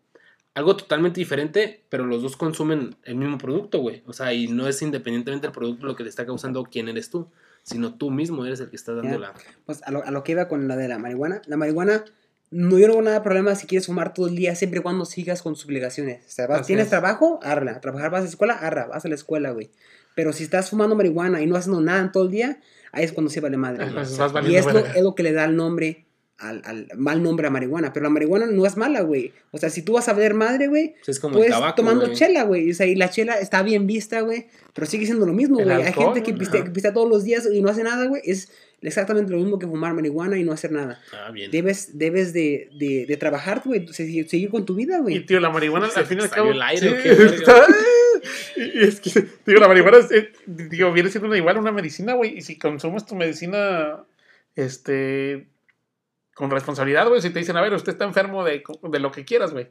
[0.54, 4.02] algo totalmente diferente, pero los dos consumen el mismo producto, güey.
[4.06, 7.10] O sea, y no es independientemente del producto lo que te está causando quién eres
[7.10, 7.28] tú,
[7.64, 9.18] sino tú mismo eres el que está dando Ya.
[9.20, 9.34] la...
[9.66, 12.04] pues a lo, a lo que iba con la de la marihuana, la marihuana,
[12.52, 14.84] no, yo no tengo nada de problema si quieres fumar todo el día, siempre y
[14.84, 16.24] cuando sigas con tus obligaciones.
[16.28, 16.90] O sea, vas- tienes es.
[16.92, 17.82] trabajo, arla.
[17.82, 19.72] Trabajar, vas a la escuela, arra, vas a la escuela, güey.
[20.16, 22.60] Pero si estás fumando marihuana y no haciendo nada en todo el día,
[22.92, 23.88] ahí es cuando se vale madre.
[24.48, 26.03] Y es lo, es lo que le da el nombre,
[26.40, 27.94] al, al mal nombre a marihuana.
[27.94, 29.34] Pero la marihuana no es mala, güey.
[29.52, 32.14] O sea, si tú vas a ver madre, güey, Es como puedes el tabaco, tomando
[32.14, 32.72] chela, güey.
[32.72, 34.48] O sea, y la chela está bien vista, güey.
[34.74, 35.70] Pero sigue siendo lo mismo, güey.
[35.70, 38.22] Hay gente que pistea, que pistea todos los días y no hace nada, güey.
[38.26, 41.00] Es exactamente lo mismo que fumar marihuana y no hacer nada.
[41.14, 41.50] Ah, bien.
[41.52, 43.88] Debes, debes de, de, de trabajar, güey.
[43.94, 45.26] Seguir, seguir con tu vida, Y güey.
[45.26, 46.52] tío, la marihuana al fin y al salió cabo.
[46.52, 47.44] el aire, sí,
[48.76, 52.14] y es que, digo, la marihuana es, eh, digo, viene siendo una, igual una medicina,
[52.14, 52.38] güey.
[52.38, 54.04] Y si consumes tu medicina,
[54.56, 55.48] este,
[56.34, 59.26] con responsabilidad, güey, si te dicen, a ver, usted está enfermo de, de lo que
[59.26, 59.70] quieras, güey.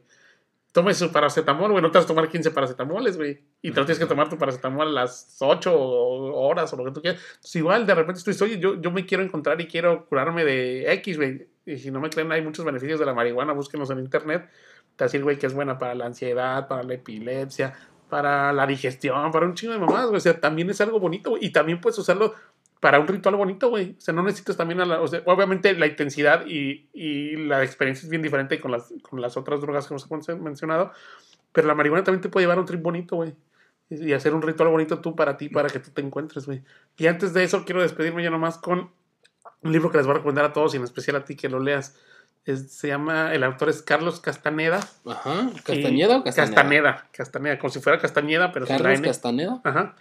[0.71, 1.83] Tome su paracetamol, güey.
[1.83, 3.43] No te vas a tomar 15 paracetamoles, güey.
[3.61, 6.91] Y te lo tienes que tomar tu paracetamol a las 8 horas o lo que
[6.91, 7.21] tú quieras.
[7.35, 10.43] Entonces, igual, de repente tú dices, oye, yo, yo me quiero encontrar y quiero curarme
[10.43, 11.47] de X, güey.
[11.67, 13.53] Y si no me creen, hay muchos beneficios de la marihuana.
[13.53, 14.49] Búsquenos en internet.
[14.95, 17.75] Te decir, güey, que es buena para la ansiedad, para la epilepsia,
[18.09, 20.17] para la digestión, para un chingo de mamadas, güey.
[20.17, 21.45] O sea, también es algo bonito, güey.
[21.45, 22.33] Y también puedes usarlo
[22.83, 23.95] para un ritual bonito, güey.
[23.97, 27.63] O sea, no necesitas también a la, o sea, obviamente la intensidad y, y la
[27.63, 30.91] experiencia es bien diferente con las, con las otras drogas que hemos mencionado.
[31.53, 33.33] Pero la marihuana también te puede llevar a un trip bonito, güey.
[33.89, 36.61] Y y hacer un ritual bonito tú para ti, para que tú te encuentres, güey.
[36.97, 38.91] Y antes de eso, quiero despedirme ya nomás con
[39.61, 41.47] un libro que les voy a recomendar a todos y en especial a ti que
[41.47, 41.95] lo leas.
[42.45, 44.81] Es- se llama, el autor es Carlos Castaneda.
[45.05, 45.49] Ajá.
[45.63, 46.55] ¿Castañeda o Castañeda?
[46.55, 49.07] Castaneda, Castaneda, como si fuera Castañeda, pero Carlos.
[49.07, 49.61] Castaneda.
[49.63, 49.95] Ajá.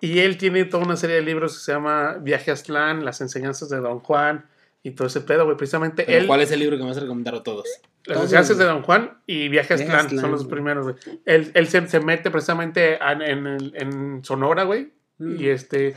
[0.00, 3.20] Y él tiene toda una serie de libros que se llama Viaje a Aztlán, Las
[3.20, 4.46] enseñanzas de Don Juan
[4.82, 5.56] y todo ese pedo, güey.
[5.56, 7.66] Precisamente Pero él, ¿Cuál es el libro que me vas a recomendar a todos?
[8.04, 8.64] Las Todo, enseñanzas de.
[8.64, 10.96] Don Juan y Viaje a Aztlán Aztlán, son los primeros, güey.
[11.24, 14.92] Él, él se, se mete precisamente en, en, en Sonora, güey.
[15.18, 15.40] Mm.
[15.40, 15.94] Y este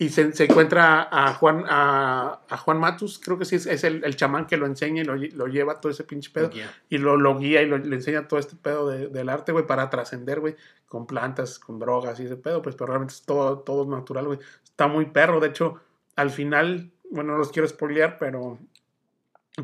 [0.00, 3.84] y se, se encuentra a Juan a, a Juan Matus, creo que sí es, es
[3.84, 6.48] el, el chamán que lo enseña y lo, lo lleva todo ese pinche pedo
[6.88, 9.66] y lo, lo guía y lo- le enseña todo este pedo de- del arte, güey,
[9.66, 10.56] para trascender, güey,
[10.86, 14.38] con plantas, con drogas y ese pedo, pues, pero realmente es todo, todo natural, güey.
[14.64, 15.80] Está muy perro, de hecho,
[16.16, 18.58] al final, bueno, no los quiero spoilear, pero,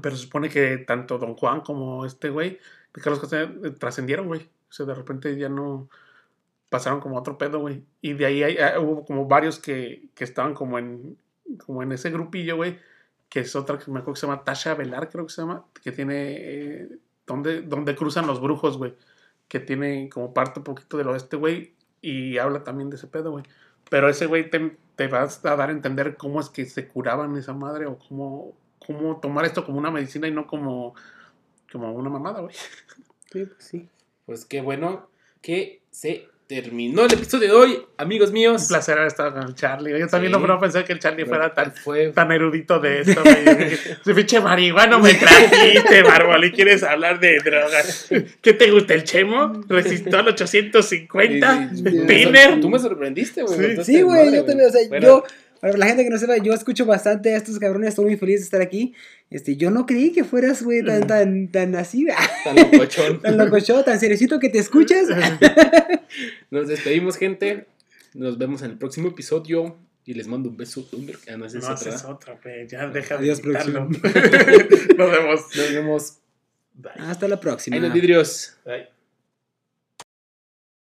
[0.03, 2.59] pero se supone que tanto Don Juan como este güey,
[2.93, 4.43] de Carlos Castaneda, eh, trascendieron, güey.
[4.69, 5.89] O sea, de repente ya no
[6.77, 7.83] pasaron como otro pedo, güey.
[8.03, 11.17] Y de ahí hay- ah, hubo como varios que, que estaban como en,
[11.65, 12.79] como en ese grupillo, güey.
[13.29, 15.65] Que es otra que me acuerdo que se llama Tasha Velar, creo que se llama.
[15.83, 16.37] Que tiene.
[16.39, 16.89] eh,
[17.27, 18.95] donde, donde cruzan los brujos, güey.
[19.49, 21.75] Que tiene como parte un poquito del oeste, güey.
[22.03, 23.45] Y habla también de ese pedo, güey.
[23.91, 27.37] Pero ese güey te, te vas a dar a entender cómo es que se curaban
[27.37, 30.95] esa madre o cómo, cómo tomar esto como una medicina y no como,
[31.73, 32.55] como una mamada, güey.
[33.33, 33.89] Sí, pues sí.
[34.27, 35.09] Pues qué bueno
[35.41, 38.63] que se terminó el episodio de hoy, amigos míos.
[38.63, 39.99] Un placer haber estado con el Charlie.
[39.99, 40.41] Yo también Sí.
[40.41, 43.23] no, pensé que el Charlie fuera tan, Fue tan erudito de esto.
[43.25, 48.09] Ese pinche marihuano me trajiste, bárbaro, y quieres hablar de drogas.
[48.41, 49.61] ¿Qué te gusta, el chemo?
[49.69, 51.71] ¿Resistol 850?
[51.71, 52.07] Sí, sí, sí.
[52.07, 52.61] ¿Tiner?
[52.61, 53.85] Tú me sorprendiste, güey.
[53.85, 54.03] Sí.
[54.03, 55.25] güey, yo también, o sea, Bueno, yo,
[55.73, 58.41] para la gente que no sepa, yo escucho bastante a estos cabrones, estoy muy feliz
[58.41, 58.95] de estar aquí.
[59.31, 62.07] Este, yo no creí que fueras, güey, tan, tan, tan así,
[62.45, 63.21] Tan locochón.
[63.21, 65.09] tan locochón, tan seriecito que te escuchas.
[66.51, 67.67] Nos despedimos, gente.
[68.15, 69.77] Nos vemos en el próximo episodio.
[70.09, 70.89] Y les mando un beso.
[71.29, 72.69] Ah, no, es No, otro, güey.
[72.69, 73.49] Ya deja Adiós, de.
[74.97, 75.41] Nos vemos.
[75.57, 76.19] Nos vemos.
[76.97, 77.75] Hasta la próxima.
[77.75, 78.57] Ahí los vidrios.
[78.65, 78.96] Bye.